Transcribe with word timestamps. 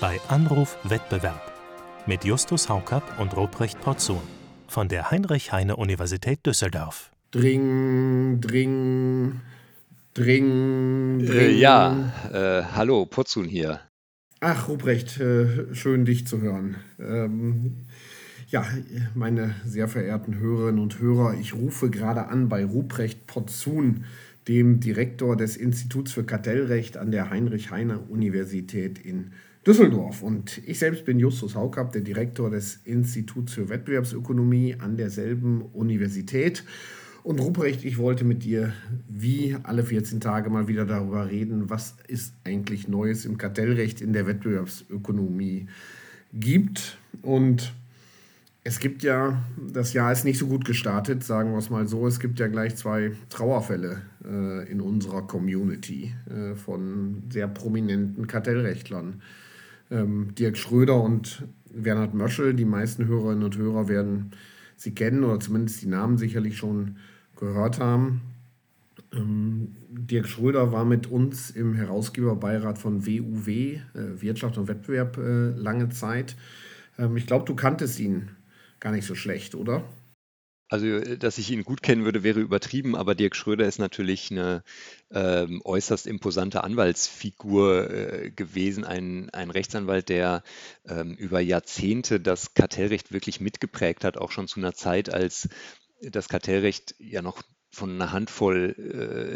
bei 0.00 0.20
Anruf 0.28 0.76
Wettbewerb 0.84 1.52
mit 2.06 2.24
Justus 2.24 2.68
Haukapp 2.68 3.18
und 3.18 3.36
Ruprecht 3.36 3.80
Porzun 3.80 4.20
von 4.68 4.88
der 4.88 5.10
Heinrich-Heine-Universität 5.10 6.44
Düsseldorf. 6.44 7.10
Dring, 7.30 8.40
dring, 8.40 9.40
dring, 10.14 11.20
Äh, 11.20 11.26
dring. 11.26 11.58
ja, 11.58 12.12
äh, 12.32 12.62
hallo, 12.74 13.06
Potzun 13.06 13.46
hier. 13.46 13.80
Ach, 14.40 14.68
Ruprecht, 14.68 15.18
äh, 15.18 15.74
schön 15.74 16.04
dich 16.04 16.26
zu 16.26 16.40
hören. 16.40 16.76
Ähm, 16.98 17.86
ja, 18.48 18.64
meine 19.14 19.54
sehr 19.64 19.88
verehrten 19.88 20.38
Hörerinnen 20.38 20.80
und 20.80 21.00
Hörer, 21.00 21.34
ich 21.40 21.54
rufe 21.54 21.90
gerade 21.90 22.28
an 22.28 22.48
bei 22.48 22.64
Ruprecht 22.64 23.26
Potzun, 23.26 24.04
dem 24.46 24.78
Direktor 24.78 25.36
des 25.36 25.56
Instituts 25.56 26.12
für 26.12 26.22
Kartellrecht 26.24 26.96
an 26.96 27.10
der 27.10 27.30
Heinrich-Heine-Universität 27.30 28.98
in 28.98 29.24
Düsseldorf. 29.24 29.45
Und 30.22 30.62
ich 30.64 30.78
selbst 30.78 31.04
bin 31.04 31.18
Justus 31.18 31.56
Haukapp, 31.56 31.90
der 31.90 32.02
Direktor 32.02 32.50
des 32.50 32.78
Instituts 32.84 33.52
für 33.52 33.68
Wettbewerbsökonomie 33.68 34.76
an 34.78 34.96
derselben 34.96 35.62
Universität. 35.72 36.62
Und 37.24 37.40
Ruprecht, 37.40 37.84
ich 37.84 37.98
wollte 37.98 38.22
mit 38.22 38.44
dir 38.44 38.72
wie 39.08 39.56
alle 39.64 39.82
14 39.82 40.20
Tage 40.20 40.50
mal 40.50 40.68
wieder 40.68 40.86
darüber 40.86 41.28
reden, 41.28 41.68
was 41.68 41.96
ist 42.06 42.34
eigentlich 42.44 42.86
Neues 42.86 43.24
im 43.24 43.38
Kartellrecht 43.38 44.00
in 44.00 44.12
der 44.12 44.28
Wettbewerbsökonomie 44.28 45.66
gibt. 46.32 46.98
Und 47.22 47.74
es 48.62 48.78
gibt 48.78 49.02
ja, 49.02 49.42
das 49.72 49.94
Jahr 49.94 50.12
ist 50.12 50.24
nicht 50.24 50.38
so 50.38 50.46
gut 50.46 50.64
gestartet, 50.64 51.24
sagen 51.24 51.50
wir 51.50 51.58
es 51.58 51.70
mal 51.70 51.88
so. 51.88 52.06
Es 52.06 52.20
gibt 52.20 52.38
ja 52.38 52.46
gleich 52.46 52.76
zwei 52.76 53.10
Trauerfälle 53.30 54.02
äh, 54.24 54.70
in 54.70 54.80
unserer 54.80 55.22
Community 55.22 56.14
äh, 56.30 56.54
von 56.54 57.24
sehr 57.30 57.48
prominenten 57.48 58.28
Kartellrechtlern. 58.28 59.22
Ähm, 59.90 60.34
Dirk 60.34 60.56
Schröder 60.56 61.00
und 61.00 61.46
Bernhard 61.72 62.14
Möschel, 62.14 62.54
die 62.54 62.64
meisten 62.64 63.06
Hörerinnen 63.06 63.44
und 63.44 63.56
Hörer 63.56 63.88
werden 63.88 64.32
sie 64.76 64.94
kennen 64.94 65.24
oder 65.24 65.40
zumindest 65.40 65.82
die 65.82 65.88
Namen 65.88 66.18
sicherlich 66.18 66.56
schon 66.56 66.96
gehört 67.36 67.80
haben. 67.80 68.22
Ähm, 69.12 69.76
Dirk 69.90 70.26
Schröder 70.26 70.72
war 70.72 70.84
mit 70.84 71.06
uns 71.06 71.50
im 71.50 71.74
Herausgeberbeirat 71.74 72.78
von 72.78 73.06
WUW, 73.06 73.48
äh, 73.48 73.80
Wirtschaft 73.94 74.58
und 74.58 74.68
Wettbewerb, 74.68 75.18
äh, 75.18 75.50
lange 75.50 75.88
Zeit. 75.90 76.36
Ähm, 76.98 77.16
ich 77.16 77.26
glaube, 77.26 77.44
du 77.44 77.54
kanntest 77.54 77.98
ihn 78.00 78.30
gar 78.80 78.92
nicht 78.92 79.06
so 79.06 79.14
schlecht, 79.14 79.54
oder? 79.54 79.84
Also, 80.68 80.86
äh, 80.86 81.18
dass 81.18 81.38
ich 81.38 81.50
ihn 81.50 81.64
gut 81.64 81.82
kennen 81.82 82.04
würde, 82.04 82.22
wäre 82.22 82.40
übertrieben, 82.40 82.96
aber 82.96 83.14
Dirk 83.14 83.36
Schröder 83.36 83.66
ist 83.66 83.78
natürlich 83.78 84.30
eine 84.30 84.62
ähm, 85.12 85.62
äußerst 85.64 86.06
imposante 86.06 86.64
Anwaltsfigur 86.64 87.90
äh, 87.90 88.30
gewesen, 88.30 88.84
ein, 88.84 89.30
ein 89.30 89.50
Rechtsanwalt, 89.50 90.08
der 90.08 90.42
ähm, 90.88 91.14
über 91.14 91.40
Jahrzehnte 91.40 92.20
das 92.20 92.54
Kartellrecht 92.54 93.12
wirklich 93.12 93.40
mitgeprägt 93.40 94.04
hat, 94.04 94.16
auch 94.16 94.32
schon 94.32 94.48
zu 94.48 94.60
einer 94.60 94.74
Zeit, 94.74 95.08
als 95.12 95.48
das 96.02 96.28
Kartellrecht 96.28 96.94
ja 96.98 97.22
noch 97.22 97.42
von 97.76 97.90
einer 97.90 98.12
Handvoll 98.12 98.74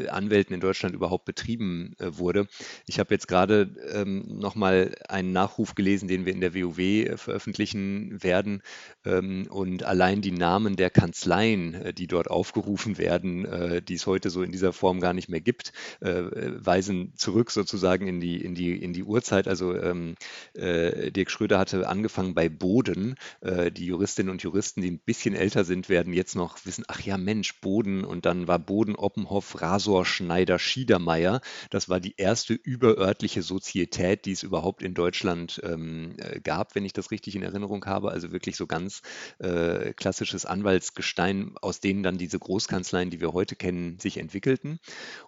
äh, 0.06 0.08
Anwälten 0.08 0.54
in 0.54 0.60
Deutschland 0.60 0.94
überhaupt 0.94 1.26
betrieben 1.26 1.94
äh, 1.98 2.18
wurde. 2.18 2.48
Ich 2.86 2.98
habe 2.98 3.14
jetzt 3.14 3.28
gerade 3.28 3.70
ähm, 3.92 4.24
nochmal 4.26 4.96
einen 5.08 5.32
Nachruf 5.32 5.74
gelesen, 5.74 6.08
den 6.08 6.24
wir 6.24 6.32
in 6.32 6.40
der 6.40 6.54
WoW 6.54 6.78
äh, 6.78 7.16
veröffentlichen 7.16 8.22
werden. 8.22 8.62
Ähm, 9.04 9.46
und 9.50 9.82
allein 9.84 10.22
die 10.22 10.32
Namen 10.32 10.76
der 10.76 10.90
Kanzleien, 10.90 11.74
äh, 11.74 11.92
die 11.92 12.06
dort 12.06 12.30
aufgerufen 12.30 12.98
werden, 12.98 13.44
äh, 13.44 13.82
die 13.82 13.94
es 13.94 14.06
heute 14.06 14.30
so 14.30 14.42
in 14.42 14.52
dieser 14.52 14.72
Form 14.72 15.00
gar 15.00 15.12
nicht 15.12 15.28
mehr 15.28 15.40
gibt, 15.40 15.72
äh, 16.00 16.22
weisen 16.56 17.12
zurück 17.16 17.50
sozusagen 17.50 18.08
in 18.08 18.20
die, 18.20 18.42
in 18.42 18.54
die, 18.54 18.82
in 18.82 18.92
die 18.92 19.04
Urzeit. 19.04 19.48
Also 19.48 19.76
ähm, 19.76 20.14
äh, 20.54 21.12
Dirk 21.12 21.30
Schröder 21.30 21.58
hatte 21.58 21.88
angefangen 21.88 22.34
bei 22.34 22.48
Boden. 22.48 23.14
Die 23.42 23.86
Juristinnen 23.86 24.30
und 24.30 24.42
Juristen, 24.42 24.82
die 24.82 24.90
ein 24.90 24.98
bisschen 24.98 25.34
älter 25.34 25.64
sind, 25.64 25.88
werden 25.88 26.12
jetzt 26.12 26.36
noch 26.36 26.64
wissen, 26.64 26.84
ach 26.88 27.00
ja, 27.00 27.18
Mensch, 27.18 27.60
Boden 27.60 28.04
und 28.04 28.26
dann 28.30 28.46
war 28.46 28.60
Boden, 28.60 28.94
Oppenhoff, 28.94 29.60
Rasor, 29.60 30.06
Schneider, 30.06 30.60
Schiedermeier. 30.60 31.40
Das 31.68 31.88
war 31.88 31.98
die 31.98 32.14
erste 32.16 32.54
überörtliche 32.54 33.42
Sozietät, 33.42 34.24
die 34.24 34.30
es 34.30 34.44
überhaupt 34.44 34.82
in 34.82 34.94
Deutschland 34.94 35.60
ähm, 35.64 36.14
äh, 36.18 36.38
gab, 36.38 36.76
wenn 36.76 36.84
ich 36.84 36.92
das 36.92 37.10
richtig 37.10 37.34
in 37.34 37.42
Erinnerung 37.42 37.84
habe. 37.86 38.12
Also 38.12 38.30
wirklich 38.30 38.56
so 38.56 38.68
ganz 38.68 39.02
äh, 39.40 39.92
klassisches 39.94 40.46
Anwaltsgestein, 40.46 41.54
aus 41.60 41.80
denen 41.80 42.04
dann 42.04 42.18
diese 42.18 42.38
Großkanzleien, 42.38 43.10
die 43.10 43.20
wir 43.20 43.32
heute 43.32 43.56
kennen, 43.56 43.98
sich 43.98 44.18
entwickelten. 44.18 44.78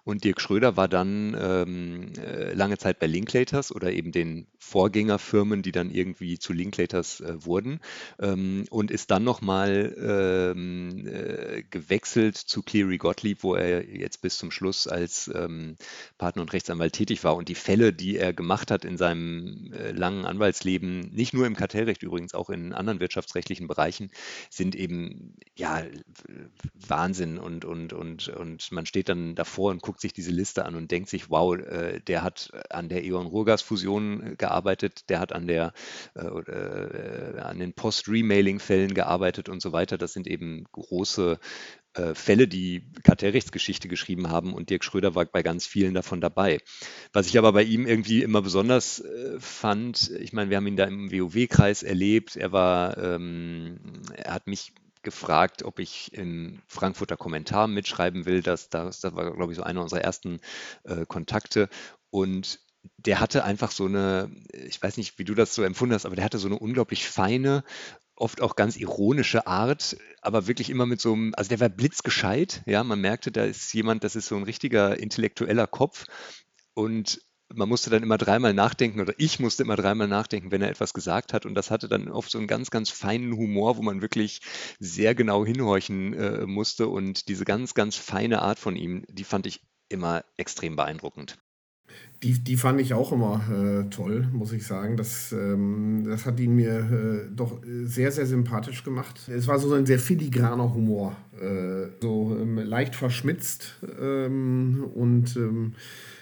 Und 0.05 0.23
Dirk 0.23 0.39
Schröder 0.39 0.77
war 0.77 0.87
dann 0.87 1.35
ähm, 1.37 2.13
äh, 2.17 2.53
lange 2.53 2.77
Zeit 2.77 2.99
bei 2.99 3.07
Linklaters 3.07 3.75
oder 3.75 3.91
eben 3.91 4.13
den 4.13 4.47
Vorgängerfirmen, 4.59 5.61
die 5.61 5.73
dann 5.73 5.91
irgendwie 5.91 6.39
zu 6.39 6.53
Linklaters 6.53 7.19
äh, 7.19 7.45
wurden 7.45 7.81
ähm, 8.21 8.63
und 8.69 8.91
ist 8.91 9.11
dann 9.11 9.25
nochmal 9.25 9.93
ähm, 9.99 11.05
äh, 11.05 11.63
gewechselt 11.69 12.37
zu 12.37 12.63
Cleary 12.63 12.92
Gottlieb, 12.97 13.43
wo 13.43 13.55
er 13.55 13.87
jetzt 13.89 14.21
bis 14.21 14.37
zum 14.37 14.51
Schluss 14.51 14.87
als 14.87 15.31
ähm, 15.33 15.77
Partner 16.17 16.41
und 16.41 16.53
Rechtsanwalt 16.53 16.93
tätig 16.93 17.23
war. 17.23 17.35
Und 17.35 17.49
die 17.49 17.55
Fälle, 17.55 17.93
die 17.93 18.17
er 18.17 18.33
gemacht 18.33 18.71
hat 18.71 18.85
in 18.85 18.97
seinem 18.97 19.71
äh, 19.73 19.91
langen 19.91 20.25
Anwaltsleben, 20.25 21.11
nicht 21.11 21.33
nur 21.33 21.45
im 21.45 21.55
Kartellrecht 21.55 22.03
übrigens, 22.03 22.33
auch 22.33 22.49
in 22.49 22.73
anderen 22.73 22.99
wirtschaftsrechtlichen 22.99 23.67
Bereichen, 23.67 24.11
sind 24.49 24.75
eben 24.75 25.35
ja 25.55 25.83
Wahnsinn. 26.73 27.37
Und, 27.37 27.65
und, 27.65 27.93
und, 27.93 28.29
und 28.29 28.71
man 28.71 28.85
steht 28.85 29.09
dann 29.09 29.35
davor 29.35 29.71
und 29.71 29.81
guckt 29.81 30.01
sich 30.01 30.13
diese 30.13 30.31
Liste 30.31 30.65
an 30.65 30.75
und 30.75 30.91
denkt 30.91 31.09
sich, 31.09 31.29
wow, 31.29 31.57
äh, 31.57 31.99
der 32.01 32.23
hat 32.23 32.51
an 32.69 32.89
der 32.89 33.03
E.ON-Ruhrgas-Fusion 33.03 34.35
gearbeitet, 34.37 35.09
der 35.09 35.19
hat 35.19 35.33
an 35.33 35.47
der 35.47 35.73
äh, 36.15 36.23
äh, 36.23 37.39
an 37.39 37.59
den 37.59 37.73
Post-Remailing-Fällen 37.73 38.93
gearbeitet 38.93 39.49
und 39.49 39.61
so 39.61 39.71
weiter. 39.71 39.97
Das 39.97 40.13
sind 40.13 40.27
eben 40.27 40.65
große 40.71 41.39
Fälle, 42.13 42.47
die 42.47 42.83
Kartellrechtsgeschichte 43.03 43.87
geschrieben 43.87 44.29
haben 44.29 44.53
und 44.53 44.69
Dirk 44.69 44.83
Schröder 44.83 45.15
war 45.15 45.25
bei 45.25 45.43
ganz 45.43 45.65
vielen 45.65 45.93
davon 45.93 46.21
dabei. 46.21 46.59
Was 47.11 47.27
ich 47.27 47.37
aber 47.37 47.53
bei 47.53 47.63
ihm 47.63 47.85
irgendwie 47.85 48.23
immer 48.23 48.41
besonders 48.41 48.99
äh, 48.99 49.39
fand, 49.39 50.09
ich 50.19 50.33
meine, 50.33 50.49
wir 50.49 50.57
haben 50.57 50.67
ihn 50.67 50.77
da 50.77 50.85
im 50.85 51.11
WoW-Kreis 51.11 51.83
erlebt, 51.83 52.35
er 52.35 52.51
war, 52.51 52.97
ähm, 52.97 53.79
er 54.15 54.33
hat 54.33 54.47
mich 54.47 54.73
gefragt, 55.03 55.63
ob 55.63 55.79
ich 55.79 56.13
im 56.13 56.61
Frankfurter 56.67 57.17
Kommentar 57.17 57.67
mitschreiben 57.67 58.25
will. 58.25 58.41
Das, 58.41 58.69
das, 58.69 59.01
das 59.01 59.13
war, 59.15 59.35
glaube 59.35 59.51
ich, 59.51 59.57
so 59.57 59.63
einer 59.63 59.81
unserer 59.81 60.01
ersten 60.01 60.39
äh, 60.85 61.05
Kontakte. 61.05 61.69
Und 62.09 62.59
der 62.97 63.19
hatte 63.19 63.43
einfach 63.43 63.71
so 63.71 63.85
eine, 63.85 64.31
ich 64.51 64.81
weiß 64.81 64.97
nicht, 64.97 65.19
wie 65.19 65.23
du 65.23 65.35
das 65.35 65.55
so 65.55 65.63
empfunden 65.63 65.93
hast, 65.93 66.05
aber 66.05 66.15
der 66.15 66.25
hatte 66.25 66.39
so 66.39 66.47
eine 66.47 66.59
unglaublich 66.59 67.05
feine, 67.05 67.63
oft 68.15 68.41
auch 68.41 68.55
ganz 68.55 68.77
ironische 68.77 69.47
Art, 69.47 69.97
aber 70.21 70.47
wirklich 70.47 70.69
immer 70.69 70.85
mit 70.85 71.01
so 71.01 71.13
einem, 71.13 71.33
also 71.35 71.49
der 71.49 71.59
war 71.59 71.69
blitzgescheit, 71.69 72.63
ja, 72.65 72.83
man 72.83 73.01
merkte, 73.01 73.31
da 73.31 73.43
ist 73.43 73.73
jemand, 73.73 74.03
das 74.03 74.15
ist 74.15 74.27
so 74.27 74.35
ein 74.35 74.43
richtiger 74.43 74.99
intellektueller 74.99 75.67
Kopf. 75.67 76.05
Und 76.73 77.21
man 77.55 77.69
musste 77.69 77.89
dann 77.89 78.03
immer 78.03 78.17
dreimal 78.17 78.53
nachdenken 78.53 79.01
oder 79.01 79.13
ich 79.17 79.39
musste 79.39 79.63
immer 79.63 79.75
dreimal 79.75 80.07
nachdenken, 80.07 80.51
wenn 80.51 80.61
er 80.61 80.69
etwas 80.69 80.93
gesagt 80.93 81.33
hat. 81.33 81.45
Und 81.45 81.55
das 81.55 81.71
hatte 81.71 81.87
dann 81.87 82.09
oft 82.09 82.31
so 82.31 82.37
einen 82.37 82.47
ganz, 82.47 82.71
ganz 82.71 82.89
feinen 82.89 83.35
Humor, 83.35 83.77
wo 83.77 83.81
man 83.81 84.01
wirklich 84.01 84.41
sehr 84.79 85.15
genau 85.15 85.45
hinhorchen 85.45 86.13
äh, 86.13 86.45
musste. 86.45 86.87
Und 86.87 87.27
diese 87.27 87.45
ganz, 87.45 87.73
ganz 87.73 87.95
feine 87.95 88.41
Art 88.41 88.59
von 88.59 88.75
ihm, 88.75 89.05
die 89.07 89.23
fand 89.23 89.45
ich 89.45 89.61
immer 89.89 90.23
extrem 90.37 90.75
beeindruckend. 90.75 91.37
Die, 92.23 92.39
die 92.39 92.55
fand 92.55 92.79
ich 92.79 92.93
auch 92.93 93.11
immer 93.11 93.41
äh, 93.51 93.89
toll, 93.89 94.27
muss 94.31 94.53
ich 94.53 94.65
sagen. 94.65 94.95
Das, 94.95 95.33
ähm, 95.33 96.05
das 96.05 96.25
hat 96.25 96.39
ihn 96.39 96.55
mir 96.55 96.79
äh, 96.79 97.35
doch 97.35 97.59
sehr, 97.83 98.11
sehr 98.11 98.25
sympathisch 98.25 98.85
gemacht. 98.85 99.27
Es 99.27 99.47
war 99.47 99.59
so 99.59 99.73
ein 99.73 99.85
sehr 99.85 99.99
filigraner 99.99 100.73
Humor. 100.73 101.17
Äh, 101.39 101.89
so 102.01 102.37
ähm, 102.39 102.57
leicht 102.57 102.95
verschmitzt 102.95 103.75
ähm, 103.99 104.85
und 104.95 105.35
ähm, 105.35 105.73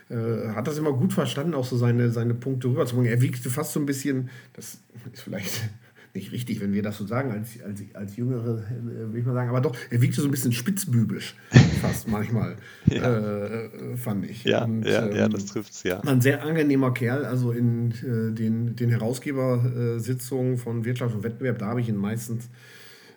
äh, 0.10 0.50
hat 0.50 0.68
das 0.68 0.78
immer 0.80 0.94
gut 0.94 1.14
verstanden, 1.14 1.54
auch 1.54 1.66
so 1.66 1.78
seine, 1.78 2.10
seine 2.10 2.34
Punkte 2.34 2.68
rüberzubringen. 2.68 3.12
Er 3.12 3.22
wiegte 3.22 3.50
fast 3.50 3.74
so 3.74 3.80
ein 3.80 3.86
bisschen, 3.86 4.30
das 4.54 4.80
ist 5.14 5.22
vielleicht 5.22 5.70
nicht 6.14 6.32
richtig, 6.32 6.60
wenn 6.62 6.74
wir 6.74 6.82
das 6.84 6.98
so 6.98 7.06
sagen, 7.06 7.32
als, 7.32 7.62
als, 7.64 7.82
als 7.94 8.16
Jüngere, 8.18 8.60
äh, 8.70 9.12
will 9.14 9.20
ich 9.20 9.26
mal 9.26 9.34
sagen, 9.34 9.50
aber 9.50 9.62
doch, 9.62 9.76
er 9.90 10.02
wiegte 10.02 10.22
so 10.22 10.28
ein 10.28 10.32
bisschen 10.32 10.52
spitzbübisch, 10.52 11.36
fast 11.82 12.08
manchmal, 12.08 12.58
Ja. 12.86 13.64
äh, 13.66 13.96
fand 13.98 14.30
ich. 14.30 14.44
Ja, 14.44 14.66
Und, 14.66 14.84
ja, 14.86 15.08
ja, 15.10 15.26
ähm, 15.26 15.32
das 15.32 15.46
trifft's, 15.46 15.84
ja. 15.84 16.00
ein 16.02 16.22
sehr 16.22 16.44
angenehmer 16.44 16.94
Kerl, 16.94 17.26
also 17.26 17.52
in 17.52 17.92
äh, 17.92 18.34
den, 18.34 18.76
den 18.76 18.90
Herausgebersitzungen 18.90 20.58
von 20.58 20.86
Wirtschaft 20.86 21.16
und 21.16 21.24
Wettbewerb, 21.24 21.60
da 21.60 21.68
habe 21.68 21.82
ich 21.82 21.90
ihn 21.90 21.98
meistens 21.98 22.50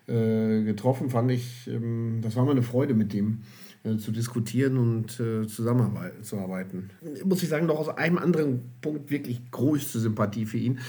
äh, 0.06 0.62
getroffen, 0.62 1.10
fand 1.10 1.30
ich, 1.30 1.68
ähm, 1.68 2.18
das 2.22 2.36
war 2.36 2.44
mal 2.44 2.52
eine 2.52 2.62
Freude 2.62 2.94
mit 2.94 3.12
dem 3.12 3.42
äh, 3.84 3.96
zu 3.96 4.12
diskutieren 4.12 4.76
und 4.78 5.18
äh, 5.20 5.46
zusammenzuarbeiten. 5.46 6.90
Muss 7.24 7.42
ich 7.42 7.48
sagen, 7.48 7.66
noch 7.66 7.78
aus 7.78 7.88
einem 7.88 8.18
anderen 8.18 8.60
Punkt 8.80 9.10
wirklich 9.10 9.40
größte 9.50 9.98
Sympathie 9.98 10.46
für 10.46 10.58
ihn, 10.58 10.76
äh, 10.76 10.80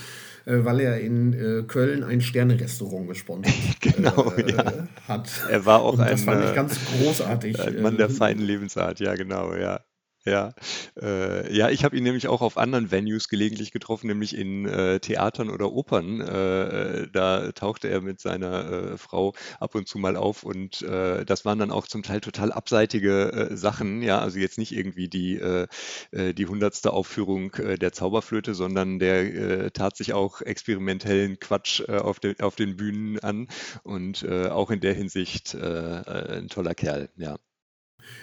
weil 0.45 0.79
er 0.79 0.99
in 0.99 1.33
äh, 1.33 1.63
Köln 1.63 2.03
ein 2.03 2.21
Sterne-Restaurant 2.21 3.07
gesponsert 3.07 3.53
Genau, 3.81 4.31
äh, 4.33 4.51
ja. 4.51 4.87
hat. 5.07 5.29
Er 5.49 5.65
war 5.65 5.81
auch 5.81 5.93
und 5.93 5.99
das 5.99 6.11
ein, 6.11 6.17
fand 6.25 6.43
ich 6.43 6.51
äh, 6.51 6.55
ganz 6.55 6.79
großartig. 6.85 7.59
Ein 7.59 7.81
Mann 7.81 7.97
der 7.97 8.07
äh, 8.07 8.13
feinen 8.13 8.43
Lebensart, 8.43 8.99
ja, 8.99 9.15
genau, 9.15 9.53
ja. 9.55 9.81
Ja, 10.27 10.53
äh, 10.99 11.55
ja, 11.55 11.69
ich 11.69 11.83
habe 11.83 11.95
ihn 11.95 12.03
nämlich 12.03 12.27
auch 12.27 12.41
auf 12.41 12.57
anderen 12.57 12.89
Venues 12.89 13.29
gelegentlich 13.29 13.71
getroffen, 13.71 14.07
nämlich 14.07 14.35
in 14.35 14.65
äh, 14.65 14.99
Theatern 14.99 15.51
oder 15.51 15.71
Opern. 15.71 16.19
Äh, 16.19 17.07
da 17.11 17.51
tauchte 17.51 17.89
er 17.89 18.01
mit 18.01 18.19
seiner 18.19 18.93
äh, 18.93 18.97
Frau 18.97 19.33
ab 19.59 19.75
und 19.75 19.87
zu 19.87 19.99
mal 19.99 20.15
auf 20.15 20.41
und 20.43 20.81
äh, 20.81 21.25
das 21.25 21.45
waren 21.45 21.59
dann 21.59 21.69
auch 21.69 21.85
zum 21.85 22.01
Teil 22.01 22.21
total 22.21 22.51
abseitige 22.51 23.51
äh, 23.51 23.55
Sachen. 23.55 24.01
Ja, 24.01 24.17
also 24.17 24.39
jetzt 24.39 24.57
nicht 24.57 24.71
irgendwie 24.71 25.07
die 25.09 25.35
äh, 25.35 25.67
äh, 26.11 26.33
die 26.33 26.47
hundertste 26.47 26.91
Aufführung 26.91 27.53
äh, 27.55 27.77
der 27.77 27.91
Zauberflöte, 27.93 28.55
sondern 28.55 28.97
der 28.97 29.65
äh, 29.65 29.71
tat 29.71 29.95
sich 29.95 30.13
auch 30.13 30.41
experimentellen 30.41 31.39
Quatsch 31.39 31.81
äh, 31.87 31.97
auf, 31.97 32.19
de, 32.19 32.39
auf 32.41 32.55
den 32.55 32.77
Bühnen 32.77 33.19
an 33.19 33.47
und 33.83 34.23
äh, 34.23 34.47
auch 34.47 34.71
in 34.71 34.79
der 34.79 34.93
Hinsicht 34.95 35.53
äh, 35.53 35.59
äh, 35.59 36.37
ein 36.39 36.47
toller 36.47 36.73
Kerl. 36.73 37.09
Ja. 37.15 37.37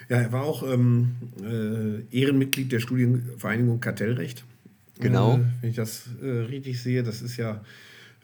Ja, 0.09 0.19
er 0.19 0.33
war 0.33 0.43
auch 0.43 0.63
ähm, 0.63 1.17
äh, 1.43 2.17
Ehrenmitglied 2.17 2.73
der 2.73 2.81
Studienvereinigung 2.81 3.81
Kartellrecht. 3.81 4.45
Genau. 5.01 5.37
Äh, 5.37 5.41
wenn 5.61 5.71
ich 5.71 5.77
das 5.77 6.09
äh, 6.23 6.27
richtig 6.27 6.83
sehe, 6.83 7.03
das 7.03 7.23
ist 7.23 7.37
ja 7.37 7.63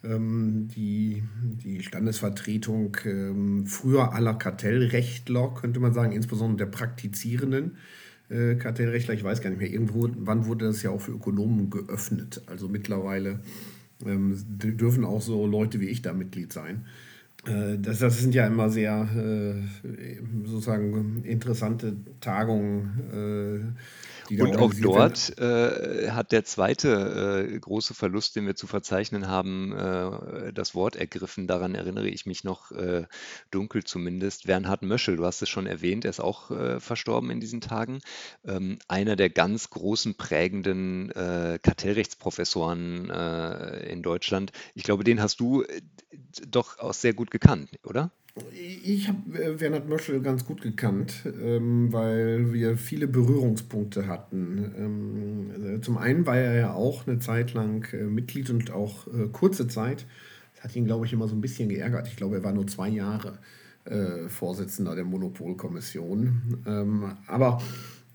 ähm, 0.04 0.68
die, 0.74 1.22
die 1.64 1.82
Standesvertretung 1.82 2.96
ähm, 3.04 3.66
früher 3.66 4.12
aller 4.12 4.34
Kartellrechtler, 4.34 5.54
könnte 5.54 5.80
man 5.80 5.92
sagen, 5.92 6.12
insbesondere 6.12 6.66
der 6.66 6.76
praktizierenden 6.76 7.76
äh, 8.28 8.54
Kartellrechtler. 8.54 9.14
Ich 9.14 9.24
weiß 9.24 9.40
gar 9.40 9.50
nicht 9.50 9.58
mehr, 9.58 9.70
irgendwo, 9.70 10.08
wann 10.18 10.46
wurde 10.46 10.66
das 10.66 10.82
ja 10.82 10.90
auch 10.90 11.00
für 11.00 11.12
Ökonomen 11.12 11.70
geöffnet? 11.70 12.42
Also 12.46 12.68
mittlerweile 12.68 13.40
ähm, 14.04 14.36
dürfen 14.46 15.04
auch 15.04 15.22
so 15.22 15.46
Leute 15.46 15.80
wie 15.80 15.88
ich 15.88 16.02
da 16.02 16.12
Mitglied 16.12 16.52
sein. 16.52 16.86
Äh, 17.46 17.78
das, 17.78 17.98
das 18.00 18.18
sind 18.18 18.34
ja 18.34 18.46
immer 18.46 18.70
sehr 18.70 19.08
äh, 19.16 20.18
sozusagen 20.44 21.22
interessante 21.24 21.96
Tagungen. 22.20 23.76
Und 24.30 24.56
auch 24.56 24.72
dort 24.80 25.38
äh, 25.38 26.10
hat 26.10 26.32
der 26.32 26.44
zweite 26.44 27.46
äh, 27.48 27.58
große 27.58 27.94
Verlust, 27.94 28.36
den 28.36 28.46
wir 28.46 28.54
zu 28.54 28.66
verzeichnen 28.66 29.28
haben, 29.28 29.72
äh, 29.72 30.52
das 30.52 30.74
Wort 30.74 30.96
ergriffen. 30.96 31.46
Daran 31.46 31.74
erinnere 31.74 32.08
ich 32.08 32.26
mich 32.26 32.44
noch 32.44 32.70
äh, 32.72 33.04
dunkel 33.50 33.84
zumindest. 33.84 34.46
Bernhard 34.46 34.82
Möschel, 34.82 35.16
du 35.16 35.24
hast 35.24 35.42
es 35.42 35.48
schon 35.48 35.66
erwähnt, 35.66 36.04
er 36.04 36.10
ist 36.10 36.20
auch 36.20 36.50
äh, 36.50 36.80
verstorben 36.80 37.30
in 37.30 37.40
diesen 37.40 37.60
Tagen. 37.60 38.00
Ähm, 38.44 38.78
einer 38.88 39.16
der 39.16 39.30
ganz 39.30 39.70
großen 39.70 40.16
prägenden 40.16 41.10
äh, 41.10 41.58
Kartellrechtsprofessoren 41.62 43.10
in 43.88 44.02
Deutschland. 44.02 44.52
Ich 44.74 44.82
glaube, 44.82 45.04
den 45.04 45.20
hast 45.20 45.40
du 45.40 45.64
doch 46.48 46.78
auch 46.78 46.94
sehr 46.94 47.14
gut 47.14 47.30
gekannt, 47.30 47.70
oder? 47.84 48.10
Ich 48.84 49.08
habe 49.08 49.42
äh, 49.42 49.52
Bernhard 49.54 49.88
Möschel 49.88 50.20
ganz 50.20 50.44
gut 50.44 50.62
gekannt, 50.62 51.24
ähm, 51.42 51.92
weil 51.92 52.52
wir 52.52 52.76
viele 52.76 53.06
Berührungspunkte 53.06 54.06
hatten. 54.06 54.72
Ähm, 54.76 55.76
äh, 55.76 55.80
zum 55.80 55.98
einen 55.98 56.26
war 56.26 56.36
er 56.36 56.54
ja 56.54 56.72
auch 56.72 57.06
eine 57.06 57.18
Zeit 57.18 57.54
lang 57.54 57.86
äh, 57.92 58.04
Mitglied 58.04 58.50
und 58.50 58.70
auch 58.70 59.06
äh, 59.08 59.28
kurze 59.32 59.68
Zeit. 59.68 60.06
Das 60.54 60.64
hat 60.64 60.76
ihn, 60.76 60.86
glaube 60.86 61.06
ich, 61.06 61.12
immer 61.12 61.28
so 61.28 61.34
ein 61.34 61.40
bisschen 61.40 61.68
geärgert. 61.68 62.08
Ich 62.08 62.16
glaube, 62.16 62.36
er 62.36 62.44
war 62.44 62.52
nur 62.52 62.66
zwei 62.66 62.88
Jahre 62.88 63.38
äh, 63.84 64.28
Vorsitzender 64.28 64.94
der 64.94 65.04
Monopolkommission. 65.04 66.62
Ähm, 66.66 67.12
aber 67.26 67.60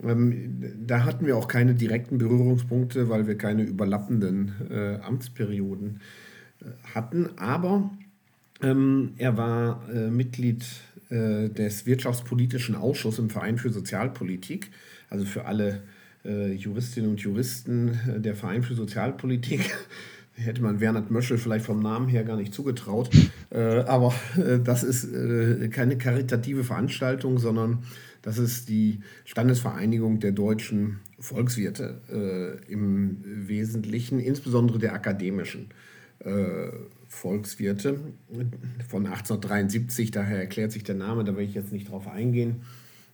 ähm, 0.04 0.62
da 0.86 1.06
hatten 1.06 1.26
wir 1.26 1.38
auch 1.38 1.48
keine 1.48 1.76
direkten 1.76 2.18
Berührungspunkte, 2.18 3.10
weil 3.10 3.28
wir 3.28 3.38
keine 3.38 3.64
überlappenden 3.64 4.54
äh, 4.70 4.96
Amtsperioden 5.02 6.02
hatten. 6.94 7.30
Aber 7.38 7.92
ähm, 8.64 9.14
er 9.18 9.38
war 9.38 9.88
äh, 9.90 10.10
Mitglied 10.10 10.66
äh, 11.10 11.50
des 11.50 11.86
Wirtschaftspolitischen 11.86 12.76
Ausschusses 12.76 13.20
im 13.20 13.30
Verein 13.30 13.58
für 13.58 13.70
Sozialpolitik, 13.70 14.72
also 15.10 15.26
für 15.26 15.46
alle 15.46 15.84
äh, 16.26 16.54
Juristinnen 16.54 17.12
und 17.12 17.20
Juristen 17.20 18.00
äh, 18.08 18.20
der 18.20 18.36
Verein 18.36 18.64
für 18.64 18.74
Sozialpolitik. 18.74 19.76
Hätte 20.36 20.64
man 20.64 20.80
Bernhard 20.80 21.12
Möschel 21.12 21.38
vielleicht 21.38 21.66
vom 21.66 21.80
Namen 21.80 22.08
her 22.08 22.24
gar 22.24 22.38
nicht 22.38 22.54
zugetraut. 22.54 23.12
Äh, 23.52 23.60
aber 23.60 24.16
äh, 24.36 24.58
das 24.60 24.84
ist 24.84 25.08
keine 25.72 25.98
karitative 25.98 26.64
Veranstaltung, 26.64 27.38
sondern 27.38 27.84
das 28.24 28.40
ist 28.40 28.70
die 28.70 29.02
Standesvereinigung 29.26 30.20
der 30.20 30.32
deutschen 30.32 31.02
Volkswirte 31.20 32.62
im 32.70 33.18
Wesentlichen, 33.48 34.20
insbesondere 34.20 34.80
der 34.80 34.94
akademischen 34.94 35.68
Volkswirte 37.14 38.00
von 38.90 39.06
1873, 39.06 40.12
daher 40.12 40.40
erklärt 40.40 40.72
sich 40.72 40.84
der 40.84 40.96
Name, 40.96 41.24
da 41.24 41.38
will 41.38 41.46
ich 41.46 41.54
jetzt 41.54 41.72
nicht 41.72 41.90
drauf 41.90 42.08
eingehen. 42.08 42.64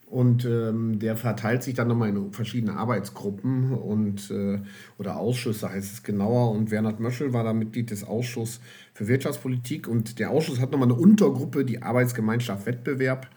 Und 0.07 0.43
ähm, 0.45 0.97
der 0.97 1.15
verteilt 1.15 1.61
sich 1.61 1.75
dann 1.75 1.87
nochmal 1.87 2.09
in 2.09 2.33
verschiedene 2.33 2.73
Arbeitsgruppen 2.73 3.73
und, 3.73 4.31
äh, 4.31 4.59
oder 4.97 5.17
Ausschüsse 5.17 5.69
heißt 5.69 5.93
es 5.93 6.03
genauer. 6.03 6.49
Und 6.51 6.71
Bernhard 6.71 6.99
Möschel 6.99 7.31
war 7.31 7.43
da 7.43 7.53
Mitglied 7.53 7.91
des 7.91 8.03
Ausschusses 8.03 8.59
für 8.95 9.07
Wirtschaftspolitik. 9.07 9.87
Und 9.87 10.17
der 10.17 10.31
Ausschuss 10.31 10.59
hat 10.59 10.71
nochmal 10.71 10.89
eine 10.89 10.97
Untergruppe, 10.97 11.63
die 11.63 11.83
Arbeitsgemeinschaft 11.83 12.65
Wettbewerb. 12.65 13.29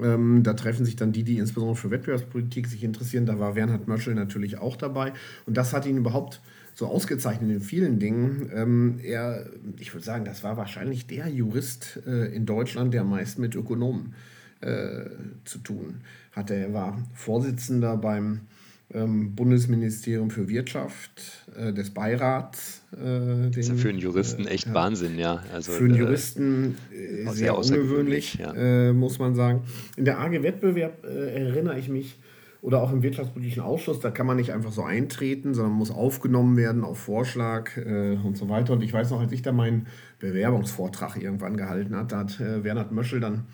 Ähm, 0.00 0.44
da 0.44 0.52
treffen 0.54 0.84
sich 0.84 0.94
dann 0.94 1.10
die, 1.10 1.24
die 1.24 1.38
insbesondere 1.38 1.76
für 1.76 1.90
Wettbewerbspolitik 1.90 2.68
sich 2.68 2.84
interessieren. 2.84 3.26
Da 3.26 3.40
war 3.40 3.54
Bernhard 3.54 3.88
Möschel 3.88 4.14
natürlich 4.14 4.58
auch 4.58 4.76
dabei. 4.76 5.14
Und 5.46 5.56
das 5.56 5.72
hat 5.72 5.84
ihn 5.84 5.96
überhaupt 5.96 6.40
so 6.74 6.86
ausgezeichnet 6.86 7.50
in 7.50 7.60
vielen 7.60 7.98
Dingen. 7.98 8.50
Ähm, 8.52 9.00
er, 9.02 9.46
ich 9.78 9.94
würde 9.94 10.04
sagen, 10.04 10.24
das 10.24 10.42
war 10.42 10.56
wahrscheinlich 10.56 11.06
der 11.06 11.28
Jurist 11.28 12.00
äh, 12.06 12.34
in 12.34 12.46
Deutschland, 12.46 12.92
der 12.92 13.04
meist 13.04 13.38
mit 13.38 13.54
Ökonomen 13.54 14.14
äh, 14.60 15.04
zu 15.44 15.58
tun 15.58 16.00
hatte. 16.32 16.54
Er 16.54 16.72
war 16.72 17.00
Vorsitzender 17.14 17.96
beim 17.96 18.40
ähm, 18.92 19.34
Bundesministerium 19.34 20.30
für 20.30 20.48
Wirtschaft 20.48 21.46
äh, 21.56 21.72
des 21.72 21.90
Beirats. 21.90 22.82
Äh, 22.92 22.96
den, 22.96 23.52
ist 23.54 23.68
ja 23.68 23.74
für 23.74 23.88
einen 23.88 23.98
Juristen 23.98 24.46
echt 24.46 24.66
ja, 24.66 24.74
Wahnsinn, 24.74 25.18
ja. 25.18 25.42
Also, 25.52 25.72
für 25.72 25.84
einen 25.84 25.94
äh, 25.94 25.98
Juristen 25.98 26.76
sehr, 26.90 27.32
sehr 27.32 27.58
ungewöhnlich, 27.58 28.34
ja. 28.34 28.52
Äh, 28.54 28.92
muss 28.92 29.18
man 29.18 29.34
sagen. 29.34 29.62
In 29.96 30.04
der 30.04 30.18
AG 30.18 30.42
Wettbewerb 30.42 31.04
erinnere 31.04 31.78
ich 31.78 31.88
mich 31.88 32.18
oder 32.64 32.80
auch 32.80 32.92
im 32.92 33.02
Wirtschaftspolitischen 33.02 33.62
Ausschuss, 33.62 34.00
da 34.00 34.10
kann 34.10 34.26
man 34.26 34.38
nicht 34.38 34.50
einfach 34.50 34.72
so 34.72 34.82
eintreten, 34.82 35.52
sondern 35.52 35.74
muss 35.74 35.90
aufgenommen 35.90 36.56
werden 36.56 36.82
auf 36.82 36.98
Vorschlag 36.98 37.76
äh, 37.76 38.16
und 38.24 38.38
so 38.38 38.48
weiter. 38.48 38.72
Und 38.72 38.82
ich 38.82 38.90
weiß 38.90 39.10
noch, 39.10 39.20
als 39.20 39.32
ich 39.32 39.42
da 39.42 39.52
meinen 39.52 39.86
Bewerbungsvortrag 40.18 41.20
irgendwann 41.20 41.58
gehalten 41.58 41.94
hat, 41.94 42.12
da 42.12 42.20
hat 42.20 42.40
äh, 42.40 42.60
Bernhard 42.60 42.90
Möschel 42.90 43.20
dann 43.20 43.44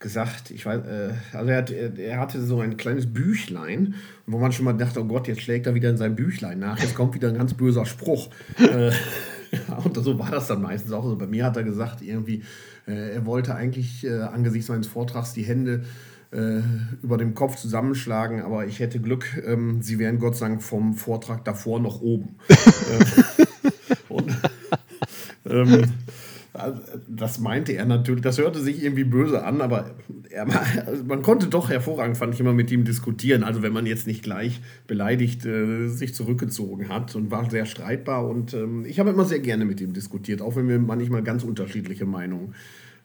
gesagt, 0.00 0.50
ich 0.50 0.66
weiß, 0.66 0.84
äh, 0.84 1.10
also 1.32 1.48
er, 1.48 1.58
hat, 1.58 1.70
er, 1.70 2.18
hatte 2.18 2.42
so 2.42 2.58
ein 2.58 2.76
kleines 2.76 3.06
Büchlein, 3.06 3.94
wo 4.26 4.40
man 4.40 4.50
schon 4.50 4.64
mal 4.64 4.72
dachte, 4.72 5.00
oh 5.00 5.04
Gott, 5.04 5.28
jetzt 5.28 5.42
schlägt 5.42 5.68
er 5.68 5.76
wieder 5.76 5.88
in 5.88 5.96
sein 5.96 6.16
Büchlein 6.16 6.58
nach, 6.58 6.80
jetzt 6.80 6.96
kommt 6.96 7.14
wieder 7.14 7.28
ein 7.28 7.38
ganz 7.38 7.54
böser 7.54 7.86
Spruch. 7.86 8.30
äh, 8.58 8.90
und 9.84 9.96
so 9.96 10.18
war 10.18 10.32
das 10.32 10.48
dann 10.48 10.60
meistens 10.60 10.90
auch. 10.92 11.04
Also 11.04 11.16
bei 11.16 11.28
mir 11.28 11.44
hat 11.44 11.56
er 11.56 11.62
gesagt, 11.62 12.02
irgendwie, 12.02 12.42
äh, 12.88 13.14
er 13.14 13.26
wollte 13.26 13.54
eigentlich 13.54 14.04
äh, 14.04 14.22
angesichts 14.22 14.68
meines 14.68 14.88
Vortrags 14.88 15.34
die 15.34 15.44
Hände 15.44 15.84
über 17.02 17.18
dem 17.18 17.34
Kopf 17.34 17.56
zusammenschlagen, 17.56 18.40
aber 18.40 18.66
ich 18.66 18.80
hätte 18.80 19.00
Glück, 19.00 19.42
ähm, 19.46 19.82
sie 19.82 19.98
wären 19.98 20.18
Gott 20.18 20.36
sei 20.36 20.48
Dank 20.48 20.62
vom 20.62 20.94
Vortrag 20.94 21.44
davor 21.44 21.80
noch 21.80 22.00
oben. 22.00 22.36
Äh, 24.04 24.14
und, 24.14 24.30
ähm, 25.46 25.84
das 27.08 27.40
meinte 27.40 27.72
er 27.72 27.86
natürlich, 27.86 28.22
das 28.22 28.38
hörte 28.38 28.60
sich 28.60 28.82
irgendwie 28.82 29.04
böse 29.04 29.44
an, 29.44 29.60
aber 29.60 29.90
er, 30.30 30.46
also 30.86 31.04
man 31.04 31.22
konnte 31.22 31.48
doch 31.48 31.70
hervorragend, 31.70 32.16
fand 32.16 32.34
ich 32.34 32.40
immer, 32.40 32.52
mit 32.52 32.70
ihm 32.70 32.84
diskutieren. 32.84 33.42
Also 33.42 33.62
wenn 33.62 33.72
man 33.72 33.86
jetzt 33.86 34.06
nicht 34.06 34.22
gleich 34.22 34.60
beleidigt 34.86 35.46
äh, 35.46 35.88
sich 35.88 36.14
zurückgezogen 36.14 36.88
hat 36.88 37.14
und 37.14 37.30
war 37.30 37.48
sehr 37.50 37.66
streitbar. 37.66 38.28
Und 38.28 38.54
ähm, 38.54 38.84
ich 38.86 39.00
habe 39.00 39.10
immer 39.10 39.24
sehr 39.24 39.40
gerne 39.40 39.64
mit 39.64 39.80
ihm 39.80 39.92
diskutiert, 39.92 40.42
auch 40.42 40.56
wenn 40.56 40.68
wir 40.68 40.78
manchmal 40.78 41.22
ganz 41.22 41.42
unterschiedliche 41.42 42.04
Meinungen 42.04 42.54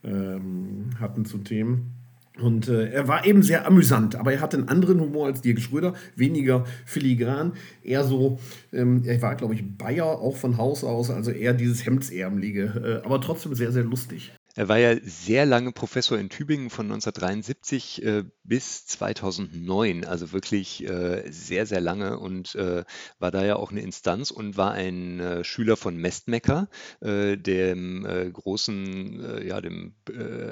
ähm, 0.03 0.89
hatten 0.99 1.25
zu 1.25 1.39
Themen. 1.39 1.96
Und 2.41 2.67
äh, 2.67 2.89
er 2.91 3.07
war 3.07 3.25
eben 3.25 3.41
sehr 3.41 3.65
amüsant, 3.65 4.15
aber 4.15 4.33
er 4.33 4.41
hatte 4.41 4.57
einen 4.57 4.69
anderen 4.69 4.99
Humor 4.99 5.27
als 5.27 5.41
Dirk 5.41 5.59
Schröder, 5.59 5.93
weniger 6.15 6.65
filigran, 6.85 7.53
eher 7.83 8.03
so, 8.03 8.39
ähm, 8.71 9.03
er 9.05 9.21
war, 9.21 9.35
glaube 9.35 9.55
ich, 9.55 9.77
Bayer 9.77 10.05
auch 10.05 10.35
von 10.35 10.57
Haus 10.57 10.83
aus, 10.83 11.09
also 11.09 11.31
eher 11.31 11.53
dieses 11.53 11.85
Hemdsärmelige, 11.85 13.01
äh, 13.03 13.05
aber 13.05 13.21
trotzdem 13.21 13.55
sehr, 13.55 13.71
sehr 13.71 13.83
lustig. 13.83 14.33
Er 14.57 14.67
war 14.67 14.79
ja 14.79 14.95
sehr 15.03 15.45
lange 15.45 15.71
Professor 15.71 16.17
in 16.17 16.29
Tübingen 16.29 16.71
von 16.71 16.87
1973 16.87 18.03
äh, 18.03 18.23
bis 18.43 18.87
2009, 18.87 20.03
also 20.03 20.31
wirklich 20.31 20.83
äh, 20.83 21.31
sehr, 21.31 21.67
sehr 21.67 21.79
lange 21.79 22.17
und 22.17 22.55
äh, 22.55 22.83
war 23.19 23.29
da 23.29 23.45
ja 23.45 23.57
auch 23.57 23.69
eine 23.69 23.81
Instanz 23.81 24.31
und 24.31 24.57
war 24.57 24.71
ein 24.71 25.19
äh, 25.19 25.43
Schüler 25.43 25.77
von 25.77 25.95
Mestmecker, 25.95 26.69
äh, 27.01 27.37
dem 27.37 28.03
äh, 28.07 28.31
großen, 28.31 29.45
ja, 29.45 29.61
dem, 29.61 29.93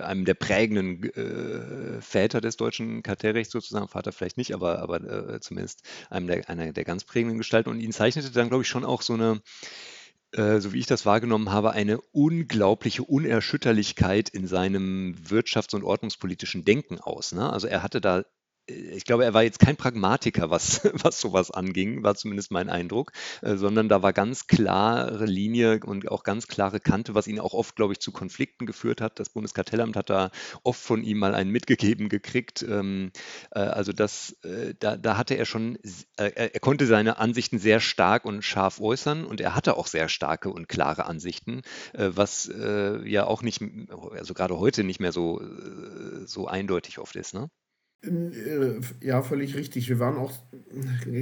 einem 0.04 0.26
der 0.26 0.36
prägenden 0.36 1.02
Väter 2.02 2.42
des 2.42 2.58
deutschen 2.58 3.02
Kartellrechts 3.02 3.52
sozusagen, 3.52 3.88
Vater 3.88 4.12
vielleicht 4.12 4.38
nicht, 4.38 4.54
aber, 4.54 4.80
aber 4.80 5.42
zumindest 5.42 5.82
einem 6.10 6.28
der, 6.28 6.48
einer 6.50 6.74
der 6.74 6.84
ganz 6.84 7.04
prägenden 7.06 7.38
Gestalten. 7.38 7.70
Und 7.70 7.80
ihn 7.80 7.92
zeichnete 7.92 8.32
dann, 8.32 8.50
glaube 8.50 8.64
ich, 8.64 8.70
schon 8.70 8.86
auch 8.86 9.02
so 9.02 9.14
eine 9.14 9.42
äh, 10.36 10.60
so 10.60 10.74
wie 10.74 10.80
ich 10.80 10.86
das 10.86 11.06
wahrgenommen 11.06 11.52
habe, 11.52 11.72
eine 11.72 12.00
unglaubliche 12.12 13.04
Unerschütterlichkeit 13.04 14.30
in 14.30 14.48
seinem 14.48 15.16
wirtschafts- 15.28 15.76
und 15.76 15.84
ordnungspolitischen 15.84 16.66
Denken 16.66 17.00
aus. 17.00 17.32
Ne? 17.32 17.52
Also 17.52 17.68
er 17.68 17.84
hatte 17.84 18.02
da 18.02 18.24
ich 18.68 19.06
glaube, 19.06 19.26
er 19.26 19.34
war 19.34 19.44
jetzt 19.44 19.60
kein 19.60 19.76
Pragmatiker, 19.76 20.50
was, 20.50 20.82
was 20.94 21.20
sowas 21.20 21.52
anging, 21.52 22.04
war 22.04 22.16
zumindest 22.16 22.52
mein 22.52 22.70
Eindruck, 22.70 23.12
äh, 23.42 23.56
sondern 23.56 23.90
da 23.90 24.02
war 24.02 24.14
ganz 24.14 24.48
klare 24.48 25.26
Linie 25.26 25.80
und 25.86 26.10
auch 26.10 26.24
ganz 26.24 26.48
klare 26.48 26.80
Kante, 26.80 27.16
was 27.16 27.28
ihn 27.28 27.40
auch 27.40 27.54
oft, 27.54 27.76
glaube 27.76 27.94
ich, 27.94 28.00
zu 28.00 28.12
Konflikten 28.12 28.66
geführt 28.66 29.02
hat. 29.02 29.20
Das 29.20 29.30
Bundeskartellamt 29.30 29.96
hat 29.96 30.10
da 30.10 30.32
oft 30.64 30.82
von 30.82 31.04
ihm 31.04 31.20
mal 31.20 31.36
einen 31.36 31.52
mitgegeben 31.52 32.10
gekriegt. 32.10 32.64
Ähm, 32.64 33.12
äh, 33.52 33.60
also 33.60 33.92
das, 33.94 34.32
äh, 34.44 34.74
da, 34.80 34.98
da 34.98 35.18
hatte 35.18 35.36
er 35.36 35.46
schon, 35.46 35.78
er 36.18 36.60
konnte 36.60 36.86
seine 36.86 37.18
Ansichten 37.18 37.60
sehr 37.60 37.80
stark 37.80 38.26
und 38.26 38.44
scharf 38.44 38.80
äußern 38.80 39.26
und 39.26 39.42
er 39.42 39.56
hatte 39.56 39.78
auch 39.78 39.88
sehr 39.88 40.10
starke 40.10 40.50
und 40.50 40.68
klare 40.68 41.06
Ansichten, 41.06 41.62
was 41.94 42.50
ja 43.06 43.26
auch 43.26 43.42
nicht, 43.42 43.62
also 44.12 44.34
gerade 44.34 44.58
heute 44.58 44.84
nicht 44.84 45.00
mehr 45.00 45.12
so, 45.12 45.42
so 46.26 46.48
eindeutig 46.48 47.00
oft 47.00 47.16
ist. 47.16 47.34
Ne? 47.34 47.50
Äh, 48.08 49.06
ja, 49.06 49.22
völlig 49.22 49.56
richtig. 49.56 49.90
Wir 49.90 50.00
waren 50.00 50.18
auch, 50.18 50.32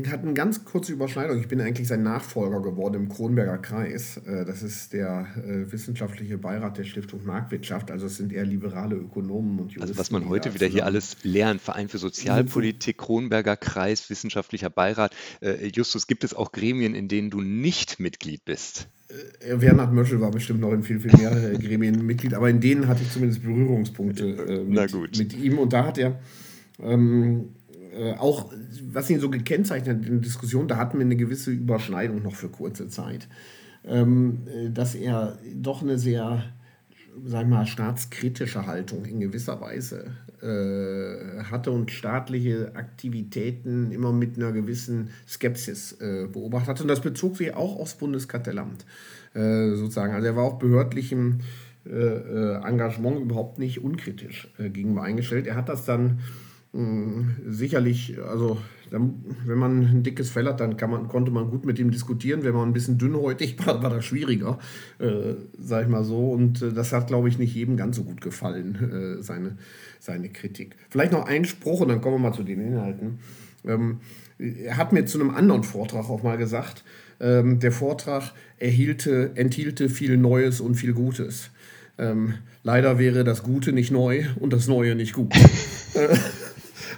hatten 0.10 0.28
eine 0.28 0.34
ganz 0.34 0.66
kurze 0.66 0.94
Überschneidung. 0.94 1.40
Ich 1.40 1.48
bin 1.48 1.62
eigentlich 1.62 1.88
sein 1.88 2.04
Nachfolger 2.04 2.62
geworden 2.62 2.96
im 2.96 3.10
Kronberger 3.10 3.58
Kreis. 3.58 4.18
Äh, 4.18 4.46
das 4.46 4.64
ist 4.64 4.94
der 4.94 5.28
äh, 5.38 5.72
wissenschaftliche 5.72 6.38
Beirat 6.38 6.78
der 6.78 6.84
Stiftung 6.84 7.26
Marktwirtschaft. 7.26 7.92
Also 7.92 8.08
es 8.08 8.18
sind 8.18 8.32
eher 8.32 8.46
liberale 8.46 8.96
Ökonomen 8.96 9.60
und 9.60 9.72
Juristen. 9.72 9.82
Also 9.82 9.98
was 9.98 10.12
man 10.12 10.28
heute 10.30 10.54
wieder 10.54 10.68
hier 10.68 10.86
alles 10.86 11.18
lernt, 11.24 11.62
Verein 11.62 11.90
für 11.90 11.98
Sozialpolitik, 11.98 12.98
Kronberger 12.98 13.58
Kreis, 13.58 14.10
wissenschaftlicher 14.10 14.70
Beirat. 14.70 15.16
Justus, 15.74 16.08
gibt 16.08 16.24
es 16.24 16.34
auch 16.34 16.52
Gremien, 16.52 16.96
in 16.96 17.08
denen 17.08 17.30
du 17.30 17.42
nicht 17.42 18.00
Mitglied 18.00 18.46
bist? 18.46 18.88
Bernhard 19.60 19.94
Möschel 19.94 20.22
war 20.22 20.32
bestimmt 20.32 20.62
noch 20.62 20.72
in 20.72 20.84
viel, 20.84 21.00
viel 21.00 21.16
mehr 21.18 21.58
Gremien 21.58 22.06
Mitglied, 22.06 22.34
aber 22.34 22.50
in 22.50 22.60
denen 22.60 22.88
hatte 22.88 23.04
ich 23.04 23.12
zumindest 23.12 23.44
Berührungspunkte 23.44 24.26
äh, 24.26 24.64
mit, 24.64 25.18
mit, 25.18 25.34
ihm. 25.34 25.60
Und 25.60 25.74
da 25.74 25.86
hat 25.86 25.98
er 25.98 26.20
ähm, 26.80 27.50
äh, 27.94 28.14
auch, 28.14 28.52
was 28.92 29.10
ihn 29.10 29.20
so 29.20 29.30
gekennzeichnet 29.30 29.98
hat 29.98 30.06
in 30.06 30.14
der 30.14 30.22
Diskussion, 30.22 30.68
da 30.68 30.78
hatten 30.78 30.98
wir 30.98 31.06
eine 31.06 31.16
gewisse 31.16 31.52
Überschneidung 31.52 32.24
noch 32.24 32.36
für 32.36 32.50
kurze 32.50 32.88
Zeit, 32.88 33.28
ähm, 33.86 34.48
äh, 34.48 34.70
dass 34.72 34.96
er 34.96 35.38
doch 35.56 35.82
eine 35.82 36.00
sehr, 36.00 36.44
wir 37.16 37.46
mal, 37.46 37.66
staatskritische 37.66 38.66
Haltung 38.66 39.06
in 39.06 39.20
gewisser 39.20 39.62
Weise 39.62 40.12
äh, 40.42 41.44
hatte 41.44 41.72
und 41.72 41.92
staatliche 41.92 42.76
Aktivitäten 42.76 43.92
immer 43.92 44.12
mit 44.12 44.38
einer 44.38 44.52
gewissen 44.52 45.10
Skepsis 45.28 45.94
äh, 46.02 46.28
beobachtet 46.32 46.70
hat. 46.70 46.82
Und 46.82 46.88
das 46.88 47.02
bezog 47.02 47.38
sich 47.38 47.54
auch 47.54 47.80
aufs 47.80 47.94
Bundeskartellamt 47.94 48.86
äh, 49.36 49.70
sozusagen. 49.76 50.14
Also 50.14 50.28
er 50.28 50.36
war 50.36 50.44
auch 50.44 50.58
behördlichem 50.58 51.42
äh, 51.86 52.56
Engagement 52.66 53.20
überhaupt 53.20 53.60
nicht 53.60 53.84
unkritisch 53.84 54.48
gegenüber 54.58 55.04
eingestellt. 55.04 55.48
Er 55.48 55.56
hat 55.56 55.70
das 55.70 55.86
dann 55.86 56.20
hm, 56.74 57.36
sicherlich, 57.48 58.18
also 58.22 58.58
wenn 58.90 59.58
man 59.58 59.86
ein 59.86 60.04
dickes 60.04 60.30
Fell 60.30 60.46
hat, 60.46 60.60
dann 60.60 60.76
man, 60.90 61.08
konnte 61.08 61.32
man 61.32 61.50
gut 61.50 61.66
mit 61.66 61.80
ihm 61.80 61.90
diskutieren. 61.90 62.44
Wenn 62.44 62.54
man 62.54 62.70
ein 62.70 62.74
bisschen 62.74 62.98
dünnhäutig 62.98 63.58
war, 63.66 63.82
war 63.82 63.90
das 63.90 64.06
schwieriger, 64.06 64.60
äh, 65.00 65.36
sag 65.58 65.84
ich 65.84 65.90
mal 65.90 66.04
so. 66.04 66.32
Und 66.32 66.62
äh, 66.62 66.74
das 66.74 66.92
hat, 66.92 67.08
glaube 67.08 67.30
ich, 67.30 67.40
nicht 67.40 67.56
jedem 67.56 67.78
ganz 67.78 67.96
so 67.96 68.04
gut 68.04 68.22
gefallen, 68.22 69.20
äh, 69.20 69.24
seine, 69.24 69.58
seine 70.00 70.30
Kritik. 70.30 70.76
Vielleicht 70.90 71.12
noch 71.12 71.26
ein 71.26 71.46
Spruch 71.46 71.82
und 71.82 71.90
dann 71.90 72.02
kommen 72.02 72.16
wir 72.16 72.30
mal 72.30 72.34
zu 72.34 72.44
den 72.44 72.60
Inhalten. 72.60 73.20
Ähm, 73.66 74.00
er 74.38 74.78
hat 74.78 74.94
mir 74.94 75.06
zu 75.06 75.20
einem 75.20 75.30
anderen 75.30 75.64
Vortrag 75.64 76.10
auch 76.10 76.24
mal 76.24 76.38
gesagt, 76.38 76.84
ähm, 77.20 77.60
der 77.60 77.72
Vortrag 77.72 78.34
erhielte, 78.58 79.32
enthielte 79.36 79.90
viel 79.90 80.18
Neues 80.18 80.60
und 80.60 80.76
viel 80.76 80.94
Gutes. 80.94 81.50
Ähm, 81.98 82.36
leider 82.64 83.00
wäre 83.00 83.24
das 83.24 83.44
Gute 83.44 83.72
nicht 83.74 83.92
neu 83.92 84.26
und 84.40 84.54
das 84.54 84.68
Neue 84.68 84.96
nicht 84.96 85.14
gut. 85.14 85.34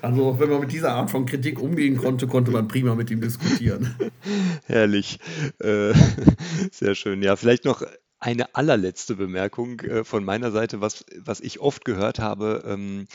Also 0.06 0.40
wenn 0.40 0.52
man 0.52 0.60
mit 0.60 0.72
dieser 0.72 0.94
Art 0.94 1.10
von 1.10 1.26
Kritik 1.26 1.60
umgehen 1.60 1.98
konnte, 1.98 2.28
konnte 2.28 2.52
man 2.52 2.68
prima 2.68 2.94
mit 2.94 3.10
ihm 3.10 3.22
diskutieren. 3.22 3.96
Herrlich. 4.68 5.18
Äh, 5.60 5.94
sehr 6.72 6.94
schön. 6.94 7.24
Ja, 7.24 7.36
vielleicht 7.36 7.66
noch 7.66 7.82
eine 8.20 8.54
allerletzte 8.54 9.16
Bemerkung 9.16 9.80
äh, 9.80 10.04
von 10.04 10.24
meiner 10.24 10.52
Seite, 10.52 10.80
was, 10.80 11.06
was 11.18 11.40
ich 11.40 11.60
oft 11.60 11.86
gehört 11.86 12.20
habe, 12.20 12.64
ähm, 12.68 13.08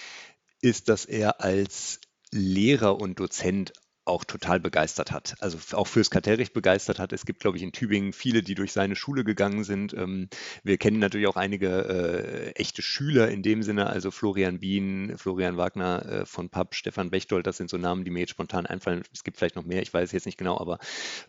ist, 0.63 0.89
dass 0.89 1.05
er 1.05 1.41
als 1.41 2.01
Lehrer 2.33 3.01
und 3.01 3.21
Dozent 3.21 3.73
auch 4.11 4.25
total 4.25 4.61
begeistert 4.61 5.13
hat. 5.13 5.35
Also 5.41 5.59
auch 5.77 5.87
fürs 5.87 6.11
Kartellrecht 6.11 6.53
begeistert 6.53 6.99
hat. 6.99 7.13
Es 7.13 7.25
gibt, 7.25 7.41
glaube 7.41 7.57
ich, 7.57 7.63
in 7.63 7.73
Tübingen 7.73 8.13
viele, 8.13 8.43
die 8.43 8.55
durch 8.55 8.73
seine 8.73 8.97
Schule 8.97 9.25
gegangen 9.25 9.65
sind. 9.65 9.95
Ähm, 9.95 10.29
wir 10.63 10.77
kennen 10.79 10.99
natürlich 10.99 11.27
auch 11.27 11.37
einige 11.37 11.69
äh, 11.69 12.51
echte 12.53 12.83
Schüler 12.83 13.31
in 13.31 13.43
dem 13.43 13.63
Sinne, 13.63 13.87
also 13.87 14.11
Florian 14.11 14.61
Bien, 14.61 15.17
Florian 15.17 15.57
Wagner 15.57 16.07
äh, 16.07 16.27
von 16.27 16.49
Papp, 16.49 16.75
Stefan 16.75 17.11
Bechtold, 17.11 17.47
das 17.47 17.57
sind 17.57 17.71
so 17.71 17.77
Namen, 17.77 18.05
die 18.05 18.11
mir 18.11 18.21
jetzt 18.21 18.31
spontan 18.31 18.67
einfallen. 18.67 19.03
Es 19.13 19.25
gibt 19.25 19.37
vielleicht 19.37 19.57
noch 19.57 19.65
mehr, 19.65 19.83
ich 19.83 19.93
weiß 19.93 20.13
jetzt 20.13 20.27
nicht 20.27 20.39
genau, 20.39 20.59
aber, 20.59 20.79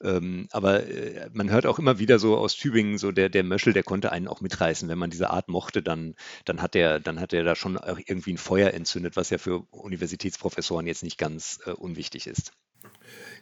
ähm, 0.02 0.48
aber 0.52 0.88
äh, 0.88 1.30
man 1.34 1.50
hört 1.50 1.66
auch 1.66 1.80
immer 1.80 2.00
wieder 2.00 2.20
so 2.20 2.38
aus 2.38 2.56
Tübingen, 2.56 2.98
so 2.98 3.12
der, 3.12 3.30
der 3.30 3.44
Möschel, 3.44 3.74
der 3.74 3.84
konnte 3.84 4.12
einen 4.12 4.28
auch 4.28 4.42
mitreißen. 4.42 4.90
Wenn 4.90 4.98
man 4.98 5.10
diese 5.10 5.30
Art 5.30 5.48
mochte, 5.48 5.84
dann, 5.84 6.16
dann 6.46 6.62
hat 6.62 6.76
er 6.76 7.00
dann 7.00 7.20
hat 7.20 7.34
er 7.34 7.44
da 7.44 7.56
schon 7.56 7.80
irgendwie 8.08 8.34
ein 8.34 8.38
Feuer 8.38 8.72
entzündet, 8.72 9.16
was 9.16 9.30
ja 9.30 9.38
für 9.38 9.66
Universitätsprofessoren 9.72 10.88
jetzt 10.88 11.04
nicht 11.04 11.18
ganz 11.18 11.60
äh, 11.66 11.72
unwichtig 11.72 12.28
ist. 12.28 12.54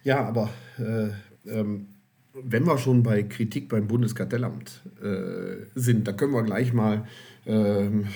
Ja, 0.02 0.24
aber 0.24 0.50
äh, 0.78 1.08
ähm, 1.50 1.88
wenn 2.32 2.66
wir 2.66 2.78
schon 2.78 3.02
bei 3.02 3.22
Kritik 3.22 3.68
beim 3.68 3.86
Bundeskartellamt 3.86 4.80
äh, 5.02 5.66
sind, 5.74 6.06
da 6.06 6.12
können 6.12 6.32
wir 6.32 6.42
gleich 6.42 6.72
mal 6.72 7.06
ähm, 7.46 8.06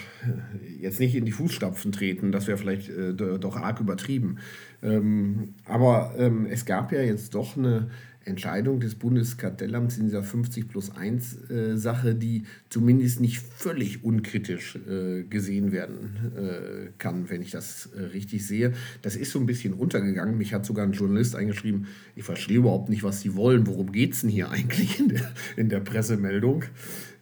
jetzt 0.81 1.01
nicht 1.01 1.15
in 1.15 1.25
die 1.25 1.33
Fußstapfen 1.33 1.93
treten, 1.93 2.33
das 2.33 2.47
wäre 2.47 2.59
vielleicht 2.59 2.89
äh, 2.89 3.15
doch 3.15 3.57
arg 3.57 3.81
übertrieben. 3.81 4.39
Ähm, 4.83 5.55
aber 5.65 6.15
ähm, 6.19 6.47
es 6.47 6.65
gab 6.65 6.93
ja 6.93 7.01
jetzt 7.01 7.35
doch 7.35 7.57
eine 7.57 7.89
Entscheidung 8.27 8.81
des 8.81 8.95
Bundeskartellamts 8.95 9.99
in 9.99 10.05
dieser 10.05 10.23
50 10.23 10.69
plus 10.69 10.91
1 10.91 11.51
äh, 11.51 11.77
Sache, 11.77 12.15
die 12.15 12.45
zumindest 12.69 13.21
nicht 13.21 13.39
völlig 13.41 14.05
unkritisch 14.05 14.77
äh, 14.89 15.25
gesehen 15.25 15.73
werden 15.73 16.33
äh, 16.37 16.91
kann, 16.99 17.29
wenn 17.31 17.43
ich 17.43 17.51
das 17.51 17.91
äh, 17.95 18.01
richtig 18.01 18.47
sehe. 18.47 18.73
Das 19.03 19.17
ist 19.17 19.31
so 19.31 19.39
ein 19.39 19.47
bisschen 19.47 19.75
untergegangen. 19.75 20.39
Mich 20.39 20.55
hat 20.55 20.65
sogar 20.65 20.87
ein 20.87 20.93
Journalist 20.93 21.37
eingeschrieben, 21.37 21.87
ich 22.17 22.25
verstehe 22.25 22.59
überhaupt 22.59 22.89
nicht, 22.89 23.03
was 23.03 23.21
sie 23.21 23.35
wollen. 23.35 23.67
Worum 23.67 23.93
geht 23.93 24.15
es 24.15 24.23
denn 24.23 24.31
hier 24.31 24.51
eigentlich 24.55 24.99
in 24.99 25.09
der, 25.09 25.33
in 25.57 25.69
der 25.69 25.81
Pressemeldung? 25.81 26.65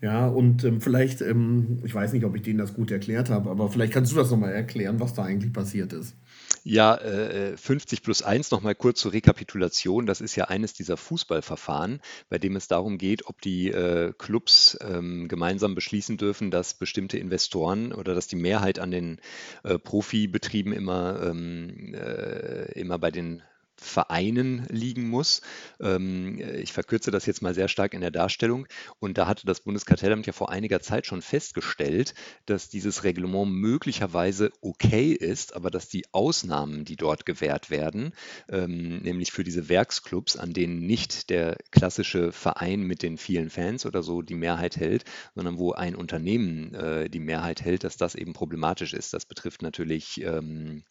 Ja, 0.02 0.26
und 0.26 0.64
ähm, 0.64 0.80
vielleicht, 0.80 1.21
ähm, 1.21 1.78
ich 1.85 1.94
weiß 1.94 2.12
nicht, 2.12 2.25
ob 2.25 2.35
ich 2.35 2.42
denen 2.42 2.59
das 2.59 2.75
gut 2.75 2.90
erklärt 2.90 3.30
habe, 3.30 3.49
aber 3.49 3.71
vielleicht 3.71 3.92
kannst 3.92 4.11
du 4.11 4.16
das 4.16 4.32
nochmal 4.32 4.52
erklären, 4.52 4.99
was 4.99 5.14
da 5.14 5.23
eigentlich 5.23 5.52
passiert 5.52 5.92
ist. 5.92 6.16
Ja, 6.64 6.97
äh, 6.97 7.56
50 7.56 8.02
plus 8.02 8.21
1 8.21 8.50
nochmal 8.50 8.75
kurz 8.75 8.99
zur 8.99 9.12
Rekapitulation. 9.12 10.06
Das 10.06 10.21
ist 10.21 10.35
ja 10.35 10.47
eines 10.47 10.75
dieser 10.75 10.97
Fußballverfahren, 10.97 12.00
bei 12.28 12.38
dem 12.38 12.56
es 12.56 12.66
darum 12.66 12.99
geht, 12.99 13.26
ob 13.26 13.40
die 13.42 13.71
äh, 13.71 14.12
Clubs 14.18 14.76
ähm, 14.80 15.28
gemeinsam 15.28 15.76
beschließen 15.76 16.16
dürfen, 16.16 16.50
dass 16.50 16.75
bestimmte 16.75 17.18
Investoren 17.18 17.92
oder 17.92 18.16
dass 18.16 18.26
die 18.26 18.35
Mehrheit 18.35 18.80
an 18.80 18.90
den 18.90 19.21
äh, 19.62 19.78
Profibetrieben 19.78 20.73
immer, 20.73 21.23
ähm, 21.23 21.94
äh, 21.94 22.73
immer 22.73 22.99
bei 22.99 23.12
den 23.12 23.42
Vereinen 23.83 24.67
liegen 24.69 25.09
muss. 25.09 25.43
Ähm, 25.81 26.41
ich 26.55 26.73
verkürze 26.73 27.11
das 27.11 27.27
jetzt 27.27 27.43
mal 27.43 27.55
sehr 27.55 27.69
stark 27.69 27.95
in 27.95 28.01
der 28.01 28.11
Darstellung. 28.11 28.67
Und 28.99 29.19
da 29.19 29.27
hatte 29.27 29.47
das 29.47 29.61
Bundeskartellamt 29.61 30.27
ja 30.27 30.33
vor 30.33 30.51
einiger 30.51 30.81
Zeit 30.81 31.07
schon 31.07 31.23
festgestellt, 31.23 32.15
dass 32.47 32.69
dieses 32.69 33.05
Reglement 33.05 33.51
möglicherweise 33.51 34.51
okay 34.61 35.12
ist, 35.12 35.55
aber 35.55 35.71
dass 35.71 35.89
die 35.89 36.05
Ausnahmen, 36.12 36.85
die 36.85 36.97
dort 36.97 37.27
gewährt 37.27 37.71
werden, 37.71 38.12
ähm, 38.49 38.99
nämlich 39.03 39.33
für 39.33 39.45
diese 39.45 39.69
Werksclubs, 39.69 40.37
an 40.37 40.53
denen 40.53 40.87
nicht 40.87 41.31
der 41.31 41.57
klassische 41.71 42.33
Verein 42.33 42.83
mit 42.83 43.03
den 43.03 43.19
vielen 43.19 43.51
Fans 43.51 43.87
oder 43.87 44.03
so 44.03 44.23
die 44.23 44.35
Mehrheit 44.35 44.77
hält, 44.77 45.05
sondern 45.35 45.59
wo 45.59 45.73
ein 45.73 45.97
Unternehmen 45.97 46.75
äh, 46.75 47.11
die 47.11 47.21
Mehrheit 47.21 47.62
hält, 47.62 47.85
dass 47.85 47.97
das 47.97 48.15
eben 48.15 48.33
problematisch 48.33 48.95
ist. 48.95 49.12
Das 49.12 49.27
betrifft 49.27 49.62
natürlich 49.62 50.23
ähm, 50.23 50.85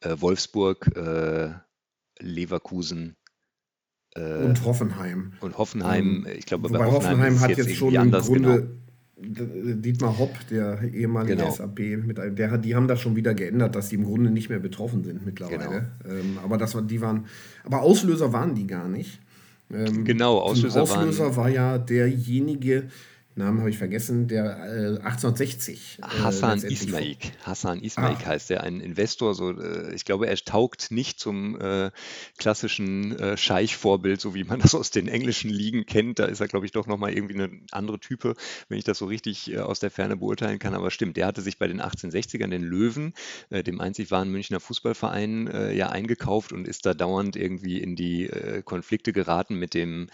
äh, 0.00 0.16
Wolfsburg, 0.20 0.96
äh, 0.96 1.50
Leverkusen. 2.22 3.16
Äh, 4.14 4.44
und 4.44 4.64
Hoffenheim. 4.64 5.32
Und 5.40 5.58
Hoffenheim, 5.58 6.26
ähm, 6.26 6.36
ich 6.38 6.46
glaube, 6.46 6.68
bei 6.68 6.78
Hoffenheim, 6.78 7.18
Hoffenheim 7.18 7.40
hat 7.40 7.50
jetzt, 7.50 7.68
jetzt 7.68 7.76
schon 7.76 7.94
im 7.94 8.10
Grunde 8.10 8.60
genau. 8.60 8.82
Dietmar 9.24 10.18
Hopp, 10.18 10.34
der 10.50 10.82
ehemalige 10.82 11.36
genau. 11.36 11.50
SAP, 11.50 11.78
mit, 12.04 12.18
der, 12.18 12.58
die 12.58 12.74
haben 12.74 12.88
das 12.88 13.00
schon 13.00 13.16
wieder 13.16 13.34
geändert, 13.34 13.74
dass 13.76 13.88
sie 13.88 13.96
im 13.96 14.04
Grunde 14.04 14.30
nicht 14.30 14.48
mehr 14.48 14.58
betroffen 14.58 15.04
sind 15.04 15.24
mittlerweile. 15.24 15.92
Genau. 16.02 16.14
Ähm, 16.14 16.38
aber 16.42 16.58
das 16.58 16.74
war, 16.74 16.82
die 16.82 17.00
waren, 17.00 17.26
aber 17.64 17.82
Auslöser 17.82 18.32
waren 18.32 18.54
die 18.54 18.66
gar 18.66 18.88
nicht. 18.88 19.20
Ähm, 19.72 20.04
genau, 20.04 20.38
Auslöser, 20.38 20.82
Auslöser 20.82 21.36
war 21.36 21.48
ja 21.48 21.78
derjenige, 21.78 22.88
Namen 23.34 23.60
habe 23.60 23.70
ich 23.70 23.78
vergessen, 23.78 24.28
der 24.28 24.44
äh, 24.44 24.98
1860. 24.98 26.00
Äh, 26.00 26.06
Hassan 26.22 26.62
Ismaik. 26.62 27.32
Hassan 27.42 27.80
Ismaik 27.80 28.18
ah. 28.24 28.26
heißt 28.26 28.50
der, 28.50 28.62
ein 28.62 28.80
Investor. 28.80 29.34
So, 29.34 29.58
äh, 29.58 29.94
ich 29.94 30.04
glaube, 30.04 30.26
er 30.26 30.36
taugt 30.36 30.90
nicht 30.90 31.18
zum 31.18 31.58
äh, 31.58 31.90
klassischen 32.36 33.18
äh, 33.18 33.36
Scheich-Vorbild, 33.38 34.20
so 34.20 34.34
wie 34.34 34.44
man 34.44 34.60
das 34.60 34.74
aus 34.74 34.90
den 34.90 35.08
englischen 35.08 35.50
Ligen 35.50 35.86
kennt. 35.86 36.18
Da 36.18 36.26
ist 36.26 36.40
er, 36.40 36.48
glaube 36.48 36.66
ich, 36.66 36.72
doch 36.72 36.86
nochmal 36.86 37.14
irgendwie 37.14 37.34
eine 37.34 37.50
andere 37.70 37.98
Type, 37.98 38.34
wenn 38.68 38.78
ich 38.78 38.84
das 38.84 38.98
so 38.98 39.06
richtig 39.06 39.50
äh, 39.50 39.60
aus 39.60 39.80
der 39.80 39.90
Ferne 39.90 40.16
beurteilen 40.16 40.58
kann. 40.58 40.74
Aber 40.74 40.90
stimmt, 40.90 41.16
der 41.16 41.26
hatte 41.26 41.40
sich 41.40 41.58
bei 41.58 41.68
den 41.68 41.80
1860ern, 41.80 42.48
den 42.48 42.62
Löwen, 42.62 43.14
dem 43.50 43.80
einzig 43.80 44.10
wahren 44.10 44.30
Münchner 44.30 44.60
Fußballverein, 44.60 45.72
ja 45.74 45.90
eingekauft 45.90 46.52
und 46.52 46.66
ist 46.66 46.86
da 46.86 46.94
dauernd 46.94 47.36
irgendwie 47.36 47.78
in 47.80 47.96
die 47.96 48.30
Konflikte 48.64 49.12
geraten 49.12 49.56
mit 49.56 49.74
dem, 49.74 50.08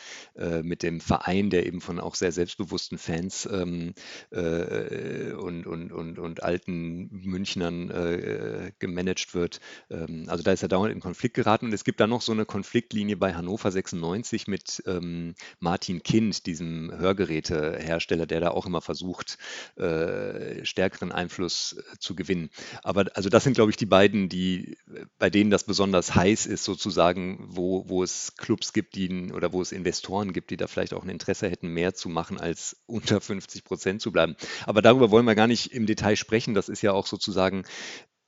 mit 0.63 0.83
dem 0.83 1.01
Verein, 1.01 1.51
der 1.51 1.67
eben 1.67 1.81
von 1.81 2.01
auch 2.01 2.15
sehr 2.15 2.33
selbstbewussten 2.33 2.99
Fans 3.09 3.49
ähm, 3.51 3.95
äh, 4.31 5.33
und, 5.33 5.67
und, 5.67 5.93
und, 5.93 6.19
und 6.19 6.43
alten 6.43 7.09
Münchnern 7.11 7.91
äh, 7.91 8.73
gemanagt 8.79 9.35
wird. 9.35 9.61
Ähm, 9.91 10.25
also 10.29 10.43
da 10.43 10.53
ist 10.53 10.63
er 10.63 10.69
dauernd 10.69 10.93
in 10.93 11.01
Konflikt 11.01 11.35
geraten 11.35 11.67
und 11.67 11.73
es 11.73 11.85
gibt 11.85 12.01
da 12.01 12.07
noch 12.07 12.21
so 12.21 12.33
eine 12.33 12.45
Konfliktlinie 12.45 13.17
bei 13.17 13.35
Hannover 13.35 13.71
96 13.71 14.47
mit 14.47 14.83
ähm, 14.87 15.35
Martin 15.59 16.03
Kind, 16.03 16.45
diesem 16.45 16.93
Hörgerätehersteller, 16.93 18.27
der 18.27 18.41
da 18.41 18.51
auch 18.51 18.67
immer 18.67 18.83
versucht, 18.83 19.39
äh, 19.77 20.65
stärkeren 20.67 21.11
Einfluss 21.11 21.77
äh, 21.79 21.99
zu 21.99 22.15
gewinnen. 22.15 22.51
Aber 22.83 23.07
also 23.15 23.31
das 23.31 23.45
sind, 23.45 23.55
glaube 23.55 23.71
ich, 23.71 23.79
die 23.79 23.87
beiden, 23.87 24.29
die 24.29 24.77
bei 25.19 25.31
denen 25.31 25.51
das 25.51 25.65
besonders 25.65 26.15
heiß 26.15 26.45
ist, 26.45 26.65
sozusagen, 26.65 27.47
wo, 27.49 27.89
wo 27.89 28.03
es 28.03 28.35
Clubs 28.37 28.75
gibt, 28.75 28.97
die 28.97 29.33
oder 29.33 29.55
wo 29.55 29.63
es 29.63 29.73
Investoren 29.73 30.35
gibt, 30.35 30.51
die 30.51 30.59
da 30.59 30.67
vielleicht 30.67 30.93
auch 30.93 31.05
ein 31.05 31.09
Interesse 31.09 31.49
hätten, 31.49 31.69
mehr 31.69 31.95
zu 31.95 32.11
machen 32.11 32.39
als 32.39 32.77
unter 32.99 33.21
50 33.21 33.65
Prozent 33.65 34.01
zu 34.01 34.13
bleiben. 34.13 34.37
Aber 34.67 34.83
darüber 34.83 35.11
wollen 35.11 35.25
wir 35.25 35.35
gar 35.35 35.47
nicht 35.47 35.73
im 35.73 35.87
Detail 35.87 36.17
sprechen. 36.17 36.55
Das 36.55 36.69
ist 36.69 36.83
ja 36.83 36.93
auch 36.93 37.07
sozusagen, 37.07 37.65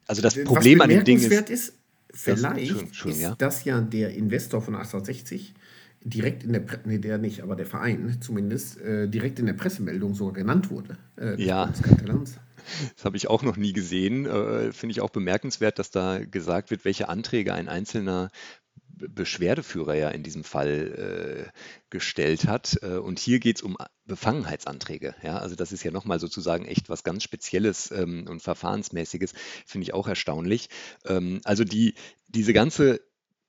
also 0.06 0.22
das 0.22 0.42
Problem 0.44 0.80
an 0.80 0.88
dem 0.88 1.04
Ding 1.04 1.18
ist. 1.18 1.50
ist 1.50 1.74
vielleicht 2.12 2.72
das, 2.72 2.96
schon, 2.96 3.10
ist 3.10 3.20
ja. 3.20 3.34
das 3.38 3.64
ja 3.64 3.80
der 3.80 4.14
Investor 4.14 4.60
von 4.60 4.74
1860 4.74 5.54
direkt 6.02 6.44
in 6.44 6.52
der, 6.52 6.60
Pre 6.60 6.80
nee, 6.84 6.98
der 6.98 7.18
nicht, 7.18 7.42
aber 7.42 7.56
der 7.56 7.66
Verein 7.66 8.18
zumindest, 8.20 8.80
äh, 8.80 9.06
direkt 9.08 9.38
in 9.38 9.46
der 9.46 9.52
Pressemeldung 9.52 10.14
sogar 10.14 10.34
genannt 10.34 10.70
wurde. 10.70 10.96
Äh, 11.16 11.40
ja. 11.42 11.70
Das 12.96 13.04
habe 13.04 13.16
ich 13.16 13.28
auch 13.28 13.42
noch 13.42 13.56
nie 13.56 13.72
gesehen. 13.72 14.26
Äh, 14.26 14.72
Finde 14.72 14.92
ich 14.92 15.00
auch 15.00 15.10
bemerkenswert, 15.10 15.78
dass 15.78 15.90
da 15.90 16.24
gesagt 16.24 16.70
wird, 16.70 16.84
welche 16.84 17.08
Anträge 17.08 17.54
ein 17.54 17.68
einzelner 17.68 18.30
Beschwerdeführer 19.08 19.94
ja 19.94 20.08
in 20.10 20.22
diesem 20.22 20.44
Fall 20.44 21.48
äh, 21.48 21.58
gestellt 21.90 22.46
hat. 22.46 22.78
Äh, 22.82 22.96
und 22.96 23.18
hier 23.18 23.40
geht 23.40 23.56
es 23.56 23.62
um 23.62 23.76
Befangenheitsanträge. 24.06 25.14
Ja? 25.22 25.38
Also 25.38 25.56
das 25.56 25.72
ist 25.72 25.82
ja 25.82 25.90
nochmal 25.90 26.20
sozusagen 26.20 26.64
echt 26.64 26.88
was 26.88 27.04
ganz 27.04 27.22
Spezielles 27.22 27.90
ähm, 27.90 28.26
und 28.28 28.42
Verfahrensmäßiges, 28.42 29.32
finde 29.66 29.84
ich 29.84 29.94
auch 29.94 30.08
erstaunlich. 30.08 30.68
Ähm, 31.06 31.40
also 31.44 31.64
die, 31.64 31.94
diese 32.28 32.52
ganze 32.52 33.00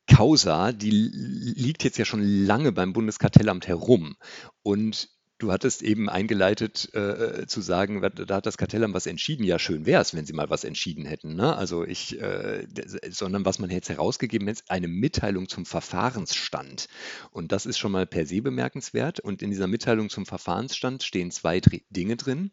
Causa, 0.08 0.72
die 0.72 0.91
liegt 0.91 1.84
jetzt 1.84 1.98
ja 1.98 2.05
schon 2.05 2.24
lange 2.24 2.72
beim 2.72 2.93
Bundeskartellamt 2.93 3.67
herum. 3.67 4.17
Und 4.63 5.10
Du 5.41 5.51
hattest 5.51 5.81
eben 5.81 6.07
eingeleitet 6.07 6.93
äh, 6.93 7.48
zu 7.48 7.62
sagen, 7.62 8.00
da 8.00 8.36
hat 8.36 8.45
das 8.45 8.60
Kartellamt 8.60 8.93
was 8.93 9.07
entschieden. 9.07 9.43
Ja, 9.43 9.57
schön 9.57 9.88
wäre 9.88 10.00
es, 10.00 10.13
wenn 10.13 10.27
sie 10.27 10.33
mal 10.33 10.51
was 10.51 10.63
entschieden 10.63 11.03
hätten. 11.03 11.33
Ne? 11.33 11.55
Also 11.55 11.83
ich, 11.83 12.21
äh, 12.21 12.67
sondern 13.10 13.43
was 13.43 13.57
man 13.57 13.71
jetzt 13.71 13.89
herausgegeben 13.89 14.48
hat, 14.48 14.63
eine 14.67 14.88
Mitteilung 14.88 15.50
zum 15.50 15.65
Verfahrensstand. 15.65 16.89
Und 17.31 17.51
das 17.51 17.65
ist 17.65 17.79
schon 17.79 17.91
mal 17.91 18.05
per 18.05 18.27
se 18.27 18.43
bemerkenswert. 18.43 19.19
Und 19.19 19.41
in 19.41 19.50
dieser 19.50 19.65
Mitteilung 19.65 20.12
zum 20.12 20.27
Verfahrensstand 20.27 21.01
stehen 21.01 21.31
zwei 21.31 21.60
Dinge 21.89 22.17
drin. 22.17 22.51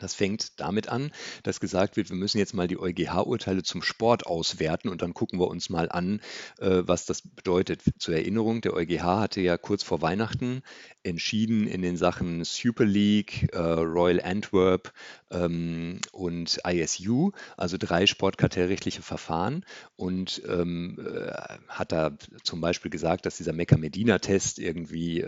Das 0.00 0.14
fängt 0.14 0.60
damit 0.60 0.88
an, 0.88 1.12
dass 1.44 1.60
gesagt 1.60 1.96
wird, 1.96 2.10
wir 2.10 2.16
müssen 2.16 2.38
jetzt 2.38 2.54
mal 2.54 2.66
die 2.66 2.78
EuGH-Urteile 2.78 3.62
zum 3.62 3.82
Sport 3.82 4.26
auswerten 4.26 4.88
und 4.88 5.02
dann 5.02 5.14
gucken 5.14 5.38
wir 5.38 5.48
uns 5.48 5.70
mal 5.70 5.88
an, 5.88 6.20
äh, 6.58 6.82
was 6.84 7.06
das 7.06 7.22
bedeutet. 7.22 7.82
Zur 7.98 8.14
Erinnerung, 8.14 8.60
der 8.60 8.74
EuGH 8.74 9.02
hatte 9.02 9.40
ja 9.40 9.56
kurz 9.56 9.82
vor 9.84 10.02
Weihnachten 10.02 10.62
entschieden 11.04 11.68
in 11.68 11.82
den 11.82 11.96
Sachen 11.96 12.44
Super 12.44 12.84
League, 12.84 13.48
äh, 13.52 13.58
Royal 13.58 14.20
Antwerp 14.20 14.92
ähm, 15.30 16.00
und 16.12 16.58
ISU, 16.66 17.30
also 17.56 17.76
drei 17.78 18.06
sportkartellrechtliche 18.06 19.02
Verfahren 19.02 19.64
und 19.96 20.42
ähm, 20.48 20.98
äh, 20.98 21.30
hat 21.68 21.92
da 21.92 22.16
zum 22.42 22.60
Beispiel 22.60 22.90
gesagt, 22.90 23.26
dass 23.26 23.36
dieser 23.36 23.52
Mecca-Medina-Test 23.52 24.58
irgendwie 24.58 25.24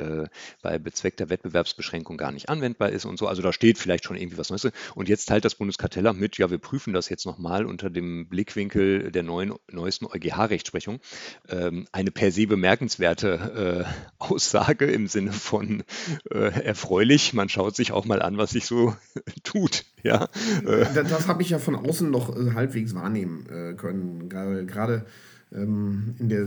bei 0.62 0.78
bezweckter 0.78 1.28
Wettbewerbsbeschränkung 1.28 2.16
gar 2.16 2.32
nicht 2.32 2.48
anwendbar 2.48 2.90
ist 2.90 3.04
und 3.04 3.18
so. 3.18 3.26
Also 3.26 3.42
da 3.42 3.52
steht 3.52 3.78
vielleicht 3.78 4.04
schon 4.04 4.16
irgendwie 4.16 4.38
was 4.38 4.50
Neues. 4.50 4.65
Und 4.94 5.08
jetzt 5.08 5.26
teilt 5.26 5.44
das 5.44 5.54
Bundeskartellamt 5.54 6.20
mit, 6.20 6.38
ja, 6.38 6.50
wir 6.50 6.58
prüfen 6.58 6.92
das 6.92 7.08
jetzt 7.08 7.26
nochmal 7.26 7.66
unter 7.66 7.90
dem 7.90 8.28
Blickwinkel 8.28 9.10
der 9.10 9.22
neuen, 9.22 9.54
neuesten 9.70 10.06
EuGH-Rechtsprechung. 10.06 11.00
Ähm, 11.48 11.86
eine 11.92 12.10
per 12.10 12.32
se 12.32 12.46
bemerkenswerte 12.46 13.86
äh, 13.86 14.14
Aussage 14.18 14.86
im 14.86 15.06
Sinne 15.06 15.32
von 15.32 15.82
äh, 16.30 16.62
erfreulich. 16.62 17.32
Man 17.34 17.48
schaut 17.48 17.76
sich 17.76 17.92
auch 17.92 18.04
mal 18.04 18.22
an, 18.22 18.38
was 18.38 18.50
sich 18.50 18.66
so 18.66 18.94
tut. 19.42 19.84
Ja. 20.02 20.28
Das, 20.64 20.94
das 20.94 21.28
habe 21.28 21.42
ich 21.42 21.50
ja 21.50 21.58
von 21.58 21.76
außen 21.76 22.10
noch 22.10 22.36
äh, 22.36 22.52
halbwegs 22.54 22.94
wahrnehmen 22.94 23.46
äh, 23.48 23.74
können. 23.74 24.28
Gerade 24.28 25.06
ähm, 25.54 26.14
in 26.18 26.28
der 26.28 26.46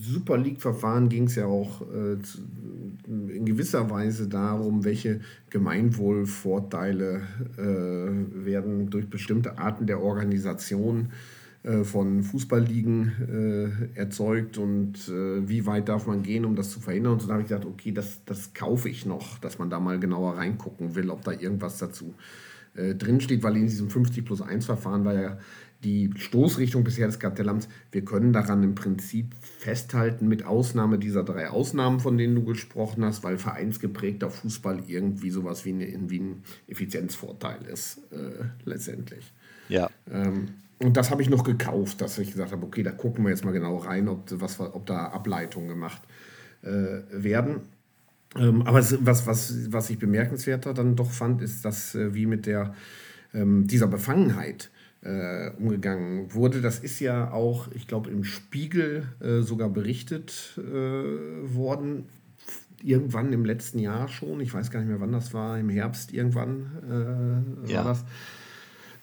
Super 0.00 0.36
League-Verfahren 0.36 1.08
ging 1.08 1.24
es 1.24 1.36
ja 1.36 1.46
auch 1.46 1.80
äh, 1.82 2.18
in 3.06 3.46
gewisser 3.46 3.88
Weise 3.88 4.28
darum, 4.28 4.84
welche 4.84 5.20
Gemeinwohlvorteile 5.50 7.22
äh, 7.56 8.44
werden 8.44 8.90
durch 8.90 9.08
bestimmte 9.08 9.58
Arten 9.58 9.86
der 9.86 10.02
Organisation 10.02 11.10
äh, 11.62 11.84
von 11.84 12.22
Fußballligen 12.22 13.92
erzeugt 13.94 14.58
und 14.58 15.08
wie 15.08 15.66
weit 15.66 15.88
darf 15.88 16.06
man 16.06 16.22
gehen, 16.22 16.44
um 16.44 16.56
das 16.56 16.70
zu 16.70 16.80
verhindern. 16.80 17.14
Und 17.14 17.22
so 17.22 17.28
da 17.28 17.34
habe 17.34 17.42
ich 17.42 17.48
gedacht, 17.48 17.66
okay, 17.66 17.92
das, 17.92 18.20
das 18.26 18.52
kaufe 18.52 18.88
ich 18.88 19.06
noch, 19.06 19.38
dass 19.38 19.58
man 19.58 19.70
da 19.70 19.80
mal 19.80 19.98
genauer 19.98 20.36
reingucken 20.36 20.94
will, 20.94 21.10
ob 21.10 21.24
da 21.24 21.32
irgendwas 21.32 21.78
dazu 21.78 22.14
drinsteht, 22.74 23.42
weil 23.42 23.56
in 23.56 23.62
diesem 23.62 23.88
50 23.88 24.22
plus 24.22 24.42
1 24.42 24.66
Verfahren 24.66 25.06
war 25.06 25.14
ja 25.14 25.38
die 25.86 26.10
Stoßrichtung 26.16 26.82
bisher 26.82 27.06
des 27.06 27.20
Kartellamts, 27.20 27.68
wir 27.92 28.04
können 28.04 28.32
daran 28.32 28.64
im 28.64 28.74
Prinzip 28.74 29.34
festhalten, 29.40 30.26
mit 30.26 30.44
Ausnahme 30.44 30.98
dieser 30.98 31.22
drei 31.22 31.48
Ausnahmen, 31.48 32.00
von 32.00 32.18
denen 32.18 32.34
du 32.34 32.44
gesprochen 32.44 33.04
hast, 33.04 33.22
weil 33.22 33.38
vereinsgeprägter 33.38 34.28
Fußball 34.28 34.82
irgendwie 34.88 35.30
sowas 35.30 35.64
wie, 35.64 35.70
eine, 35.70 36.10
wie 36.10 36.18
ein 36.18 36.42
Effizienzvorteil 36.66 37.64
ist, 37.72 37.98
äh, 38.10 38.46
letztendlich. 38.64 39.32
Ja. 39.68 39.88
Ähm, 40.10 40.48
und 40.78 40.96
das 40.96 41.12
habe 41.12 41.22
ich 41.22 41.30
noch 41.30 41.44
gekauft, 41.44 42.00
dass 42.00 42.18
ich 42.18 42.32
gesagt 42.32 42.50
habe, 42.50 42.66
okay, 42.66 42.82
da 42.82 42.90
gucken 42.90 43.24
wir 43.24 43.30
jetzt 43.30 43.44
mal 43.44 43.52
genau 43.52 43.76
rein, 43.76 44.08
ob, 44.08 44.24
was, 44.32 44.58
ob 44.58 44.86
da 44.86 45.06
Ableitungen 45.06 45.68
gemacht 45.68 46.02
äh, 46.62 47.02
werden. 47.12 47.60
Ähm, 48.36 48.62
aber 48.62 48.78
was, 48.78 49.26
was, 49.26 49.72
was 49.72 49.90
ich 49.90 50.00
bemerkenswerter 50.00 50.74
dann 50.74 50.96
doch 50.96 51.12
fand, 51.12 51.42
ist, 51.42 51.64
dass 51.64 51.94
äh, 51.94 52.12
wie 52.12 52.26
mit 52.26 52.46
der, 52.46 52.74
ähm, 53.32 53.68
dieser 53.68 53.86
Befangenheit 53.86 54.70
äh, 55.06 55.50
umgegangen 55.58 56.34
wurde. 56.34 56.60
Das 56.60 56.78
ist 56.80 57.00
ja 57.00 57.30
auch, 57.30 57.68
ich 57.72 57.86
glaube, 57.86 58.10
im 58.10 58.24
Spiegel 58.24 59.04
äh, 59.20 59.40
sogar 59.40 59.68
berichtet 59.68 60.58
äh, 60.58 60.62
worden. 60.62 62.06
Irgendwann 62.82 63.32
im 63.32 63.44
letzten 63.44 63.78
Jahr 63.78 64.08
schon. 64.08 64.40
Ich 64.40 64.52
weiß 64.52 64.70
gar 64.70 64.80
nicht 64.80 64.88
mehr, 64.88 65.00
wann 65.00 65.12
das 65.12 65.32
war. 65.32 65.58
Im 65.58 65.70
Herbst 65.70 66.12
irgendwann 66.12 67.46
äh, 67.66 67.72
ja. 67.72 67.78
war 67.78 67.84
das. 67.84 68.04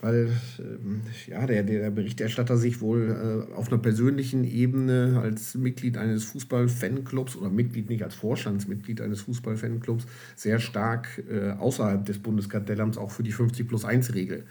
Weil 0.01 0.31
ähm, 0.59 1.01
ja, 1.27 1.47
der, 1.47 1.63
der 1.63 1.89
Berichterstatter 1.89 2.57
sich 2.57 2.81
wohl 2.81 3.47
äh, 3.49 3.53
auf 3.53 3.69
einer 3.71 3.81
persönlichen 3.81 4.43
Ebene 4.43 5.21
als 5.23 5.55
Mitglied 5.55 5.97
eines 5.97 6.25
Fußball-Fanclubs 6.25 7.37
oder 7.37 7.49
Mitglied 7.49 7.89
nicht 7.89 8.03
als 8.03 8.13
Vorstandsmitglied 8.13 8.99
eines 8.99 9.21
Fußball-Fanclubs 9.21 10.05
sehr 10.35 10.59
stark 10.59 11.23
äh, 11.31 11.51
außerhalb 11.51 12.03
des 12.05 12.19
Bundeskartellamts 12.19 12.97
auch 12.97 13.11
für 13.11 13.23
die 13.23 13.31
50 13.31 13.65
plus 13.65 13.85
1 13.85 14.13
Regel 14.13 14.43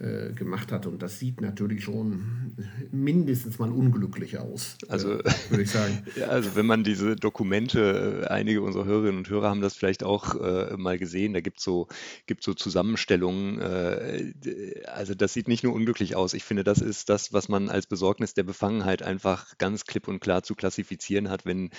äh, 0.00 0.32
gemacht 0.32 0.70
hat. 0.70 0.86
Und 0.86 1.02
das 1.02 1.18
sieht 1.18 1.40
natürlich 1.40 1.82
schon 1.82 2.52
mindestens 2.92 3.58
mal 3.58 3.72
unglücklich 3.72 4.38
aus, 4.38 4.76
äh, 4.84 4.92
also, 4.92 5.14
äh, 5.14 5.24
würde 5.50 5.64
ich 5.64 5.70
sagen. 5.72 6.04
ja, 6.16 6.28
also 6.28 6.54
wenn 6.54 6.66
man 6.66 6.84
diese 6.84 7.16
Dokumente, 7.16 8.22
äh, 8.22 8.28
einige 8.28 8.62
unserer 8.62 8.84
Hörerinnen 8.84 9.18
und 9.18 9.28
Hörer 9.28 9.48
haben 9.48 9.60
das 9.60 9.74
vielleicht 9.74 10.04
auch 10.04 10.36
äh, 10.36 10.76
mal 10.76 10.98
gesehen, 10.98 11.32
da 11.32 11.40
gibt 11.40 11.58
es 11.58 11.64
so, 11.64 11.88
gibt 12.26 12.44
so 12.44 12.54
Zusammenstellungen. 12.54 13.60
Äh, 13.60 14.84
also 14.86 15.16
das 15.16 15.32
sieht 15.32 15.48
nicht 15.48 15.64
nur 15.64 15.74
unglücklich 15.74 16.14
aus. 16.14 16.32
Ich 16.32 16.44
finde, 16.44 16.62
das 16.62 16.80
ist 16.80 17.08
das, 17.08 17.32
was 17.32 17.48
man 17.48 17.68
als 17.68 17.88
Besorgnis 17.88 18.34
der 18.34 18.44
Befangenheit 18.44 19.02
einfach 19.02 19.58
ganz 19.58 19.84
klipp 19.84 20.06
und 20.06 20.20
klar 20.20 20.44
zu 20.44 20.54
klassifizieren 20.54 21.28
hat, 21.28 21.44
wenn 21.44 21.70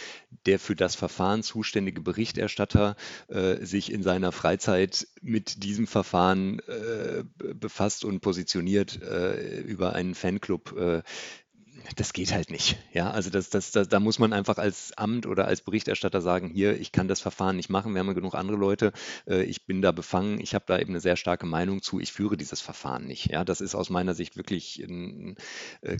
der 0.46 0.60
für 0.60 0.76
das 0.76 0.96
Verfahren 0.96 1.42
zuständige 1.42 2.02
Berichterstatter 2.02 2.98
sich 3.62 3.92
in 3.92 4.04
seiner 4.04 4.32
Freizeit 4.32 5.08
mit 5.22 5.64
diesem 5.64 5.88
Verfahren 5.88 6.62
befasst 7.38 8.04
und 8.10 8.20
positioniert 8.22 9.02
äh, 9.02 9.62
über 9.62 9.94
einen 9.94 10.16
Fanclub. 10.16 10.76
Äh, 10.78 11.02
das 11.96 12.14
geht 12.14 12.34
halt 12.34 12.52
nicht. 12.52 12.78
Ja, 12.94 13.12
also 13.12 13.30
das, 13.30 13.50
das, 13.50 13.72
das, 13.72 13.88
da 13.88 14.00
muss 14.00 14.20
man 14.20 14.34
einfach 14.34 14.58
als 14.58 14.94
Amt 14.98 15.26
oder 15.26 15.46
als 15.46 15.62
Berichterstatter 15.62 16.22
sagen, 16.22 16.50
hier, 16.50 16.80
ich 16.80 16.92
kann 16.92 17.08
das 17.08 17.20
Verfahren 17.20 17.56
nicht 17.56 17.70
machen, 17.70 17.94
wir 17.94 18.00
haben 18.00 18.08
ja 18.08 18.14
genug 18.14 18.36
andere 18.36 18.58
Leute, 18.58 18.92
äh, 19.28 19.44
ich 19.44 19.66
bin 19.66 19.82
da 19.82 19.92
befangen, 19.92 20.40
ich 20.40 20.54
habe 20.56 20.66
da 20.68 20.80
eben 20.80 20.92
eine 20.92 21.00
sehr 21.00 21.16
starke 21.16 21.46
Meinung 21.46 21.82
zu, 21.82 22.00
ich 22.00 22.12
führe 22.12 22.38
dieses 22.38 22.62
Verfahren 22.62 23.06
nicht. 23.06 23.32
Ja, 23.32 23.44
das 23.44 23.62
ist 23.62 23.76
aus 23.76 23.90
meiner 23.90 24.14
Sicht 24.14 24.38
wirklich 24.38 24.84
äh, 24.84 25.36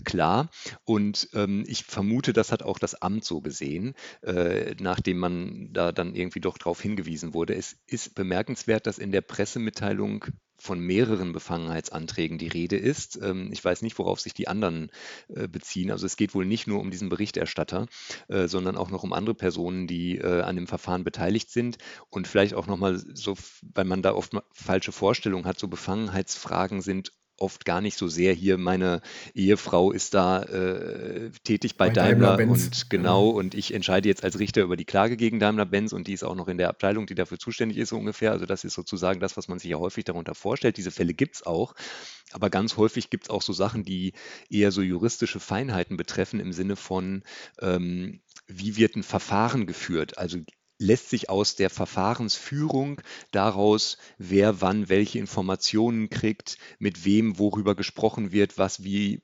klar. 0.04 0.50
Und 0.84 1.28
ähm, 1.34 1.64
ich 1.66 1.84
vermute, 1.84 2.32
das 2.32 2.52
hat 2.52 2.62
auch 2.62 2.78
das 2.78 2.94
Amt 2.94 3.24
so 3.24 3.40
gesehen, 3.40 3.94
äh, 4.22 4.74
nachdem 4.80 5.18
man 5.18 5.72
da 5.72 5.92
dann 5.92 6.14
irgendwie 6.14 6.40
doch 6.40 6.58
darauf 6.58 6.80
hingewiesen 6.80 7.34
wurde. 7.34 7.54
Es 7.54 7.76
ist 7.86 8.14
bemerkenswert, 8.14 8.86
dass 8.86 8.98
in 8.98 9.12
der 9.12 9.22
Pressemitteilung 9.22 10.26
von 10.60 10.78
mehreren 10.80 11.32
Befangenheitsanträgen 11.32 12.38
die 12.38 12.48
Rede 12.48 12.76
ist. 12.76 13.18
Ähm, 13.22 13.50
ich 13.52 13.64
weiß 13.64 13.82
nicht, 13.82 13.98
worauf 13.98 14.20
sich 14.20 14.34
die 14.34 14.48
anderen 14.48 14.90
äh, 15.28 15.48
beziehen. 15.48 15.90
Also 15.90 16.06
es 16.06 16.16
geht 16.16 16.34
wohl 16.34 16.44
nicht 16.44 16.66
nur 16.66 16.80
um 16.80 16.90
diesen 16.90 17.08
Berichterstatter, 17.08 17.86
äh, 18.28 18.46
sondern 18.46 18.76
auch 18.76 18.90
noch 18.90 19.02
um 19.02 19.12
andere 19.12 19.34
Personen, 19.34 19.86
die 19.86 20.18
äh, 20.18 20.42
an 20.42 20.56
dem 20.56 20.66
Verfahren 20.66 21.04
beteiligt 21.04 21.50
sind. 21.50 21.78
Und 22.10 22.28
vielleicht 22.28 22.54
auch 22.54 22.66
nochmal 22.66 22.98
so, 22.98 23.36
weil 23.74 23.84
man 23.84 24.02
da 24.02 24.14
oft 24.14 24.32
falsche 24.52 24.92
Vorstellungen 24.92 25.46
hat, 25.46 25.58
so 25.58 25.68
Befangenheitsfragen 25.68 26.82
sind 26.82 27.12
oft 27.40 27.64
gar 27.64 27.80
nicht 27.80 27.96
so 27.96 28.08
sehr 28.08 28.32
hier, 28.32 28.58
meine 28.58 29.00
Ehefrau 29.34 29.92
ist 29.92 30.14
da 30.14 30.42
äh, 30.42 31.30
tätig 31.44 31.76
bei, 31.76 31.88
bei 31.88 31.94
Daimler, 31.94 32.36
Daimler 32.36 32.52
und 32.52 32.90
genau, 32.90 33.30
ja. 33.30 33.36
und 33.36 33.54
ich 33.54 33.74
entscheide 33.74 34.08
jetzt 34.08 34.24
als 34.24 34.38
Richter 34.38 34.62
über 34.62 34.76
die 34.76 34.84
Klage 34.84 35.16
gegen 35.16 35.40
Daimler-Benz 35.40 35.92
und 35.92 36.06
die 36.06 36.12
ist 36.12 36.22
auch 36.22 36.34
noch 36.34 36.48
in 36.48 36.58
der 36.58 36.68
Abteilung, 36.68 37.06
die 37.06 37.14
dafür 37.14 37.38
zuständig 37.38 37.78
ist, 37.78 37.90
so 37.90 37.96
ungefähr. 37.96 38.32
Also 38.32 38.46
das 38.46 38.64
ist 38.64 38.74
sozusagen 38.74 39.20
das, 39.20 39.36
was 39.36 39.48
man 39.48 39.58
sich 39.58 39.70
ja 39.70 39.78
häufig 39.78 40.04
darunter 40.04 40.34
vorstellt. 40.34 40.76
Diese 40.76 40.90
Fälle 40.90 41.14
gibt 41.14 41.36
es 41.36 41.46
auch. 41.46 41.74
Aber 42.32 42.50
ganz 42.50 42.76
häufig 42.76 43.10
gibt 43.10 43.24
es 43.24 43.30
auch 43.30 43.42
so 43.42 43.52
Sachen, 43.52 43.84
die 43.84 44.12
eher 44.48 44.70
so 44.70 44.82
juristische 44.82 45.40
Feinheiten 45.40 45.96
betreffen 45.96 46.38
im 46.40 46.52
Sinne 46.52 46.76
von, 46.76 47.24
ähm, 47.60 48.20
wie 48.46 48.76
wird 48.76 48.96
ein 48.96 49.02
Verfahren 49.02 49.66
geführt? 49.66 50.18
Also 50.18 50.38
lässt 50.80 51.10
sich 51.10 51.28
aus 51.28 51.56
der 51.56 51.70
Verfahrensführung 51.70 53.02
daraus, 53.30 53.98
wer 54.18 54.60
wann 54.62 54.88
welche 54.88 55.18
Informationen 55.18 56.08
kriegt, 56.08 56.56
mit 56.78 57.04
wem 57.04 57.38
worüber 57.38 57.74
gesprochen 57.76 58.32
wird, 58.32 58.56
was 58.58 58.82
wie 58.82 59.22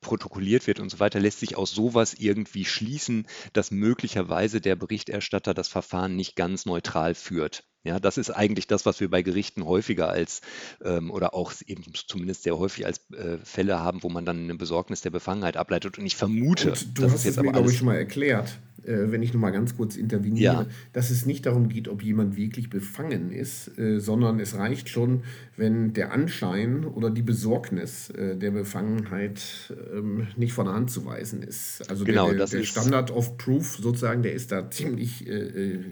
protokolliert 0.00 0.66
wird 0.66 0.80
und 0.80 0.90
so 0.90 1.00
weiter, 1.00 1.20
lässt 1.20 1.40
sich 1.40 1.56
aus 1.56 1.72
sowas 1.72 2.14
irgendwie 2.14 2.64
schließen, 2.64 3.26
dass 3.52 3.70
möglicherweise 3.70 4.60
der 4.60 4.76
Berichterstatter 4.76 5.54
das 5.54 5.68
Verfahren 5.68 6.16
nicht 6.16 6.36
ganz 6.36 6.66
neutral 6.66 7.14
führt. 7.14 7.64
Ja, 7.84 7.98
das 7.98 8.16
ist 8.16 8.30
eigentlich 8.30 8.68
das, 8.68 8.86
was 8.86 9.00
wir 9.00 9.10
bei 9.10 9.22
Gerichten 9.22 9.64
häufiger 9.64 10.08
als 10.08 10.40
ähm, 10.84 11.10
oder 11.10 11.34
auch 11.34 11.52
eben 11.66 11.82
zumindest 11.94 12.44
sehr 12.44 12.56
häufig 12.56 12.86
als 12.86 13.00
äh, 13.12 13.38
Fälle 13.42 13.80
haben, 13.80 14.02
wo 14.02 14.08
man 14.08 14.24
dann 14.24 14.44
eine 14.44 14.54
Besorgnis 14.54 15.00
der 15.00 15.10
Befangenheit 15.10 15.56
ableitet. 15.56 15.98
Und 15.98 16.06
ich 16.06 16.14
vermute, 16.14 16.70
Und 16.70 16.98
du 16.98 17.04
hast 17.04 17.24
es 17.24 17.36
mir, 17.36 17.50
glaube 17.50 17.70
ich, 17.70 17.78
schon 17.78 17.86
mal 17.86 17.96
erklärt, 17.96 18.58
äh, 18.84 19.10
wenn 19.10 19.22
ich 19.22 19.32
noch 19.32 19.40
mal 19.40 19.50
ganz 19.50 19.76
kurz 19.76 19.96
interveniere, 19.96 20.42
ja. 20.44 20.66
dass 20.92 21.10
es 21.10 21.26
nicht 21.26 21.46
darum 21.46 21.68
geht, 21.68 21.88
ob 21.88 22.02
jemand 22.02 22.36
wirklich 22.36 22.70
befangen 22.70 23.32
ist, 23.32 23.76
äh, 23.78 23.98
sondern 23.98 24.38
es 24.38 24.56
reicht 24.56 24.88
schon, 24.88 25.22
wenn 25.56 25.92
der 25.92 26.12
Anschein 26.12 26.84
oder 26.84 27.10
die 27.10 27.22
Besorgnis 27.22 28.10
äh, 28.10 28.36
der 28.36 28.52
Befangenheit 28.52 29.72
ähm, 29.92 30.28
nicht 30.36 30.52
von 30.52 30.66
der 30.66 30.74
Hand 30.74 30.90
zu 30.90 31.04
weisen 31.04 31.42
ist. 31.42 31.88
Also 31.90 32.04
genau, 32.04 32.28
der, 32.28 32.46
der, 32.46 32.46
der 32.46 32.64
Standard 32.64 33.10
of 33.10 33.36
Proof 33.38 33.76
sozusagen, 33.80 34.22
der 34.22 34.34
ist 34.34 34.52
da 34.52 34.70
ziemlich 34.70 35.26
äh, 35.26 35.32
äh, 35.32 35.84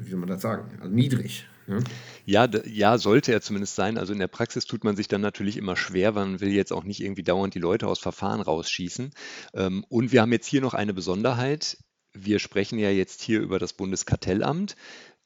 wie 0.00 0.10
soll 0.10 0.20
man 0.20 0.28
das 0.28 0.42
sagen, 0.42 0.78
also 0.80 0.92
niedrig. 0.92 1.46
Ne? 1.66 1.84
Ja, 2.26 2.48
ja, 2.66 2.98
sollte 2.98 3.32
er 3.32 3.40
zumindest 3.40 3.76
sein. 3.76 3.96
Also 3.96 4.12
in 4.12 4.18
der 4.18 4.28
Praxis 4.28 4.66
tut 4.66 4.84
man 4.84 4.96
sich 4.96 5.08
dann 5.08 5.20
natürlich 5.20 5.56
immer 5.56 5.76
schwer, 5.76 6.14
weil 6.14 6.26
man 6.26 6.40
will 6.40 6.50
jetzt 6.50 6.72
auch 6.72 6.84
nicht 6.84 7.00
irgendwie 7.00 7.22
dauernd 7.22 7.54
die 7.54 7.60
Leute 7.60 7.86
aus 7.86 7.98
Verfahren 8.00 8.40
rausschießen. 8.40 9.12
Ähm, 9.54 9.84
und 9.88 10.12
wir 10.12 10.20
haben 10.20 10.32
jetzt 10.32 10.46
hier 10.46 10.60
noch 10.60 10.74
eine 10.74 10.92
Besonderheit. 10.92 11.78
Wir 12.12 12.40
sprechen 12.40 12.78
ja 12.78 12.90
jetzt 12.90 13.22
hier 13.22 13.40
über 13.40 13.58
das 13.58 13.72
Bundeskartellamt. 13.72 14.74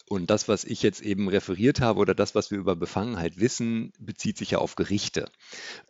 Und 0.06 0.28
das, 0.28 0.48
was 0.48 0.64
ich 0.64 0.82
jetzt 0.82 1.00
eben 1.00 1.28
referiert 1.28 1.80
habe 1.80 1.98
oder 1.98 2.14
das, 2.14 2.34
was 2.34 2.50
wir 2.50 2.58
über 2.58 2.76
Befangenheit 2.76 3.40
wissen, 3.40 3.92
bezieht 3.98 4.36
sich 4.36 4.50
ja 4.50 4.58
auf 4.58 4.76
Gerichte. 4.76 5.30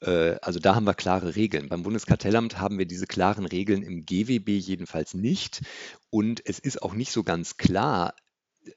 Äh, 0.03 0.37
also 0.41 0.61
da 0.61 0.77
haben 0.77 0.87
wir 0.87 0.95
klare 0.95 1.35
Regeln. 1.35 1.69
Beim 1.69 1.83
Bundeskartellamt 1.83 2.61
haben 2.61 2.79
wir 2.79 2.87
diese 2.87 3.07
klaren 3.07 3.45
Regeln 3.45 3.83
im 3.83 4.07
GWB 4.07 4.51
jedenfalls 4.51 5.15
nicht. 5.15 5.63
Und 6.11 6.47
es 6.47 6.61
ist 6.61 6.81
auch 6.81 6.95
nicht 6.95 7.11
so 7.11 7.25
ganz 7.25 7.57
klar, 7.57 8.15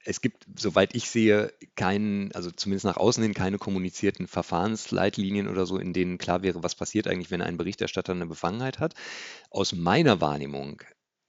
es 0.04 0.22
gibt, 0.22 0.46
soweit 0.58 0.96
ich 0.96 1.10
sehe, 1.10 1.54
keinen, 1.76 2.32
also 2.34 2.52
zumindest 2.52 2.86
nach 2.86 2.98
außen 2.98 3.24
hin 3.24 3.34
keine 3.34 3.58
kommunizierten 3.58 4.28
Verfahrensleitlinien 4.28 5.48
oder 5.48 5.66
so, 5.66 5.78
in 5.78 5.94
denen 5.94 6.18
klar 6.18 6.42
wäre, 6.42 6.64
was 6.64 6.76
passiert 6.76 7.08
eigentlich, 7.08 7.32
wenn 7.32 7.42
ein 7.42 7.58
Berichterstatter 7.58 8.14
eine 8.14 8.28
Befangenheit 8.28 8.80
hat. 8.80 8.94
Aus 9.50 9.74
meiner 9.74 10.22
Wahrnehmung 10.22 10.82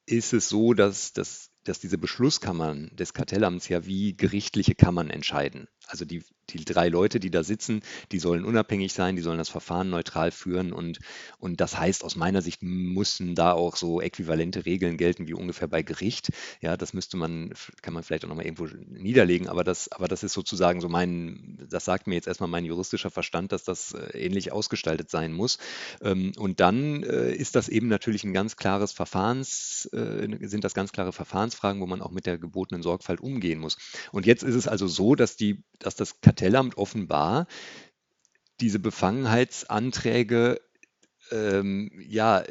ist 0.06 0.32
es 0.32 0.48
so, 0.48 0.74
dass, 0.74 1.12
dass, 1.12 1.50
dass 1.64 1.80
diese 1.80 1.98
Beschlusskammern 1.98 2.90
des 2.94 3.12
Kartellamts 3.12 3.68
ja 3.68 3.86
wie 3.86 4.16
gerichtliche 4.16 4.74
Kammern 4.74 5.10
entscheiden. 5.10 5.68
Also 5.88 6.04
die, 6.04 6.22
die 6.50 6.64
drei 6.64 6.88
Leute, 6.88 7.18
die 7.18 7.30
da 7.30 7.42
sitzen, 7.42 7.80
die 8.12 8.18
sollen 8.18 8.44
unabhängig 8.44 8.92
sein, 8.92 9.16
die 9.16 9.22
sollen 9.22 9.38
das 9.38 9.48
Verfahren 9.48 9.90
neutral 9.90 10.30
führen 10.30 10.72
und, 10.72 10.98
und 11.38 11.60
das 11.60 11.78
heißt, 11.78 12.04
aus 12.04 12.16
meiner 12.16 12.42
Sicht 12.42 12.62
müssen 12.62 13.34
da 13.34 13.52
auch 13.52 13.76
so 13.76 14.00
äquivalente 14.00 14.66
Regeln 14.66 14.96
gelten 14.96 15.28
wie 15.28 15.34
ungefähr 15.34 15.68
bei 15.68 15.82
Gericht. 15.82 16.30
Ja, 16.60 16.76
das 16.76 16.92
müsste 16.92 17.16
man, 17.16 17.54
kann 17.82 17.94
man 17.94 18.02
vielleicht 18.02 18.24
auch 18.24 18.28
nochmal 18.28 18.44
irgendwo 18.44 18.66
niederlegen, 18.86 19.48
aber 19.48 19.64
das, 19.64 19.90
aber 19.90 20.08
das 20.08 20.22
ist 20.22 20.34
sozusagen 20.34 20.80
so 20.80 20.88
mein, 20.88 21.66
das 21.70 21.84
sagt 21.84 22.06
mir 22.06 22.14
jetzt 22.14 22.28
erstmal 22.28 22.50
mein 22.50 22.64
juristischer 22.64 23.10
Verstand, 23.10 23.52
dass 23.52 23.64
das 23.64 23.92
äh, 23.92 24.18
ähnlich 24.18 24.52
ausgestaltet 24.52 25.10
sein 25.10 25.32
muss. 25.32 25.58
Ähm, 26.02 26.32
und 26.36 26.60
dann 26.60 27.02
äh, 27.02 27.32
ist 27.34 27.54
das 27.54 27.68
eben 27.68 27.88
natürlich 27.88 28.24
ein 28.24 28.32
ganz 28.34 28.56
klares 28.56 28.92
Verfahrens, 28.92 29.88
äh, 29.92 30.28
sind 30.46 30.64
das 30.64 30.74
ganz 30.74 30.92
klare 30.92 31.12
Verfahrensfragen, 31.12 31.80
wo 31.80 31.86
man 31.86 32.02
auch 32.02 32.10
mit 32.10 32.26
der 32.26 32.38
gebotenen 32.38 32.82
Sorgfalt 32.82 33.20
umgehen 33.20 33.58
muss. 33.58 33.78
Und 34.12 34.26
jetzt 34.26 34.42
ist 34.42 34.54
es 34.54 34.68
also 34.68 34.86
so, 34.86 35.14
dass 35.14 35.36
die 35.36 35.62
dass 35.78 35.96
das 35.96 36.20
Kartellamt 36.20 36.76
offenbar 36.76 37.46
diese 38.60 38.78
Befangenheitsanträge 38.78 40.60
ähm, 41.30 41.90
ja, 42.08 42.42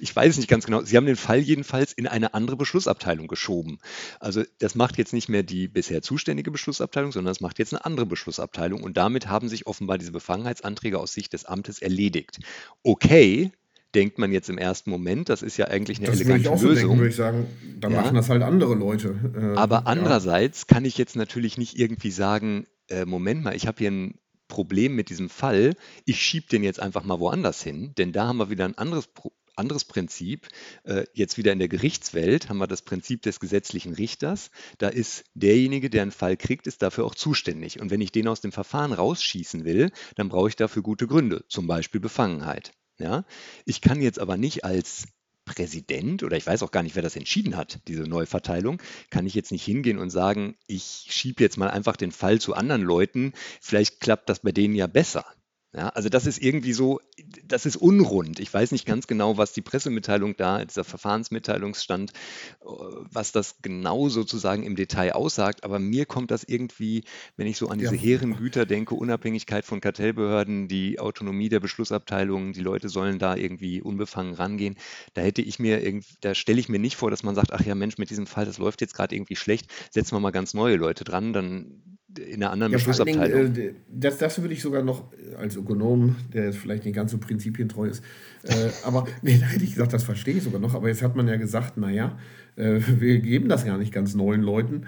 ich 0.00 0.16
weiß 0.16 0.30
es 0.30 0.36
nicht 0.36 0.48
ganz 0.48 0.66
genau. 0.66 0.82
Sie 0.82 0.96
haben 0.96 1.06
den 1.06 1.16
Fall 1.16 1.38
jedenfalls 1.38 1.92
in 1.92 2.06
eine 2.06 2.34
andere 2.34 2.56
Beschlussabteilung 2.56 3.28
geschoben. 3.28 3.78
Also 4.20 4.42
das 4.58 4.74
macht 4.74 4.98
jetzt 4.98 5.12
nicht 5.12 5.28
mehr 5.28 5.42
die 5.42 5.68
bisher 5.68 6.02
zuständige 6.02 6.50
Beschlussabteilung, 6.50 7.12
sondern 7.12 7.30
das 7.30 7.40
macht 7.40 7.58
jetzt 7.58 7.72
eine 7.72 7.84
andere 7.84 8.06
Beschlussabteilung. 8.06 8.82
Und 8.82 8.96
damit 8.96 9.28
haben 9.28 9.48
sich 9.48 9.66
offenbar 9.66 9.98
diese 9.98 10.12
Befangenheitsanträge 10.12 10.98
aus 10.98 11.12
Sicht 11.12 11.32
des 11.32 11.44
Amtes 11.44 11.80
erledigt. 11.80 12.40
Okay, 12.82 13.52
denkt 13.94 14.18
man 14.18 14.32
jetzt 14.32 14.48
im 14.48 14.58
ersten 14.58 14.90
Moment. 14.90 15.28
Das 15.28 15.42
ist 15.42 15.56
ja 15.56 15.66
eigentlich 15.68 15.98
eine 15.98 16.08
das 16.08 16.20
elegante 16.20 16.42
würde 16.42 16.42
ich 16.42 16.48
auch 16.48 16.62
Lösung. 16.62 16.74
So 16.74 16.80
denken, 16.80 16.98
würde 16.98 17.10
ich 17.10 17.16
sagen, 17.16 17.46
da 17.80 17.88
ja. 17.88 18.00
machen 18.00 18.14
das 18.14 18.28
halt 18.28 18.42
andere 18.42 18.74
Leute. 18.74 19.14
Äh, 19.34 19.56
Aber 19.58 19.86
andererseits 19.86 20.66
ja. 20.68 20.74
kann 20.74 20.84
ich 20.84 20.98
jetzt 20.98 21.16
natürlich 21.16 21.58
nicht 21.58 21.78
irgendwie 21.78 22.10
sagen, 22.10 22.66
äh, 22.88 23.04
Moment 23.04 23.44
mal, 23.44 23.54
ich 23.54 23.66
habe 23.66 23.78
hier 23.78 23.90
ein 23.90 24.18
Problem 24.48 24.94
mit 24.94 25.08
diesem 25.08 25.30
Fall, 25.30 25.74
ich 26.04 26.20
schiebe 26.20 26.46
den 26.48 26.62
jetzt 26.62 26.80
einfach 26.80 27.04
mal 27.04 27.20
woanders 27.20 27.62
hin, 27.62 27.92
denn 27.96 28.12
da 28.12 28.26
haben 28.26 28.36
wir 28.36 28.50
wieder 28.50 28.66
ein 28.66 28.76
anderes 28.76 29.06
Problem 29.06 29.36
anderes 29.56 29.84
Prinzip. 29.84 30.48
Äh, 30.84 31.04
jetzt 31.12 31.36
wieder 31.36 31.52
in 31.52 31.58
der 31.58 31.68
Gerichtswelt 31.68 32.48
haben 32.48 32.58
wir 32.58 32.66
das 32.66 32.82
Prinzip 32.82 33.22
des 33.22 33.40
gesetzlichen 33.40 33.94
Richters. 33.94 34.50
Da 34.78 34.88
ist 34.88 35.24
derjenige, 35.34 35.90
der 35.90 36.02
einen 36.02 36.10
Fall 36.10 36.36
kriegt, 36.36 36.66
ist 36.66 36.82
dafür 36.82 37.04
auch 37.04 37.14
zuständig. 37.14 37.80
Und 37.80 37.90
wenn 37.90 38.00
ich 38.00 38.12
den 38.12 38.28
aus 38.28 38.40
dem 38.40 38.52
Verfahren 38.52 38.92
rausschießen 38.92 39.64
will, 39.64 39.90
dann 40.16 40.28
brauche 40.28 40.48
ich 40.48 40.56
dafür 40.56 40.82
gute 40.82 41.06
Gründe, 41.06 41.44
zum 41.48 41.66
Beispiel 41.66 42.00
Befangenheit. 42.00 42.72
Ja? 43.02 43.24
Ich 43.64 43.80
kann 43.80 44.00
jetzt 44.00 44.18
aber 44.18 44.36
nicht 44.36 44.64
als 44.64 45.04
Präsident 45.44 46.22
oder 46.22 46.36
ich 46.36 46.46
weiß 46.46 46.62
auch 46.62 46.70
gar 46.70 46.82
nicht, 46.82 46.94
wer 46.94 47.02
das 47.02 47.16
entschieden 47.16 47.56
hat, 47.56 47.80
diese 47.88 48.04
Neuverteilung, 48.04 48.80
kann 49.10 49.26
ich 49.26 49.34
jetzt 49.34 49.50
nicht 49.50 49.64
hingehen 49.64 49.98
und 49.98 50.10
sagen, 50.10 50.56
ich 50.66 51.06
schiebe 51.08 51.42
jetzt 51.42 51.58
mal 51.58 51.68
einfach 51.68 51.96
den 51.96 52.12
Fall 52.12 52.40
zu 52.40 52.54
anderen 52.54 52.82
Leuten, 52.82 53.32
vielleicht 53.60 54.00
klappt 54.00 54.28
das 54.28 54.40
bei 54.40 54.52
denen 54.52 54.74
ja 54.74 54.86
besser. 54.86 55.26
Ja, 55.74 55.88
also 55.88 56.10
das 56.10 56.26
ist 56.26 56.42
irgendwie 56.42 56.74
so, 56.74 57.00
das 57.46 57.64
ist 57.64 57.76
unrund. 57.76 58.40
Ich 58.40 58.52
weiß 58.52 58.72
nicht 58.72 58.84
ganz 58.84 59.06
genau, 59.06 59.38
was 59.38 59.54
die 59.54 59.62
Pressemitteilung 59.62 60.36
da, 60.36 60.62
dieser 60.62 60.84
Verfahrensmitteilungsstand, 60.84 62.10
äh, 62.60 62.64
was 62.64 63.32
das 63.32 63.56
genau 63.62 64.10
sozusagen 64.10 64.64
im 64.64 64.76
Detail 64.76 65.12
aussagt, 65.12 65.64
aber 65.64 65.78
mir 65.78 66.04
kommt 66.04 66.30
das 66.30 66.44
irgendwie, 66.44 67.04
wenn 67.38 67.46
ich 67.46 67.56
so 67.56 67.68
an 67.68 67.78
diese 67.78 67.96
ja. 67.96 68.02
hehren 68.02 68.36
Güter 68.36 68.66
denke, 68.66 68.94
Unabhängigkeit 68.94 69.64
von 69.64 69.80
Kartellbehörden, 69.80 70.68
die 70.68 71.00
Autonomie 71.00 71.48
der 71.48 71.60
Beschlussabteilungen, 71.60 72.52
die 72.52 72.60
Leute 72.60 72.90
sollen 72.90 73.18
da 73.18 73.34
irgendwie 73.34 73.80
unbefangen 73.80 74.34
rangehen, 74.34 74.76
da 75.14 75.22
hätte 75.22 75.40
ich 75.40 75.58
mir, 75.58 75.80
da 76.20 76.34
stelle 76.34 76.60
ich 76.60 76.68
mir 76.68 76.80
nicht 76.80 76.96
vor, 76.96 77.10
dass 77.10 77.22
man 77.22 77.34
sagt, 77.34 77.50
ach 77.54 77.64
ja 77.64 77.74
Mensch, 77.74 77.96
mit 77.96 78.10
diesem 78.10 78.26
Fall, 78.26 78.44
das 78.44 78.58
läuft 78.58 78.82
jetzt 78.82 78.94
gerade 78.94 79.14
irgendwie 79.14 79.36
schlecht, 79.36 79.72
setzen 79.90 80.14
wir 80.14 80.20
mal 80.20 80.32
ganz 80.32 80.52
neue 80.52 80.76
Leute 80.76 81.04
dran, 81.04 81.32
dann 81.32 81.82
in 82.18 82.42
einer 82.42 82.50
anderen 82.50 82.72
ja, 82.72 82.78
Beschlussabteilung. 82.78 83.54
Dingen, 83.54 83.74
äh, 83.74 83.80
das, 83.88 84.18
das 84.18 84.40
würde 84.40 84.54
ich 84.54 84.62
sogar 84.62 84.82
noch 84.82 85.12
als 85.36 85.56
Ökonom, 85.62 86.16
der 86.32 86.46
jetzt 86.46 86.58
vielleicht 86.58 86.84
nicht 86.84 86.94
ganz 86.94 87.12
so 87.12 87.18
prinzipientreu 87.18 87.88
ist, 87.88 88.02
äh, 88.44 88.70
aber 88.84 89.06
nee, 89.22 89.38
da 89.38 89.46
hätte 89.46 89.64
ich 89.64 89.74
gesagt, 89.74 89.92
das 89.92 90.04
verstehe 90.04 90.34
ich 90.34 90.42
sogar 90.42 90.60
noch. 90.60 90.74
Aber 90.74 90.88
jetzt 90.88 91.02
hat 91.02 91.16
man 91.16 91.28
ja 91.28 91.36
gesagt, 91.36 91.76
naja, 91.76 92.16
äh, 92.56 92.80
wir 92.98 93.18
geben 93.20 93.48
das 93.48 93.64
gar 93.64 93.78
nicht 93.78 93.92
ganz 93.92 94.14
neuen 94.14 94.42
Leuten. 94.42 94.86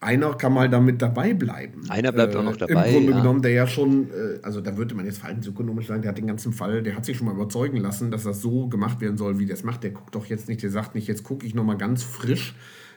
einer 0.00 0.34
kann 0.34 0.52
mal 0.54 0.68
damit 0.68 1.02
dabei 1.02 1.34
bleiben. 1.34 1.82
Einer 1.88 2.12
bleibt 2.12 2.34
auch 2.34 2.42
noch 2.42 2.56
dabei. 2.56 2.88
Im 2.88 2.94
Grunde 2.94 3.12
ja. 3.12 3.18
genommen, 3.18 3.42
der 3.42 3.52
ja 3.52 3.66
schon, 3.66 4.08
äh, 4.10 4.38
also 4.42 4.60
da 4.60 4.76
würde 4.76 4.94
man 4.94 5.04
jetzt 5.04 5.18
verhaltensökonomisch 5.18 5.86
sagen, 5.86 6.02
der 6.02 6.10
hat 6.10 6.18
den 6.18 6.26
ganzen 6.26 6.52
Fall, 6.52 6.82
der 6.82 6.96
hat 6.96 7.04
sich 7.04 7.16
schon 7.16 7.26
mal 7.26 7.34
überzeugen 7.34 7.76
lassen, 7.76 8.10
dass 8.10 8.24
das 8.24 8.40
so 8.40 8.68
gemacht 8.68 9.00
werden 9.00 9.18
soll, 9.18 9.38
wie 9.38 9.46
der 9.46 9.54
es 9.54 9.64
macht. 9.64 9.82
Der 9.82 9.90
guckt 9.90 10.14
doch 10.14 10.26
jetzt 10.26 10.48
nicht, 10.48 10.62
der 10.62 10.70
sagt 10.70 10.94
nicht, 10.94 11.06
jetzt 11.06 11.22
gucke 11.22 11.46
ich 11.46 11.54
nochmal 11.54 11.76
ganz 11.76 12.02
frisch 12.02 12.54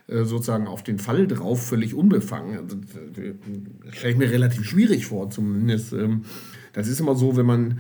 äh, 0.08 0.26
sozusagen 0.26 0.68
auf 0.68 0.84
den 0.84 1.00
Fall 1.00 1.28
drauf, 1.28 1.66
völlig 1.66 1.94
unbefangen. 1.94 2.58
Also, 2.58 2.78
das 2.78 3.96
stelle 3.96 4.14
ich 4.14 4.18
mir 4.20 4.30
relativ 4.32 4.66
schwierig 4.66 5.06
vor, 5.06 5.30
zumindest. 5.30 5.94
Ähm, 5.94 6.24
das 6.74 6.88
ist 6.88 7.00
immer 7.00 7.16
so, 7.16 7.38
wenn 7.38 7.46
man 7.46 7.80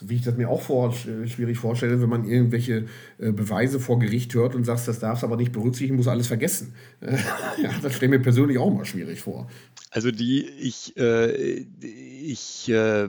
so 0.00 0.08
wie 0.08 0.14
ich 0.14 0.22
das 0.22 0.36
mir 0.36 0.48
auch 0.48 0.62
vor, 0.62 0.92
schwierig 0.92 1.58
vorstelle, 1.58 2.00
wenn 2.00 2.08
man 2.08 2.24
irgendwelche 2.24 2.86
äh, 3.18 3.32
Beweise 3.32 3.80
vor 3.80 3.98
Gericht 3.98 4.32
hört 4.34 4.54
und 4.54 4.64
sagt, 4.64 4.88
das 4.88 4.98
darfst 4.98 5.22
du 5.22 5.26
aber 5.26 5.36
nicht 5.36 5.52
berücksichtigen, 5.52 5.96
muss 5.96 6.08
alles 6.08 6.26
vergessen. 6.26 6.74
ja, 7.00 7.70
das 7.82 7.94
stelle 7.94 8.14
ich 8.14 8.18
mir 8.18 8.22
persönlich 8.22 8.58
auch 8.58 8.72
mal 8.72 8.84
schwierig 8.84 9.20
vor. 9.20 9.48
Also 9.92 10.12
die, 10.12 10.46
ich, 10.46 10.96
äh, 10.96 11.64
ich 11.82 12.68
äh, 12.68 13.08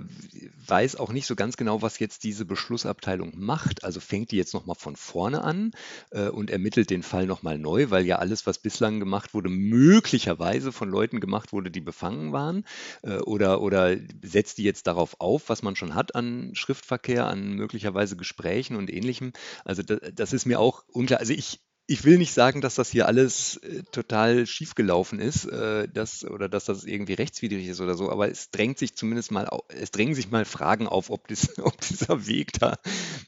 weiß 0.66 0.96
auch 0.96 1.12
nicht 1.12 1.28
so 1.28 1.36
ganz 1.36 1.56
genau, 1.56 1.84
was 1.84 2.00
jetzt 2.00 2.24
diese 2.24 2.44
Beschlussabteilung 2.44 3.34
macht. 3.36 3.84
Also 3.84 4.00
fängt 4.00 4.32
die 4.32 4.38
jetzt 4.38 4.56
nochmal 4.56 4.76
von 4.76 4.96
vorne 4.96 5.44
an 5.44 5.72
äh, 6.10 6.30
und 6.30 6.50
ermittelt 6.50 6.90
den 6.90 7.04
Fall 7.04 7.28
nochmal 7.28 7.60
neu, 7.60 7.92
weil 7.92 8.06
ja 8.08 8.16
alles, 8.18 8.48
was 8.48 8.58
bislang 8.58 9.00
gemacht 9.00 9.36
wurde, 9.36 9.50
möglicherweise 9.50 10.72
von 10.72 10.90
Leuten 10.90 11.20
gemacht 11.20 11.54
wurde, 11.54 11.70
die 11.70 11.82
befangen 11.82 12.34
waren. 12.34 12.66
Äh, 13.04 13.18
oder, 13.20 13.62
oder 13.62 13.96
setzt 14.24 14.58
die 14.58 14.64
jetzt 14.64 14.88
darauf 14.88 15.18
auf, 15.20 15.50
was 15.50 15.62
man 15.62 15.76
schon 15.76 15.94
hat 15.94 16.16
an 16.16 16.52
Schriftverkehr, 16.56 17.28
an 17.28 17.54
möglicherweise 17.54 18.18
Gesprächen 18.18 18.76
und 18.76 18.92
ähnlichem. 18.92 19.34
Also 19.66 19.84
das, 19.84 20.00
das 20.16 20.34
ist 20.34 20.46
mir 20.48 20.60
auch 20.60 20.84
unklar. 20.88 21.20
Also 21.20 21.34
ich, 21.34 21.60
ich 21.92 22.06
will 22.06 22.18
nicht 22.18 22.34
sagen, 22.34 22.62
dass 22.62 22.76
das 22.76 22.90
hier 22.90 23.06
alles 23.06 23.58
äh, 23.58 23.84
total 23.92 24.48
schiefgelaufen 24.48 25.20
ist, 25.20 25.44
äh, 25.44 25.90
dass, 25.90 26.24
oder 26.24 26.48
dass 26.48 26.64
das 26.64 26.86
irgendwie 26.86 27.16
rechtswidrig 27.16 27.68
ist 27.68 27.82
oder 27.82 27.96
so, 27.96 28.10
aber 28.10 28.32
es 28.32 28.50
drängt 28.50 28.78
sich 28.78 28.96
zumindest 28.96 29.30
mal, 29.32 29.50
es 29.68 29.92
drängen 29.92 30.16
sich 30.16 30.32
mal 30.32 30.46
Fragen 30.46 30.88
auf, 30.88 31.10
ob, 31.10 31.28
das, 31.28 31.60
ob 31.60 31.82
dieser 31.82 32.28
Weg 32.28 32.54
da, 32.54 32.78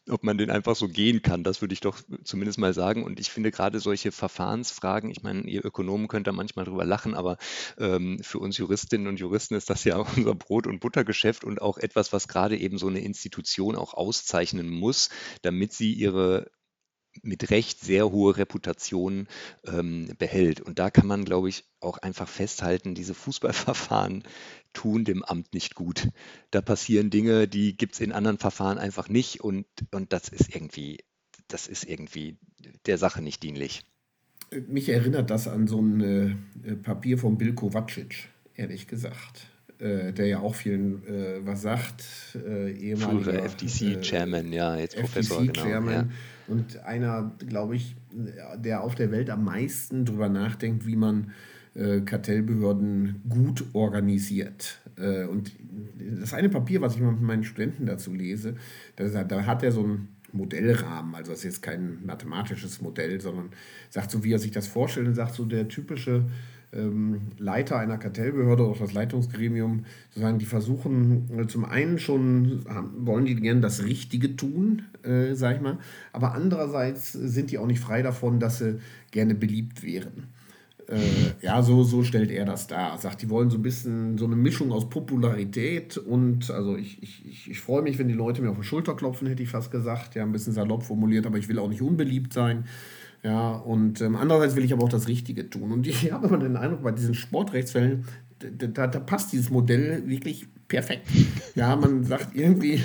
ob 0.10 0.23
man 0.23 0.38
den 0.38 0.49
einfach 0.49 0.78
so 0.78 0.88
gehen 0.88 1.21
kann. 1.21 1.43
Das 1.43 1.60
würde 1.60 1.73
ich 1.73 1.82
doch 1.82 1.97
zumindest 2.23 2.58
mal 2.58 2.73
sagen. 2.73 3.04
Und 3.04 3.19
ich 3.19 3.32
finde 3.32 3.52
gerade 3.52 3.82
solche 3.82 4.13
Verfahrensfragen, 4.13 5.10
ich 5.10 5.23
meine, 5.23 5.41
ihr 5.41 5.65
Ökonomen 5.65 6.08
könnt 6.08 6.28
da 6.28 6.32
manchmal 6.32 6.63
drüber 6.63 6.86
lachen, 6.86 7.15
aber 7.15 7.36
ähm, 7.78 8.19
für 8.23 8.39
uns 8.39 8.58
Juristinnen 8.58 9.08
und 9.08 9.19
Juristen 9.19 9.56
ist 9.56 9.69
das 9.69 9.84
ja 9.84 9.97
unser 10.15 10.36
Brot- 10.36 10.67
und 10.67 10.80
Buttergeschäft 10.80 11.43
und 11.43 11.62
auch 11.62 11.78
etwas, 11.78 12.13
was 12.13 12.30
gerade 12.30 12.58
eben 12.58 12.78
so 12.78 12.88
eine 12.88 13.02
Institution 13.02 13.76
auch 13.76 13.93
auszeichnen 13.93 14.69
muss, 14.69 15.10
damit 15.41 15.73
sie 15.73 15.91
ihre 15.91 16.49
mit 17.21 17.52
Recht 17.52 17.80
sehr 17.80 18.12
hohe 18.12 18.38
Reputation 18.38 19.28
ähm, 19.65 20.10
behält. 20.17 20.62
Und 20.62 20.80
da 20.80 20.89
kann 20.89 21.08
man, 21.08 21.26
glaube 21.26 21.49
ich, 21.49 21.65
auch 21.80 21.97
einfach 21.99 22.28
festhalten, 22.28 22.95
diese 22.95 23.13
Fußballverfahren 23.13 24.23
tun 24.73 25.06
dem 25.06 25.23
Amt 25.23 25.54
nicht 25.54 25.76
gut. 25.76 26.10
Da 26.52 26.62
passieren 26.62 27.10
Dinge, 27.10 27.47
die 27.47 27.78
gibt 27.78 27.93
es 27.93 28.02
in 28.02 28.12
anderen 28.12 28.39
Verfahren 28.39 28.78
einfach 28.78 29.10
nicht 29.10 29.41
und, 29.41 29.65
und 29.91 30.12
das 30.12 30.30
ist 30.30 30.54
irgendwie, 30.54 31.04
das 31.47 31.67
ist 31.67 31.84
irgendwie 31.86 32.38
der 32.86 32.97
Sache 32.97 33.21
nicht 33.21 33.43
dienlich. 33.43 33.84
Mich 34.67 34.89
erinnert 34.89 35.30
das 35.30 35.47
an 35.47 35.67
so 35.67 35.82
ein 35.82 36.38
äh, 36.63 36.76
Papier 36.76 37.17
von 37.17 37.38
Bill 37.38 37.54
Kovacic, 37.54 38.30
ehrlich 38.56 38.88
gesagt 38.88 39.47
äh, 39.80 40.13
der 40.13 40.28
ja 40.28 40.39
auch 40.39 40.56
vielen 40.56 41.06
äh, 41.06 41.45
was 41.45 41.62
sagt, 41.62 42.04
äh, 42.36 42.71
ehemaliger 42.71 43.43
FTC-Chairman, 43.49 44.54
ja, 44.54 44.78
jetzt 44.78 44.95
Professor, 44.95 45.45
genau. 45.45 45.89
Ja. 45.89 46.08
Und 46.47 46.84
einer, 46.84 47.32
glaube 47.47 47.75
ich, 47.75 47.95
der 48.58 48.84
auf 48.84 48.95
der 48.95 49.12
Welt 49.12 49.29
am 49.29 49.43
meisten 49.43 50.06
darüber 50.06 50.29
nachdenkt, 50.29 50.86
wie 50.86 50.95
man 50.95 51.32
äh, 51.75 52.01
Kartellbehörden 52.01 53.21
gut 53.27 53.65
organisiert. 53.73 54.79
Äh, 54.97 55.25
und 55.25 55.51
das 56.19 56.34
eine 56.34 56.49
Papier, 56.49 56.82
was 56.82 56.95
ich 56.95 57.01
mal 57.01 57.13
mit 57.13 57.21
meinen 57.21 57.43
Studenten 57.43 57.86
dazu 57.86 58.13
lese, 58.13 58.56
da, 58.95 59.23
da 59.23 59.45
hat 59.45 59.63
er 59.63 59.71
so 59.71 59.84
einen 59.84 60.10
Modellrahmen, 60.34 61.15
also 61.15 61.32
das 61.32 61.39
ist 61.39 61.45
jetzt 61.45 61.62
kein 61.62 62.06
mathematisches 62.06 62.82
Modell, 62.82 63.21
sondern 63.21 63.49
sagt 63.89 64.12
so, 64.12 64.23
wie 64.23 64.34
er 64.34 64.39
sich 64.39 64.51
das 64.51 64.67
vorstellt 64.67 65.08
und 65.08 65.15
sagt 65.15 65.36
so, 65.36 65.45
der 65.45 65.67
typische 65.67 66.25
Leiter 67.38 67.78
einer 67.78 67.98
Kartellbehörde 67.98 68.68
oder 68.68 68.80
das 68.80 68.94
Leitungsgremium, 68.94 69.86
sozusagen, 70.10 70.40
die 70.40 70.46
versuchen 70.46 71.30
äh, 71.40 71.48
zum 71.48 71.66
einen 71.66 72.00
schon, 72.00 72.66
wollen 72.98 73.26
die 73.26 73.36
gerne 73.36 73.62
das 73.62 73.84
Richtige 73.84 74.36
tun, 74.36 74.84
äh, 75.04 75.36
sag 75.36 75.58
ich 75.58 75.62
mal, 75.62 75.78
aber 76.12 76.34
andererseits 76.34 77.12
sind 77.14 77.52
die 77.52 77.58
auch 77.58 77.68
nicht 77.68 77.80
frei 77.80 78.02
davon, 78.02 78.40
dass 78.40 78.58
sie 78.58 78.80
gerne 79.12 79.36
beliebt 79.36 79.84
wären. 79.84 80.28
Äh, 80.88 81.00
ja, 81.42 81.62
so, 81.62 81.84
so 81.84 82.04
stellt 82.04 82.32
er 82.32 82.46
das 82.46 82.68
dar. 82.68 82.98
Sagt, 82.98 83.22
die 83.22 83.30
wollen 83.30 83.50
so 83.50 83.58
ein 83.58 83.62
bisschen 83.62 84.18
so 84.18 84.26
eine 84.26 84.36
Mischung 84.36 84.72
aus 84.72 84.90
Popularität 84.90 85.98
und, 85.98 86.52
also 86.52 86.76
ich, 86.76 87.02
ich, 87.02 87.50
ich 87.50 87.60
freue 87.60 87.82
mich, 87.82 88.00
wenn 88.00 88.08
die 88.08 88.14
Leute 88.14 88.42
mir 88.42 88.50
auf 88.50 88.58
die 88.58 88.64
Schulter 88.64 88.96
klopfen, 88.96 89.28
hätte 89.28 89.44
ich 89.44 89.50
fast 89.50 89.72
gesagt. 89.72 90.16
Ja, 90.16 90.24
ein 90.24 90.32
bisschen 90.32 90.54
salopp 90.54 90.84
formuliert, 90.84 91.26
aber 91.26 91.38
ich 91.38 91.48
will 91.48 91.60
auch 91.60 91.70
nicht 91.70 91.82
unbeliebt 91.82 92.34
sein. 92.34 92.66
Ja, 93.24 93.52
und 93.54 94.02
ähm, 94.02 94.18
andererseits 94.18 94.56
will 94.56 94.66
ich 94.66 94.74
aber 94.74 94.84
auch 94.84 94.90
das 94.90 95.08
Richtige 95.08 95.50
tun. 95.50 95.72
Und 95.72 95.88
ich 95.88 96.12
habe 96.12 96.28
immer 96.28 96.38
den 96.38 96.58
Eindruck, 96.58 96.84
bei 96.84 96.92
diesen 96.92 97.14
Sportrechtsfällen, 97.14 98.06
da, 98.40 98.68
da, 98.68 98.88
da 98.88 99.00
passt 99.00 99.32
dieses 99.32 99.50
Modell 99.50 100.08
wirklich 100.08 100.48
perfekt. 100.68 101.08
Ja, 101.56 101.76
man 101.76 102.04
sagt 102.04 102.36
irgendwie, 102.36 102.82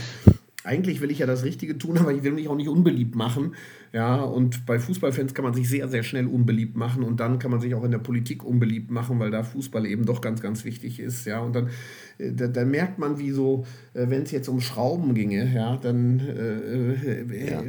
eigentlich 0.68 1.00
will 1.00 1.11
ich 1.11 1.18
ja 1.18 1.26
das 1.26 1.44
Richtige 1.44 1.78
tun, 1.78 1.98
aber 1.98 2.12
ich 2.12 2.22
will 2.22 2.33
mich 2.33 2.48
auch 2.48 2.57
nicht 2.57 2.68
unbeliebt 2.68 3.14
machen. 3.14 3.57
Ja, 3.92 4.20
und 4.20 4.66
bei 4.66 4.78
Fußballfans 4.78 5.33
kann 5.33 5.44
man 5.44 5.54
sich 5.54 5.66
sehr, 5.68 5.88
sehr 5.88 6.02
schnell 6.02 6.26
unbeliebt 6.26 6.76
machen 6.76 7.02
und 7.02 7.20
dann 7.20 7.38
kann 7.38 7.50
man 7.50 7.61
sich 7.61 7.74
auch 7.74 7.85
in 7.85 7.90
der 7.90 7.98
Politik 7.98 8.44
unbeliebt 8.44 8.90
machen, 8.90 9.18
weil 9.18 9.31
da 9.31 9.42
Fußball 9.42 9.87
eben 9.87 10.04
doch 10.04 10.20
ganz, 10.20 10.42
ganz 10.42 10.64
wichtig 10.66 11.00
ist. 11.00 11.24
Ja, 11.24 11.40
und 11.40 11.54
dann, 11.54 11.70
äh, 12.18 12.33
da, 12.33 12.48
da 12.48 12.66
merkt 12.66 12.98
man, 12.98 13.18
wie 13.18 13.31
so, 13.31 13.64
äh, 13.94 14.11
wenn 14.11 14.22
es 14.22 14.31
jetzt 14.31 14.48
um 14.48 14.61
Schrauben 14.61 15.14
ginge, 15.14 15.50
ja, 15.54 15.76
dann 15.78 16.20
äh, 16.20 17.22
äh 17.22 17.50
ja. 17.50 17.62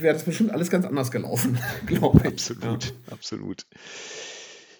wäre 0.00 0.14
das 0.14 0.24
bestimmt 0.24 0.50
alles 0.50 0.70
ganz 0.70 0.86
anders 0.86 1.10
gelaufen, 1.10 1.58
glaube 1.86 2.20
ich. 2.22 2.28
Absolut, 2.28 2.84
ja. 2.86 3.12
absolut. 3.12 3.66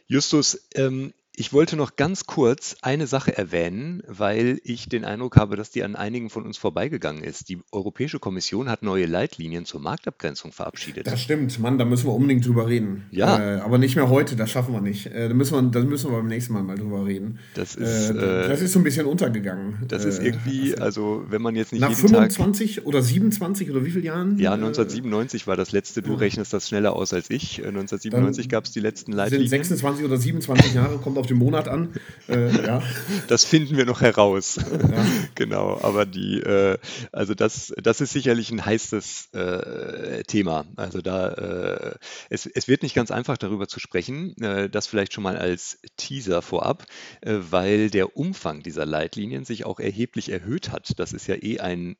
Justus, 0.06 0.66
ähm, 0.74 1.12
ich 1.38 1.52
wollte 1.52 1.76
noch 1.76 1.94
ganz 1.94 2.26
kurz 2.26 2.74
eine 2.82 3.06
Sache 3.06 3.36
erwähnen, 3.36 4.02
weil 4.08 4.60
ich 4.64 4.88
den 4.88 5.04
Eindruck 5.04 5.36
habe, 5.36 5.54
dass 5.54 5.70
die 5.70 5.84
an 5.84 5.94
einigen 5.94 6.30
von 6.30 6.44
uns 6.44 6.58
vorbeigegangen 6.58 7.22
ist. 7.22 7.48
Die 7.48 7.60
Europäische 7.70 8.18
Kommission 8.18 8.68
hat 8.68 8.82
neue 8.82 9.06
Leitlinien 9.06 9.64
zur 9.64 9.80
Marktabgrenzung 9.80 10.50
verabschiedet. 10.50 11.06
Das 11.06 11.20
stimmt, 11.20 11.56
Mann, 11.60 11.78
da 11.78 11.84
müssen 11.84 12.06
wir 12.06 12.12
unbedingt 12.12 12.44
drüber 12.44 12.66
reden. 12.66 13.04
Ja. 13.12 13.38
Äh, 13.38 13.60
aber 13.60 13.78
nicht 13.78 13.94
mehr 13.94 14.08
heute, 14.08 14.34
das 14.34 14.50
schaffen 14.50 14.74
wir 14.74 14.80
nicht. 14.80 15.06
Äh, 15.06 15.28
da, 15.28 15.34
müssen 15.34 15.54
wir, 15.54 15.62
da 15.70 15.86
müssen 15.86 16.10
wir 16.10 16.16
beim 16.16 16.26
nächsten 16.26 16.54
Mal 16.54 16.64
mal 16.64 16.76
drüber 16.76 17.06
reden. 17.06 17.38
Das 17.54 17.76
ist, 17.76 18.10
äh, 18.10 18.48
das 18.48 18.60
ist 18.60 18.72
so 18.72 18.80
ein 18.80 18.82
bisschen 18.82 19.06
untergegangen. 19.06 19.84
Das 19.86 20.04
ist 20.04 20.18
äh, 20.18 20.26
irgendwie, 20.26 20.76
also 20.76 21.24
wenn 21.28 21.40
man 21.40 21.54
jetzt 21.54 21.72
nicht 21.72 21.82
Nach 21.82 21.94
25 21.94 22.76
Tag, 22.76 22.86
oder 22.86 23.00
27 23.00 23.70
oder 23.70 23.84
wie 23.84 23.92
viele 23.92 24.06
Jahren? 24.06 24.38
Ja, 24.40 24.54
1997 24.54 25.46
war 25.46 25.56
das 25.56 25.70
letzte. 25.70 26.02
Du 26.02 26.14
rechnest 26.14 26.52
das 26.52 26.66
schneller 26.66 26.96
aus 26.96 27.12
als 27.12 27.30
ich. 27.30 27.58
1997 27.58 28.48
gab 28.48 28.64
es 28.64 28.72
die 28.72 28.80
letzten 28.80 29.12
Leitlinien. 29.12 29.48
Sind 29.48 29.58
26 29.60 30.04
oder 30.04 30.16
27 30.16 30.74
Jahre, 30.74 30.98
kommt 30.98 31.16
auf 31.16 31.27
den 31.30 31.38
Monat 31.38 31.68
an. 31.68 31.94
Äh, 32.28 32.66
ja. 32.66 32.82
Das 33.28 33.44
finden 33.44 33.76
wir 33.76 33.84
noch 33.84 34.00
heraus. 34.00 34.56
Ja. 34.56 35.06
genau, 35.34 35.78
aber 35.82 36.06
die, 36.06 36.40
äh, 36.40 36.78
also 37.12 37.34
das, 37.34 37.72
das 37.82 38.00
ist 38.00 38.12
sicherlich 38.12 38.50
ein 38.50 38.64
heißes 38.64 39.32
äh, 39.32 40.22
Thema. 40.24 40.66
Also 40.76 41.00
da, 41.00 41.28
äh, 41.28 41.94
es, 42.30 42.46
es 42.46 42.68
wird 42.68 42.82
nicht 42.82 42.94
ganz 42.94 43.10
einfach 43.10 43.38
darüber 43.38 43.68
zu 43.68 43.80
sprechen, 43.80 44.36
äh, 44.40 44.68
das 44.68 44.86
vielleicht 44.86 45.12
schon 45.12 45.24
mal 45.24 45.36
als 45.36 45.78
Teaser 45.96 46.42
vorab, 46.42 46.86
äh, 47.20 47.36
weil 47.50 47.90
der 47.90 48.16
Umfang 48.16 48.62
dieser 48.62 48.86
Leitlinien 48.86 49.44
sich 49.44 49.64
auch 49.64 49.80
erheblich 49.80 50.30
erhöht 50.30 50.70
hat. 50.70 50.98
Das 50.98 51.12
ist 51.12 51.26
ja 51.26 51.36
eh 51.36 51.60
ein 51.60 51.96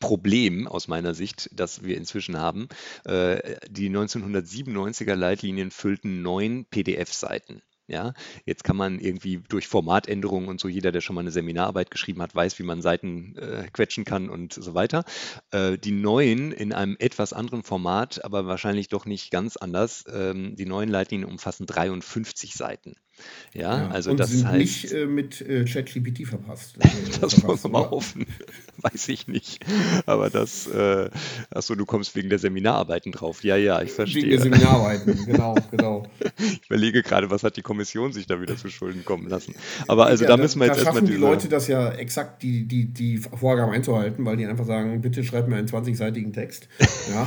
Problem 0.00 0.66
aus 0.66 0.88
meiner 0.88 1.14
Sicht, 1.14 1.48
das 1.52 1.84
wir 1.84 1.96
inzwischen 1.96 2.36
haben. 2.36 2.66
Die 3.06 3.88
1997er 3.88 5.14
Leitlinien 5.14 5.70
füllten 5.70 6.22
neun 6.22 6.64
PDF-Seiten. 6.64 7.62
Ja, 7.88 8.14
jetzt 8.46 8.64
kann 8.64 8.76
man 8.76 9.00
irgendwie 9.00 9.42
durch 9.48 9.66
Formatänderungen 9.66 10.48
und 10.48 10.60
so, 10.60 10.68
jeder, 10.68 10.92
der 10.92 11.00
schon 11.00 11.14
mal 11.14 11.20
eine 11.22 11.32
Seminararbeit 11.32 11.90
geschrieben 11.90 12.22
hat, 12.22 12.34
weiß, 12.34 12.58
wie 12.58 12.62
man 12.62 12.80
Seiten 12.80 13.36
äh, 13.36 13.68
quetschen 13.72 14.04
kann 14.04 14.30
und 14.30 14.52
so 14.52 14.74
weiter. 14.74 15.04
Äh, 15.50 15.78
die 15.78 15.90
neuen 15.90 16.52
in 16.52 16.72
einem 16.72 16.96
etwas 16.98 17.32
anderen 17.32 17.64
Format, 17.64 18.24
aber 18.24 18.46
wahrscheinlich 18.46 18.88
doch 18.88 19.04
nicht 19.04 19.30
ganz 19.30 19.56
anders. 19.56 20.04
Ähm, 20.12 20.54
die 20.56 20.66
neuen 20.66 20.88
Leitlinien 20.88 21.28
umfassen 21.28 21.66
53 21.66 22.54
Seiten. 22.54 22.94
Ja, 23.54 23.82
ja, 23.82 23.88
also 23.88 24.10
und 24.10 24.18
das 24.18 24.30
sind 24.30 24.46
heißt. 24.46 24.58
nicht 24.58 24.92
äh, 24.92 25.04
mit 25.04 25.42
äh, 25.42 25.64
ChatGPT 25.64 26.26
verpasst. 26.26 26.76
Äh, 26.78 26.88
das 27.20 27.42
wollen 27.42 27.62
wir 27.62 27.70
mal 27.70 27.90
hoffen. 27.90 28.26
Weiß 28.78 29.08
ich 29.08 29.28
nicht. 29.28 29.64
Aber 30.06 30.30
das, 30.30 30.66
äh, 30.68 31.10
achso, 31.50 31.74
du 31.74 31.84
kommst 31.84 32.16
wegen 32.16 32.30
der 32.30 32.38
Seminararbeiten 32.38 33.12
drauf. 33.12 33.44
Ja, 33.44 33.56
ja, 33.56 33.82
ich 33.82 33.92
verstehe. 33.92 34.22
Wegen 34.22 34.30
der 34.30 34.40
Seminararbeiten, 34.40 35.26
genau, 35.26 35.54
genau. 35.70 36.06
Ich 36.38 36.66
überlege 36.66 37.02
gerade, 37.02 37.30
was 37.30 37.42
hat 37.42 37.56
die 37.56 37.62
Kommission 37.62 38.12
sich 38.12 38.26
da 38.26 38.40
wieder 38.40 38.56
zu 38.56 38.68
Schulden 38.68 39.04
kommen 39.04 39.28
lassen. 39.28 39.54
Aber 39.86 40.06
also 40.06 40.24
ja, 40.24 40.30
da, 40.30 40.36
da 40.36 40.42
müssen 40.42 40.60
wir 40.60 40.66
jetzt 40.66 40.78
erstmal. 40.78 41.02
die 41.02 41.14
Leute 41.14 41.48
das 41.48 41.68
ja 41.68 41.92
exakt, 41.92 42.42
die, 42.42 42.66
die, 42.66 42.86
die 42.86 43.18
Vorgaben 43.18 43.72
einzuhalten, 43.72 44.24
weil 44.24 44.36
die 44.36 44.46
einfach 44.46 44.66
sagen, 44.66 45.00
bitte 45.02 45.22
schreib 45.24 45.48
mir 45.48 45.56
einen 45.56 45.68
20-seitigen 45.68 46.32
Text. 46.32 46.68
Ja. 47.10 47.26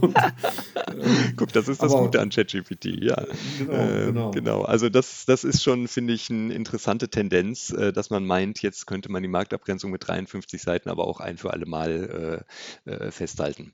Und, 0.00 0.16
äh, 0.16 1.32
Guck, 1.36 1.52
das 1.52 1.68
ist 1.68 1.82
das 1.82 1.92
aber, 1.92 2.04
Gute 2.04 2.20
an 2.20 2.30
ChatGPT, 2.30 2.86
ja. 3.00 3.24
Genau, 3.58 3.72
äh, 3.72 4.06
genau. 4.06 4.30
genau. 4.30 4.62
Also 4.62 4.88
das, 4.88 5.24
das 5.26 5.44
ist 5.44 5.62
schon, 5.62 5.88
finde 5.88 6.14
ich, 6.14 6.30
eine 6.30 6.52
interessante 6.54 7.08
Tendenz, 7.08 7.70
äh, 7.70 7.92
dass 7.92 8.10
man 8.10 8.26
meint, 8.26 8.62
jetzt 8.62 8.86
könnte 8.86 9.10
man 9.10 9.22
die 9.22 9.28
Marktabgrenzung 9.28 9.90
mit 9.90 10.06
53 10.06 10.60
Seiten 10.60 10.88
aber 10.88 11.06
auch 11.06 11.20
ein 11.20 11.38
für 11.38 11.52
alle 11.52 11.66
Mal 11.66 12.44
äh, 12.86 12.90
äh, 12.90 13.10
festhalten. 13.10 13.72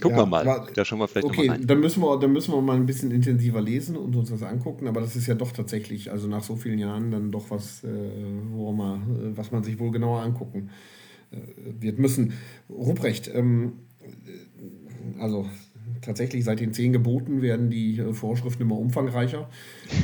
Gucken 0.00 0.18
ja, 0.18 0.24
wir 0.24 0.26
mal. 0.26 0.48
Aber, 0.48 0.70
da 0.72 0.84
schauen 0.84 0.98
wir 0.98 1.08
vielleicht 1.08 1.26
okay, 1.26 1.52
dann 1.60 1.80
müssen 1.80 2.02
wir, 2.02 2.18
dann 2.18 2.32
müssen 2.32 2.52
wir 2.52 2.60
mal 2.60 2.76
ein 2.76 2.86
bisschen 2.86 3.10
intensiver 3.10 3.60
lesen 3.60 3.96
und 3.96 4.16
uns 4.16 4.30
das 4.30 4.42
angucken. 4.42 4.88
Aber 4.88 5.00
das 5.00 5.16
ist 5.16 5.26
ja 5.26 5.34
doch 5.34 5.52
tatsächlich, 5.52 6.10
also 6.10 6.28
nach 6.28 6.42
so 6.42 6.56
vielen 6.56 6.78
Jahren, 6.78 7.10
dann 7.10 7.30
doch 7.30 7.50
was, 7.50 7.84
äh, 7.84 7.88
wo 8.50 8.72
man, 8.72 9.02
äh, 9.02 9.36
was 9.36 9.52
man 9.52 9.62
sich 9.62 9.78
wohl 9.78 9.92
genauer 9.92 10.22
angucken 10.22 10.70
äh, 11.30 11.36
wird 11.80 11.98
müssen. 11.98 12.32
Ruprecht, 12.68 13.30
ähm, 13.32 13.74
also 15.18 15.46
tatsächlich 16.00 16.44
seit 16.44 16.60
den 16.60 16.72
zehn 16.72 16.92
Geboten 16.92 17.42
werden 17.42 17.70
die 17.70 17.98
äh, 17.98 18.12
Vorschriften 18.12 18.62
immer 18.62 18.78
umfangreicher. 18.78 19.48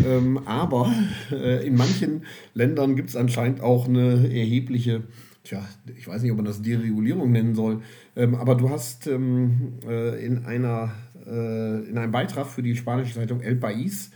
ähm, 0.06 0.38
aber 0.46 0.92
äh, 1.30 1.66
in 1.66 1.76
manchen 1.76 2.22
Ländern 2.54 2.96
gibt 2.96 3.10
es 3.10 3.16
anscheinend 3.16 3.60
auch 3.60 3.88
eine 3.88 4.28
erhebliche, 4.32 5.02
tja, 5.44 5.62
ich 5.96 6.06
weiß 6.06 6.22
nicht, 6.22 6.30
ob 6.30 6.38
man 6.38 6.46
das 6.46 6.62
Deregulierung 6.62 7.32
nennen 7.32 7.54
soll, 7.54 7.82
ähm, 8.16 8.34
aber 8.34 8.54
du 8.54 8.70
hast 8.70 9.06
ähm, 9.06 9.74
äh, 9.86 10.24
in, 10.24 10.44
einer, 10.44 10.92
äh, 11.26 11.88
in 11.88 11.98
einem 11.98 12.12
Beitrag 12.12 12.46
für 12.46 12.62
die 12.62 12.76
spanische 12.76 13.14
Zeitung 13.14 13.40
El 13.40 13.56
País 13.56 14.10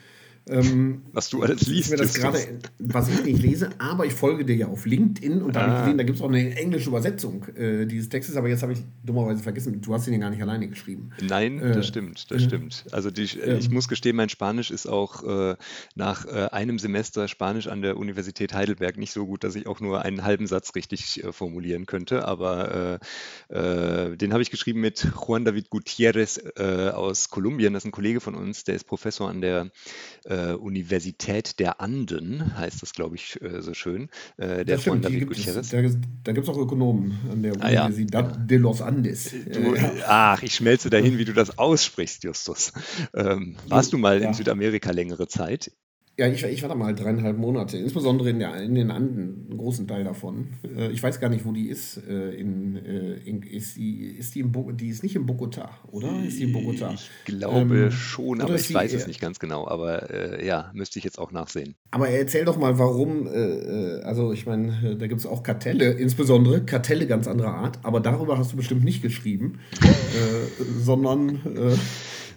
ähm, 0.49 1.03
was 1.13 1.31
du 1.31 1.43
alles 1.43 1.67
liest. 1.67 1.93
Gerade, 1.93 2.39
was 2.79 3.09
ich 3.09 3.25
nicht 3.25 3.43
lese, 3.43 3.71
aber 3.79 4.07
ich 4.07 4.13
folge 4.13 4.45
dir 4.45 4.57
ja 4.57 4.67
auf 4.67 4.87
LinkedIn 4.87 5.41
und 5.43 5.55
da 5.55 5.61
ah. 5.61 5.63
habe 5.63 5.73
ich 5.73 5.85
gesehen, 5.85 5.99
da 5.99 6.05
gibt 6.05 6.19
es 6.19 6.23
auch 6.23 6.29
eine 6.29 6.57
englische 6.57 6.89
Übersetzung 6.89 7.47
äh, 7.57 7.87
dieses 7.87 8.09
Textes, 8.09 8.37
aber 8.37 8.49
jetzt 8.49 8.63
habe 8.63 8.73
ich 8.73 8.81
dummerweise 9.05 9.43
vergessen, 9.43 9.81
du 9.81 9.95
hast 9.95 10.07
ihn 10.09 10.15
ja 10.15 10.19
gar 10.19 10.31
nicht 10.31 10.43
alleine 10.43 10.69
geschrieben. 10.69 11.11
Nein, 11.21 11.61
äh, 11.61 11.73
das 11.73 11.87
stimmt, 11.87 12.31
das 12.31 12.43
äh, 12.43 12.47
stimmt. 12.47 12.85
Also 12.91 13.11
die, 13.11 13.23
äh, 13.39 13.59
ich 13.59 13.71
muss 13.71 13.89
gestehen, 13.89 14.17
mein 14.17 14.29
Spanisch 14.29 14.71
ist 14.71 14.87
auch 14.87 15.23
äh, 15.23 15.57
nach 15.95 16.27
äh, 16.27 16.49
einem 16.51 16.79
Semester 16.79 17.29
Spanisch 17.29 17.69
an 17.69 17.83
der 17.83 17.97
Universität 17.97 18.53
Heidelberg 18.53 18.97
nicht 18.97 19.13
so 19.13 19.27
gut, 19.27 19.45
dass 19.45 19.55
ich 19.55 19.67
auch 19.67 19.81
nur 19.81 20.03
einen 20.03 20.25
halben 20.25 20.47
Satz 20.47 20.75
richtig 20.75 21.23
formulieren 21.31 21.87
könnte, 21.87 22.27
aber 22.27 22.99
den 23.51 24.33
habe 24.33 24.43
ich 24.43 24.51
geschrieben 24.51 24.81
mit 24.81 25.07
Juan 25.27 25.45
David 25.45 25.71
Gutierrez 25.71 26.39
aus 26.57 27.29
Kolumbien, 27.31 27.73
das 27.73 27.83
ist 27.83 27.89
ein 27.89 27.93
Kollege 27.93 28.21
von 28.21 28.35
uns, 28.35 28.65
der 28.65 28.75
ist 28.75 28.85
Professor 28.85 29.29
an 29.29 29.41
der 29.41 29.71
äh, 30.33 30.55
Universität 30.55 31.59
der 31.59 31.81
Anden, 31.81 32.57
heißt 32.57 32.83
das, 32.83 32.93
glaube 32.93 33.17
ich, 33.17 33.41
äh, 33.43 33.61
so 33.61 33.75
schön. 33.75 34.09
Äh, 34.37 34.65
der 34.65 34.79
von 34.79 35.03
David 35.03 35.27
Gutierrez. 35.27 35.69
Da, 35.69 35.83
da 35.83 36.33
gibt 36.33 36.47
es 36.47 36.49
auch 36.49 36.59
Ökonomen 36.59 37.19
an 37.31 37.43
der 37.43 37.53
ah, 37.61 37.69
Universidad 37.69 38.37
ja. 38.37 38.43
de 38.43 38.59
los 38.59 38.81
Andes. 38.81 39.31
Du, 39.53 39.75
ach, 40.07 40.43
ich 40.43 40.55
schmelze 40.55 40.91
dahin, 40.91 41.19
wie 41.19 41.25
du 41.25 41.33
das 41.33 41.59
aussprichst, 41.59 42.25
Justus. 42.25 42.73
Ähm, 43.15 43.57
warst 43.69 43.93
du 43.93 43.99
mal 43.99 44.21
ja. 44.21 44.29
in 44.29 44.35
Südamerika 44.35 44.91
längere 44.91 45.29
Zeit? 45.29 45.73
Ja, 46.19 46.29
ich, 46.29 46.45
ich 46.45 46.61
war 46.61 46.69
da 46.69 46.75
mal 46.75 46.95
dreieinhalb 46.95 47.39
Monate, 47.39 47.79
insbesondere 47.79 48.29
in, 48.29 48.39
der, 48.39 48.55
in 48.57 48.75
den 48.75 48.91
Anden, 48.91 49.47
einen 49.49 49.59
großen 49.59 49.89
Teil 49.89 50.05
davon. 50.05 50.49
Äh, 50.63 50.91
ich 50.91 51.03
weiß 51.03 51.21
gar 51.21 51.31
nicht, 51.31 51.47
wo 51.47 51.53
die 51.53 51.69
ist. 51.69 51.97
Äh, 52.07 52.35
in, 52.35 52.77
äh, 52.77 53.15
in, 53.25 53.43
ist, 53.43 53.77
die, 53.77 54.09
ist 54.19 54.35
die, 54.35 54.41
in 54.41 54.53
Bo 54.53 54.73
die 54.73 54.89
ist 54.89 55.03
nicht 55.03 55.17
in 55.17 55.25
Bogota, 55.25 55.71
oder? 55.91 56.23
Ist 56.23 56.39
die 56.39 56.45
in 56.45 56.53
Bogota? 56.53 56.93
Ich 56.93 57.11
glaube 57.25 57.85
ähm, 57.85 57.91
schon, 57.91 58.43
aber 58.43 58.57
ich 58.57 58.73
weiß 58.73 58.93
es 58.93 59.07
nicht 59.07 59.23
ganz 59.23 59.39
genau. 59.39 59.67
Aber 59.67 60.11
äh, 60.11 60.47
ja, 60.47 60.71
müsste 60.75 60.99
ich 60.99 61.05
jetzt 61.07 61.19
auch 61.19 61.33
nachsehen. 61.33 61.77
Aber 61.93 62.11
erzähl 62.11 62.45
doch 62.45 62.59
mal, 62.59 62.79
warum, 62.79 63.27
äh, 63.27 64.03
also 64.03 64.33
ich 64.33 64.45
meine, 64.45 64.97
da 64.97 65.07
gibt 65.07 65.21
es 65.21 65.27
auch 65.27 65.43
Kartelle, 65.43 65.93
insbesondere 65.93 66.63
Kartelle 66.63 67.07
ganz 67.07 67.27
anderer 67.27 67.55
Art, 67.55 67.79
aber 67.85 68.01
darüber 68.01 68.37
hast 68.37 68.53
du 68.53 68.57
bestimmt 68.57 68.85
nicht 68.85 69.01
geschrieben, 69.01 69.61
sondern 70.79 71.37
äh, 71.57 71.77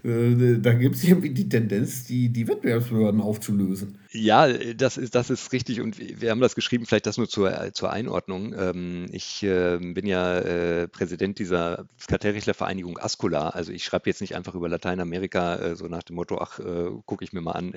da 0.05 0.73
gibt 0.73 0.95
es 0.95 1.03
irgendwie 1.03 1.31
die 1.31 1.49
Tendenz, 1.49 2.03
die, 2.03 2.29
die 2.29 2.47
Wettbewerbsbehörden 2.47 3.21
aufzulösen. 3.21 3.97
Ja, 4.11 4.47
das 4.47 4.97
ist, 4.97 5.15
das 5.15 5.29
ist 5.29 5.51
richtig 5.51 5.81
und 5.81 5.97
wir 5.99 6.31
haben 6.31 6.39
das 6.39 6.55
geschrieben, 6.55 6.85
vielleicht 6.85 7.05
das 7.05 7.17
nur 7.17 7.27
zur, 7.27 7.73
zur 7.73 7.91
Einordnung. 7.91 8.53
Ähm, 8.57 9.07
ich 9.11 9.43
äh, 9.43 9.77
bin 9.77 10.05
ja 10.05 10.39
äh, 10.39 10.87
Präsident 10.87 11.39
dieser 11.39 11.85
Kartellrechtlervereinigung 12.07 12.97
Ascola, 12.97 13.49
also 13.49 13.71
ich 13.71 13.83
schreibe 13.83 14.09
jetzt 14.09 14.21
nicht 14.21 14.35
einfach 14.35 14.55
über 14.55 14.69
Lateinamerika 14.69 15.75
so 15.75 15.87
nach 15.87 16.03
dem 16.03 16.15
Motto, 16.15 16.37
ach, 16.39 16.59
gucke 17.05 17.23
ich 17.23 17.33
mir 17.33 17.41
mal 17.41 17.53
an. 17.53 17.73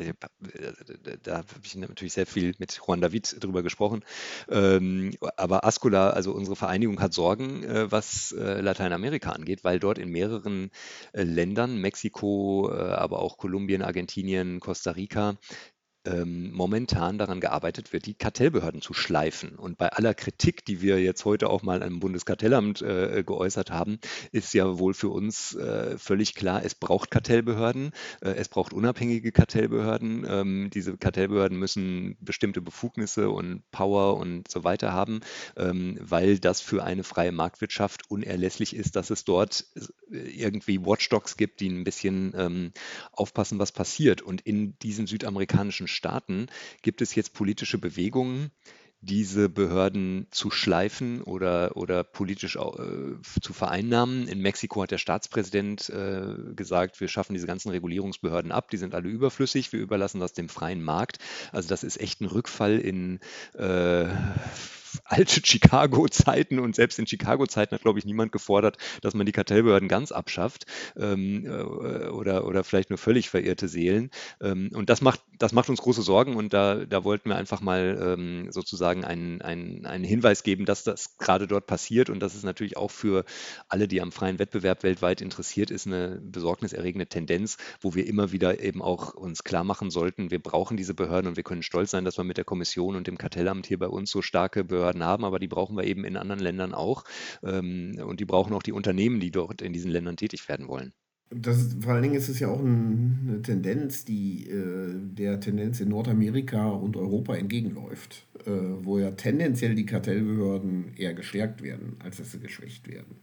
Da 1.23 1.39
habe 1.39 1.47
ich 1.63 1.75
natürlich 1.77 2.13
sehr 2.13 2.27
viel 2.27 2.55
mit 2.59 2.81
Juan 2.87 3.01
David 3.01 3.43
drüber 3.43 3.63
gesprochen. 3.63 4.05
Ähm, 4.51 5.15
aber 5.37 5.65
Ascola, 5.65 6.11
also 6.11 6.33
unsere 6.33 6.57
Vereinigung, 6.57 7.01
hat 7.01 7.15
Sorgen, 7.15 7.65
was 7.91 8.35
Lateinamerika 8.37 9.31
angeht, 9.31 9.65
weil 9.65 9.79
dort 9.79 9.99
in 9.99 10.11
mehreren 10.11 10.71
Ländern, 11.13 11.81
Mexiko, 11.81 12.18
Mexiko, 12.19 12.71
äh, 12.73 12.93
aber 12.93 13.21
auch 13.21 13.37
Kolumbien, 13.39 13.83
Argentinien, 13.83 14.61
Costa 14.61 14.93
Rica 14.93 15.37
ähm, 16.05 16.53
momentan 16.53 17.19
daran 17.19 17.41
gearbeitet 17.41 17.93
wird, 17.93 18.07
die 18.07 18.15
Kartellbehörden 18.15 18.81
zu 18.81 18.95
schleifen. 18.95 19.57
Und 19.57 19.79
bei 19.79 19.89
aller 19.89 20.15
Kritik, 20.15 20.65
die 20.65 20.81
wir 20.81 21.01
jetzt 21.01 21.25
heute 21.25 21.51
auch 21.51 21.63
mal 21.63 21.83
am 21.83 22.01
Bundeskartellamt 22.01 22.83
äh, 22.83 23.23
geäußert 23.25 23.71
haben, 23.71 23.99
ist 24.33 24.55
ja 24.55 24.79
wohl 24.79 24.95
für 24.95 25.09
uns 25.09 25.55
äh, 25.55 25.99
völlig 25.99 26.35
klar, 26.35 26.65
es 26.65 26.75
braucht 26.75 27.11
Kartellbehörden, 27.11 27.93
äh, 28.21 28.31
es 28.31 28.49
braucht 28.49 28.73
unabhängige 28.73 29.33
Kartellbehörden. 29.33 30.27
Ähm, 30.29 30.71
diese 30.73 30.97
Kartellbehörden 30.97 31.59
müssen 31.59 32.17
bestimmte 32.21 32.61
Befugnisse 32.61 33.31
und 33.31 33.63
Power 33.71 34.17
und 34.17 34.49
so 34.49 34.65
weiter 34.65 34.93
haben, 34.93 35.21
ähm, 35.57 35.99
weil 36.01 36.39
das 36.39 36.61
für 36.61 36.85
eine 36.85 37.05
freie 37.05 37.33
Marktwirtschaft 37.33 38.11
unerlässlich 38.11 38.75
ist, 38.75 38.97
dass 38.97 39.11
es 39.11 39.25
dort 39.25 39.67
äh, 40.11 40.17
irgendwie 40.17 40.85
Watchdogs 40.85 41.37
gibt, 41.37 41.61
die 41.61 41.69
ein 41.69 41.85
bisschen 41.85 42.33
ähm, 42.37 42.73
aufpassen, 43.13 43.59
was 43.59 43.73
passiert. 43.73 44.23
Und 44.23 44.41
in 44.43 44.79
diesen 44.79 45.07
südamerikanischen 45.07 45.89
Staaten 45.99 46.47
gibt 46.83 47.03
es 47.03 47.15
jetzt 47.15 47.35
politische 47.35 47.79
Bewegungen, 47.79 48.51
diese 49.01 49.49
Behörden 49.49 50.27
zu 50.31 50.51
schleifen 50.51 51.23
oder, 51.23 51.77
oder 51.77 52.03
politisch 52.03 52.57
äh, 52.57 53.41
zu 53.41 53.53
vereinnahmen. 53.53 54.27
In 54.27 54.41
Mexiko 54.41 54.83
hat 54.83 54.91
der 54.91 54.99
Staatspräsident 54.99 55.89
äh, 55.91 56.55
gesagt, 56.55 57.01
wir 57.01 57.07
schaffen 57.07 57.35
diese 57.35 57.47
ganzen 57.47 57.71
Regulierungsbehörden 57.71 58.51
ab, 58.51 58.71
die 58.71 58.77
sind 58.77 58.95
alle 58.95 59.09
überflüssig, 59.09 59.73
wir 59.73 59.81
überlassen 59.81 60.21
das 60.21 60.33
dem 60.33 60.49
freien 60.49 60.83
Markt. 60.83 61.19
Also 61.53 61.69
das 61.69 61.85
ist 61.85 62.01
echt 62.01 62.21
ein 62.21 62.27
Rückfall 62.27 62.79
in 62.79 63.21
äh, 63.55 64.07
alte 65.05 65.41
Chicago-Zeiten 65.45 66.59
und 66.59 66.75
selbst 66.75 66.99
in 66.99 67.07
Chicago-Zeiten 67.07 67.75
hat, 67.75 67.83
glaube 67.83 68.01
ich, 68.01 68.05
niemand 68.05 68.33
gefordert, 68.33 68.79
dass 69.03 69.15
man 69.15 69.27
die 69.27 69.33
Kartellbehörden 69.33 69.89
ganz 69.89 70.11
abschafft 70.11 70.67
ähm, 70.97 71.45
äh, 71.47 71.51
oder, 72.09 72.47
oder 72.47 72.65
vielleicht 72.65 72.91
nur 72.91 72.99
völlig 72.99 73.31
verirrte 73.31 73.69
Seelen. 73.69 74.11
Ähm, 74.41 74.71
und 74.75 74.91
das 74.91 75.03
macht, 75.03 75.23
das 75.39 75.53
macht 75.53 75.69
uns 75.69 75.81
große 75.81 76.03
Sorgen 76.03 76.37
und 76.37 76.53
da, 76.53 76.85
da 76.85 77.05
wollten 77.05 77.29
wir 77.29 77.37
einfach 77.37 77.61
mal 77.61 77.99
ähm, 78.03 78.51
sozusagen 78.51 79.05
einen, 79.05 79.43
einen, 79.43 80.05
Hinweis 80.05 80.43
geben, 80.43 80.65
dass 80.65 80.85
das 80.85 81.19
gerade 81.19 81.47
dort 81.47 81.67
passiert 81.67 82.11
und 82.11 82.21
dass 82.21 82.35
es 82.35 82.43
natürlich 82.43 82.77
auch 82.77 82.91
für 82.91 83.25
alle, 83.69 83.89
die 83.89 84.01
am 84.01 84.13
freien 84.13 84.39
Wettbewerb 84.39 84.83
weltweit 84.83 85.21
interessiert 85.21 85.71
ist, 85.71 85.87
eine 85.87 86.21
besorgniserregende 86.23 87.07
Tendenz, 87.07 87.57
wo 87.81 87.95
wir 87.95 88.07
immer 88.07 88.33
wieder 88.33 88.61
eben 88.61 88.83
auch 88.83 89.15
uns 89.15 89.45
klar 89.45 89.65
machen 89.65 89.91
sollten, 89.91 90.31
wir 90.31 90.43
brauchen 90.43 90.77
diese 90.77 90.95
Behörden 90.95 91.29
und 91.29 91.37
wir 91.37 91.45
können 91.45 91.63
stolz 91.63 91.91
sein, 91.91 92.05
dass 92.05 92.17
wir 92.17 92.25
mit 92.25 92.37
der 92.37 92.45
Kommission 92.45 92.97
und 92.97 93.07
dem 93.07 93.19
Kartellamt 93.19 93.67
hier 93.67 93.79
bei 93.79 93.89
uns 93.89 94.11
so 94.11 94.23
starke 94.23 94.65
Behörden 94.65 94.79
Behörden 94.79 95.05
haben, 95.05 95.25
aber 95.25 95.39
die 95.39 95.49
brauchen 95.49 95.77
wir 95.77 95.85
eben 95.85 96.05
in 96.05 96.17
anderen 96.17 96.41
Ländern 96.41 96.75
auch. 96.75 97.05
Ähm, 97.43 98.01
und 98.05 98.21
die 98.21 98.25
brauchen 98.25 98.55
auch 98.55 98.63
die 98.63 98.73
Unternehmen, 98.73 99.21
die 99.21 99.31
dort 99.31 99.61
in 99.63 99.73
diesen 99.73 99.91
Ländern 99.91 100.17
tätig 100.17 100.49
werden 100.49 100.69
wollen. 100.69 100.93
Das, 101.31 101.77
vor 101.81 101.93
allen 101.93 102.03
Dingen 102.03 102.15
ist 102.15 102.29
es 102.29 102.41
ja 102.41 102.49
auch 102.49 102.61
eine 102.61 103.43
Tendenz, 103.43 104.05
die 104.05 104.49
äh, 104.49 104.95
der 104.95 105.41
Tendenz 105.41 105.79
in 105.81 105.91
Nordamerika 105.91 106.71
und 106.71 106.97
Europa 106.97 107.37
entgegenläuft, 107.37 108.27
äh, 108.47 108.51
wo 108.51 108.99
ja 108.99 109.11
tendenziell 109.11 109.75
die 109.75 109.85
Kartellbehörden 109.85 110.95
eher 110.97 111.13
gestärkt 111.13 111.63
werden, 111.63 111.97
als 112.03 112.17
dass 112.17 112.33
sie 112.33 112.41
geschwächt 112.41 112.89
werden. 112.89 113.17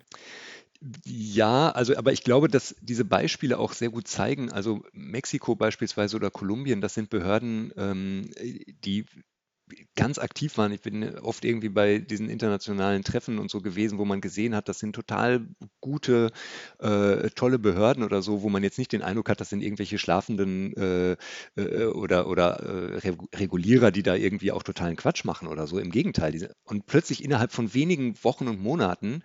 Ja, 1.04 1.72
also 1.72 1.96
aber 1.98 2.12
ich 2.12 2.24
glaube, 2.24 2.48
dass 2.48 2.76
diese 2.82 3.06
Beispiele 3.06 3.58
auch 3.58 3.74
sehr 3.74 3.90
gut 3.90 4.08
zeigen, 4.08 4.52
also 4.52 4.84
Mexiko 4.94 5.56
beispielsweise 5.56 6.16
oder 6.16 6.30
Kolumbien, 6.30 6.82
das 6.82 6.94
sind 6.94 7.10
Behörden, 7.10 7.72
ähm, 7.76 8.30
die 8.84 9.06
ganz 9.96 10.20
aktiv 10.20 10.58
waren. 10.58 10.72
Ich 10.72 10.82
bin 10.82 11.18
oft 11.20 11.44
irgendwie 11.44 11.70
bei 11.70 11.98
diesen 11.98 12.30
internationalen 12.30 13.04
Treffen 13.04 13.40
und 13.40 13.50
so 13.50 13.62
gewesen, 13.62 13.98
wo 13.98 14.06
man 14.06 14.22
gesehen 14.22 14.56
hat, 14.56 14.70
das 14.70 14.80
sind 14.80 14.94
total 14.94 15.48
gute, 15.82 16.32
äh, 16.80 17.30
tolle 17.32 17.58
Behörden 17.58 18.04
oder 18.04 18.22
so, 18.22 18.42
wo 18.42 18.50
man 18.50 18.64
jetzt 18.64 18.78
nicht 18.78 18.92
den 18.92 19.02
Eindruck 19.02 19.30
hat, 19.30 19.42
das 19.42 19.50
sind 19.50 19.62
irgendwelche 19.62 19.98
schlafenden 19.98 20.74
äh, 20.78 21.18
äh, 21.56 21.86
oder, 21.86 22.28
oder 22.28 22.60
äh, 22.60 23.12
Regulierer, 23.36 23.92
die 23.92 24.04
da 24.04 24.16
irgendwie 24.16 24.52
auch 24.52 24.64
totalen 24.64 24.96
Quatsch 24.96 25.26
machen 25.26 25.48
oder 25.48 25.66
so. 25.68 25.80
Im 25.80 25.92
Gegenteil. 25.92 26.54
Und 26.64 26.86
plötzlich 26.86 27.24
innerhalb 27.24 27.52
von 27.52 27.74
wenigen 27.74 28.16
Wochen 28.24 28.48
und 28.48 28.62
Monaten 28.62 29.24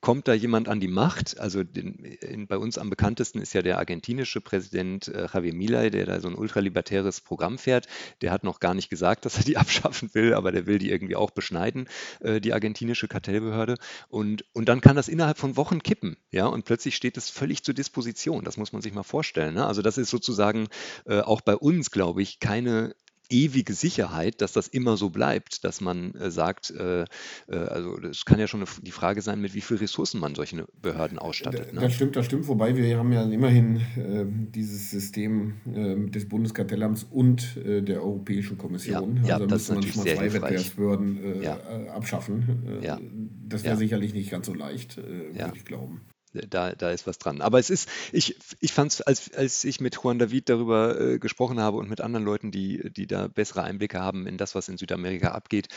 kommt 0.00 0.26
da 0.26 0.34
jemand 0.34 0.68
an 0.68 0.80
die 0.80 0.88
Macht. 0.88 1.38
Also 1.38 1.62
den, 1.62 1.94
in, 2.04 2.48
bei 2.48 2.58
uns 2.58 2.76
am 2.76 2.90
bekanntesten 2.90 3.40
ist 3.40 3.52
ja 3.52 3.62
der 3.62 3.78
argentinische 3.78 4.40
Präsident 4.40 5.08
äh, 5.08 5.28
Javier 5.32 5.54
Milei, 5.54 5.90
der 5.90 6.06
da 6.06 6.20
so 6.20 6.28
ein 6.28 6.34
ultralibertäres 6.34 7.20
Programm 7.20 7.56
fährt. 7.58 7.86
Der 8.20 8.32
hat 8.32 8.42
noch 8.42 8.58
gar 8.58 8.74
nicht 8.74 8.80
nicht 8.80 8.88
gesagt, 8.88 9.24
dass 9.24 9.36
er 9.36 9.44
die 9.44 9.56
abschaffen 9.56 10.10
will, 10.14 10.34
aber 10.34 10.50
der 10.50 10.66
will 10.66 10.78
die 10.78 10.90
irgendwie 10.90 11.16
auch 11.16 11.30
beschneiden, 11.30 11.88
äh, 12.20 12.40
die 12.40 12.52
argentinische 12.52 13.08
Kartellbehörde. 13.08 13.76
Und, 14.08 14.44
und 14.52 14.68
dann 14.68 14.80
kann 14.80 14.96
das 14.96 15.08
innerhalb 15.08 15.38
von 15.38 15.56
Wochen 15.56 15.82
kippen, 15.82 16.16
ja, 16.30 16.46
und 16.46 16.64
plötzlich 16.64 16.96
steht 16.96 17.16
es 17.16 17.30
völlig 17.30 17.62
zur 17.62 17.74
Disposition. 17.74 18.44
Das 18.44 18.56
muss 18.56 18.72
man 18.72 18.82
sich 18.82 18.92
mal 18.92 19.02
vorstellen. 19.02 19.54
Ne? 19.54 19.66
Also 19.66 19.82
das 19.82 19.98
ist 19.98 20.10
sozusagen 20.10 20.68
äh, 21.06 21.20
auch 21.20 21.42
bei 21.42 21.56
uns, 21.56 21.90
glaube 21.90 22.22
ich, 22.22 22.40
keine 22.40 22.94
ewige 23.30 23.72
Sicherheit, 23.72 24.40
dass 24.40 24.52
das 24.52 24.68
immer 24.68 24.96
so 24.96 25.10
bleibt, 25.10 25.64
dass 25.64 25.80
man 25.80 26.14
äh, 26.14 26.30
sagt, 26.30 26.70
äh, 26.70 27.02
äh, 27.02 27.06
also 27.48 27.98
es 27.98 28.24
kann 28.24 28.38
ja 28.38 28.46
schon 28.46 28.60
eine, 28.60 28.68
die 28.82 28.90
Frage 28.90 29.22
sein, 29.22 29.40
mit 29.40 29.54
wie 29.54 29.60
viel 29.60 29.78
Ressourcen 29.78 30.20
man 30.20 30.34
solche 30.34 30.66
Behörden 30.82 31.18
ausstattet. 31.18 31.72
Ne? 31.72 31.80
Das 31.80 31.94
stimmt, 31.94 32.16
das 32.16 32.26
stimmt. 32.26 32.48
Wobei 32.48 32.76
wir 32.76 32.98
haben 32.98 33.12
ja 33.12 33.22
immerhin 33.22 33.80
ähm, 33.96 34.48
dieses 34.52 34.90
System 34.90 35.54
ähm, 35.66 36.10
des 36.10 36.28
Bundeskartellamts 36.28 37.04
und 37.04 37.56
äh, 37.56 37.82
der 37.82 38.02
Europäischen 38.02 38.58
Kommission. 38.58 39.20
Ja, 39.24 39.34
also 39.34 39.46
ja, 39.46 39.54
müsste 39.54 39.74
man 39.74 39.82
schon 39.82 40.04
mal 40.04 40.14
zwei 40.16 40.32
Wettbewerbsbehörden 40.32 41.40
äh, 41.40 41.44
ja. 41.44 41.58
abschaffen. 41.94 42.80
Ja. 42.82 42.98
Das 43.48 43.64
wäre 43.64 43.76
sicherlich 43.76 44.14
nicht 44.14 44.30
ganz 44.30 44.46
so 44.46 44.54
leicht, 44.54 44.96
würde 44.96 45.52
ich 45.54 45.64
glauben 45.64 46.02
da, 46.32 46.72
da 46.72 46.90
ist 46.90 47.06
was 47.06 47.18
dran. 47.18 47.40
Aber 47.40 47.58
es 47.58 47.70
ist, 47.70 47.88
ich, 48.12 48.36
ich 48.60 48.72
fand 48.72 48.92
es, 48.92 49.00
als, 49.00 49.32
als 49.34 49.64
ich 49.64 49.80
mit 49.80 49.96
Juan 49.96 50.18
David 50.18 50.48
darüber 50.48 51.00
äh, 51.00 51.18
gesprochen 51.18 51.60
habe 51.60 51.78
und 51.78 51.88
mit 51.88 52.00
anderen 52.00 52.24
Leuten, 52.24 52.50
die, 52.50 52.90
die 52.92 53.06
da 53.06 53.28
bessere 53.28 53.62
Einblicke 53.62 54.00
haben 54.00 54.26
in 54.26 54.36
das, 54.36 54.54
was 54.54 54.68
in 54.68 54.78
Südamerika 54.78 55.32
abgeht, 55.32 55.68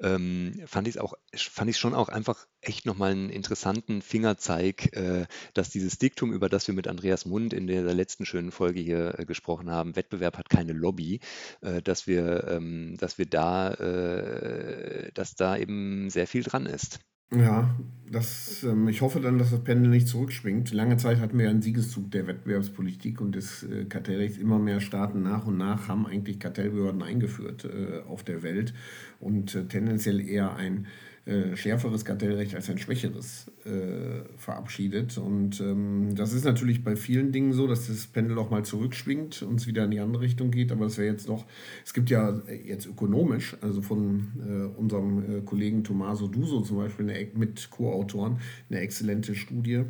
ähm, 0.00 0.62
fand 0.66 0.88
ich 0.88 0.96
es 0.96 1.00
auch, 1.00 1.14
fand 1.36 1.70
ich 1.70 1.78
schon 1.78 1.94
auch 1.94 2.08
einfach 2.08 2.46
echt 2.60 2.86
nochmal 2.86 3.12
einen 3.12 3.30
interessanten 3.30 4.02
Fingerzeig, 4.02 4.96
äh, 4.96 5.26
dass 5.54 5.70
dieses 5.70 5.98
Diktum, 5.98 6.32
über 6.32 6.48
das 6.48 6.66
wir 6.66 6.74
mit 6.74 6.88
Andreas 6.88 7.24
Mund 7.26 7.52
in 7.52 7.66
der 7.66 7.82
letzten 7.94 8.26
schönen 8.26 8.50
Folge 8.50 8.80
hier 8.80 9.18
äh, 9.18 9.24
gesprochen 9.24 9.70
haben, 9.70 9.96
Wettbewerb 9.96 10.38
hat 10.38 10.48
keine 10.48 10.72
Lobby, 10.72 11.20
äh, 11.60 11.82
dass 11.82 12.06
wir, 12.06 12.48
ähm, 12.48 12.96
dass 12.98 13.18
wir 13.18 13.26
da, 13.26 13.72
äh, 13.74 15.12
dass 15.12 15.34
da 15.34 15.56
eben 15.56 16.10
sehr 16.10 16.26
viel 16.26 16.42
dran 16.42 16.66
ist. 16.66 17.00
Ja, 17.30 17.68
das, 18.10 18.62
ähm, 18.62 18.88
ich 18.88 19.02
hoffe 19.02 19.20
dann, 19.20 19.38
dass 19.38 19.50
das 19.50 19.62
Pendel 19.62 19.90
nicht 19.90 20.08
zurückschwingt. 20.08 20.72
Lange 20.72 20.96
Zeit 20.96 21.20
hatten 21.20 21.38
wir 21.38 21.50
einen 21.50 21.60
Siegeszug 21.60 22.10
der 22.10 22.26
Wettbewerbspolitik 22.26 23.20
und 23.20 23.34
des 23.34 23.64
äh, 23.64 23.84
Kartellrechts. 23.84 24.38
Immer 24.38 24.58
mehr 24.58 24.80
Staaten 24.80 25.22
nach 25.22 25.46
und 25.46 25.58
nach 25.58 25.88
haben 25.88 26.06
eigentlich 26.06 26.40
Kartellbehörden 26.40 27.02
eingeführt 27.02 27.64
äh, 27.66 28.00
auf 28.08 28.24
der 28.24 28.42
Welt 28.42 28.72
und 29.20 29.54
äh, 29.54 29.66
tendenziell 29.66 30.20
eher 30.20 30.56
ein 30.56 30.86
äh, 31.28 31.56
schärferes 31.56 32.06
Kartellrecht 32.06 32.54
als 32.54 32.70
ein 32.70 32.78
schwächeres 32.78 33.50
äh, 33.66 34.22
verabschiedet. 34.38 35.18
Und 35.18 35.60
ähm, 35.60 36.14
das 36.14 36.32
ist 36.32 36.46
natürlich 36.46 36.82
bei 36.82 36.96
vielen 36.96 37.32
Dingen 37.32 37.52
so, 37.52 37.66
dass 37.66 37.86
das 37.86 38.06
Pendel 38.06 38.38
auch 38.38 38.48
mal 38.48 38.64
zurückschwingt 38.64 39.42
und 39.42 39.56
es 39.56 39.66
wieder 39.66 39.84
in 39.84 39.90
die 39.90 40.00
andere 40.00 40.22
Richtung 40.22 40.50
geht. 40.50 40.72
Aber 40.72 40.86
es 40.86 40.96
wäre 40.96 41.12
jetzt 41.12 41.28
noch, 41.28 41.44
es 41.84 41.92
gibt 41.92 42.08
ja 42.08 42.40
jetzt 42.64 42.86
ökonomisch, 42.86 43.58
also 43.60 43.82
von 43.82 44.28
äh, 44.40 44.80
unserem 44.80 45.18
äh, 45.18 45.40
Kollegen 45.42 45.84
Tommaso 45.84 46.28
Duso 46.28 46.62
zum 46.62 46.78
Beispiel 46.78 47.10
eine, 47.10 47.28
mit 47.34 47.68
Co-Autoren, 47.68 48.38
eine 48.70 48.80
exzellente 48.80 49.34
Studie, 49.34 49.82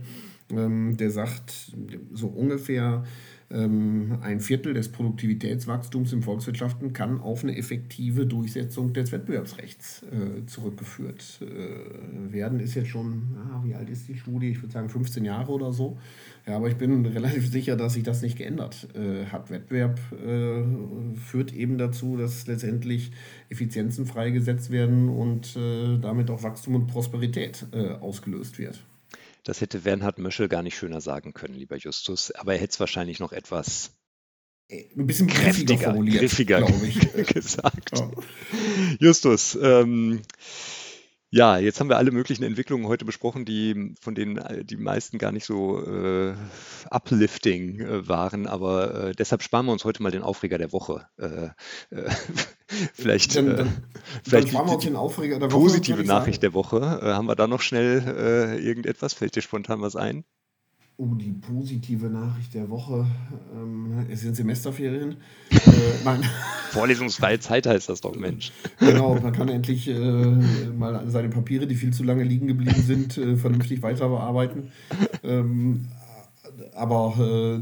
ähm, 0.50 0.96
der 0.96 1.12
sagt, 1.12 1.72
so 2.12 2.26
ungefähr 2.26 3.04
ein 3.50 4.40
Viertel 4.40 4.74
des 4.74 4.90
Produktivitätswachstums 4.92 6.12
in 6.12 6.22
Volkswirtschaften 6.22 6.92
kann 6.92 7.18
auf 7.18 7.42
eine 7.42 7.56
effektive 7.56 8.26
Durchsetzung 8.26 8.92
des 8.92 9.10
Wettbewerbsrechts 9.10 10.02
äh, 10.02 10.44
zurückgeführt 10.44 11.40
äh, 11.40 12.32
werden. 12.32 12.60
Ist 12.60 12.74
jetzt 12.74 12.88
schon, 12.88 13.36
ah, 13.38 13.62
wie 13.64 13.74
alt 13.74 13.88
ist 13.88 14.06
die 14.06 14.18
Studie? 14.18 14.50
Ich 14.50 14.62
würde 14.62 14.74
sagen 14.74 14.90
15 14.90 15.24
Jahre 15.24 15.50
oder 15.50 15.72
so. 15.72 15.96
Ja, 16.46 16.56
aber 16.56 16.68
ich 16.68 16.76
bin 16.76 17.06
relativ 17.06 17.50
sicher, 17.50 17.76
dass 17.76 17.94
sich 17.94 18.02
das 18.02 18.20
nicht 18.20 18.36
geändert 18.36 18.86
äh, 18.94 19.24
hat. 19.26 19.50
Wettbewerb 19.50 19.98
äh, 20.12 21.16
führt 21.18 21.54
eben 21.54 21.78
dazu, 21.78 22.18
dass 22.18 22.46
letztendlich 22.46 23.12
Effizienzen 23.48 24.04
freigesetzt 24.04 24.70
werden 24.70 25.08
und 25.08 25.56
äh, 25.56 25.96
damit 25.98 26.28
auch 26.30 26.42
Wachstum 26.42 26.74
und 26.74 26.86
Prosperität 26.86 27.64
äh, 27.72 27.92
ausgelöst 27.92 28.58
wird. 28.58 28.84
Das 29.48 29.62
hätte 29.62 29.78
Bernhard 29.78 30.18
Möschel 30.18 30.46
gar 30.46 30.62
nicht 30.62 30.76
schöner 30.76 31.00
sagen 31.00 31.32
können, 31.32 31.54
lieber 31.54 31.78
Justus. 31.78 32.32
Aber 32.32 32.52
er 32.52 32.60
hätte 32.60 32.72
es 32.72 32.80
wahrscheinlich 32.80 33.18
noch 33.18 33.32
etwas 33.32 33.92
ein 34.70 35.06
bisschen 35.06 35.26
kräftiger, 35.26 35.94
griffiger, 35.94 36.58
glaube 36.58 36.86
ich, 36.86 37.00
gesagt. 37.34 37.98
Ja. 37.98 38.10
Justus, 39.00 39.58
ähm, 39.62 40.20
ja, 41.30 41.58
jetzt 41.58 41.78
haben 41.78 41.88
wir 41.88 41.98
alle 41.98 42.10
möglichen 42.10 42.42
Entwicklungen 42.42 42.86
heute 42.86 43.04
besprochen, 43.04 43.44
die 43.44 43.94
von 44.00 44.14
denen 44.14 44.38
äh, 44.38 44.64
die 44.64 44.76
meisten 44.76 45.18
gar 45.18 45.30
nicht 45.30 45.44
so 45.44 45.84
äh, 45.84 46.34
uplifting 46.90 47.80
äh, 47.80 48.08
waren, 48.08 48.46
aber 48.46 49.08
äh, 49.08 49.12
deshalb 49.12 49.42
sparen 49.42 49.66
wir 49.66 49.72
uns 49.72 49.84
heute 49.84 50.02
mal 50.02 50.10
den 50.10 50.22
Aufreger 50.22 50.56
der 50.56 50.72
Woche. 50.72 51.06
Äh, 51.18 51.48
äh, 51.94 52.10
vielleicht 52.94 53.36
dann, 53.36 53.56
dann, 53.56 53.82
vielleicht 54.24 54.54
dann 54.54 54.68
uns 54.68 54.84
den 54.84 54.96
Aufreger 54.96 55.38
der 55.38 55.52
Woche. 55.52 55.60
Positive 55.60 56.02
Nachricht 56.04 56.42
der 56.42 56.54
Woche. 56.54 56.80
haben 56.80 57.26
wir 57.26 57.36
da 57.36 57.46
noch 57.46 57.60
schnell 57.60 58.58
irgendetwas? 58.60 59.12
Fällt 59.12 59.36
dir 59.36 59.42
spontan 59.42 59.80
was 59.80 59.96
ein? 59.96 60.24
Oh, 61.00 61.14
die 61.14 61.30
positive 61.30 62.06
Nachricht 62.06 62.54
der 62.54 62.68
Woche. 62.70 63.06
Ähm, 63.54 64.04
es 64.10 64.22
sind 64.22 64.34
Semesterferien. 64.34 65.18
äh, 65.48 65.58
Vorlesungsfreie 66.72 67.38
Zeit 67.38 67.68
heißt 67.68 67.88
das 67.88 68.00
doch, 68.00 68.16
Mensch. 68.16 68.50
Genau, 68.80 69.14
man 69.14 69.32
kann 69.32 69.48
endlich 69.48 69.86
äh, 69.86 69.94
mal 69.96 71.08
seine 71.08 71.28
Papiere, 71.28 71.68
die 71.68 71.76
viel 71.76 71.92
zu 71.92 72.02
lange 72.02 72.24
liegen 72.24 72.48
geblieben 72.48 72.82
sind, 72.82 73.16
äh, 73.16 73.36
vernünftig 73.36 73.80
weiter 73.80 74.08
bearbeiten. 74.08 74.72
Ähm, 75.22 75.86
aber 76.74 77.14
äh, 77.16 77.60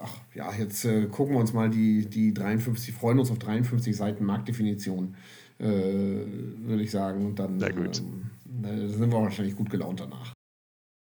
ach, 0.00 0.18
ja, 0.36 0.52
jetzt 0.56 0.84
äh, 0.84 1.06
gucken 1.06 1.34
wir 1.34 1.40
uns 1.40 1.52
mal 1.52 1.70
die, 1.70 2.06
die 2.06 2.32
53, 2.32 2.94
freuen 2.94 3.18
uns 3.18 3.32
auf 3.32 3.40
53 3.40 3.96
Seiten 3.96 4.24
Marktdefinition, 4.24 5.16
äh, 5.58 5.64
würde 5.64 6.84
ich 6.84 6.92
sagen. 6.92 7.26
Und 7.26 7.40
dann 7.40 7.60
ähm, 7.60 8.90
sind 8.90 9.10
wir 9.10 9.20
wahrscheinlich 9.20 9.56
gut 9.56 9.70
gelaunt 9.70 9.98
danach. 9.98 10.34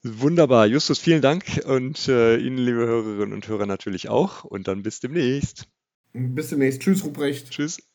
Wunderbar. 0.05 0.67
Justus, 0.67 0.99
vielen 0.99 1.23
Dank 1.23 1.61
und 1.67 2.09
äh, 2.09 2.37
Ihnen, 2.37 2.59
liebe 2.59 2.79
Hörerinnen 2.79 3.33
und 3.33 3.49
Hörer, 3.49 3.67
natürlich 3.67 4.09
auch. 4.09 4.45
Und 4.45 4.69
dann 4.69 4.83
bis 4.83 5.01
demnächst. 5.01 5.69
Bis 6.13 6.49
demnächst. 6.49 6.83
Tschüss, 6.83 7.05
Ruprecht. 7.05 7.51
Tschüss. 7.51 7.88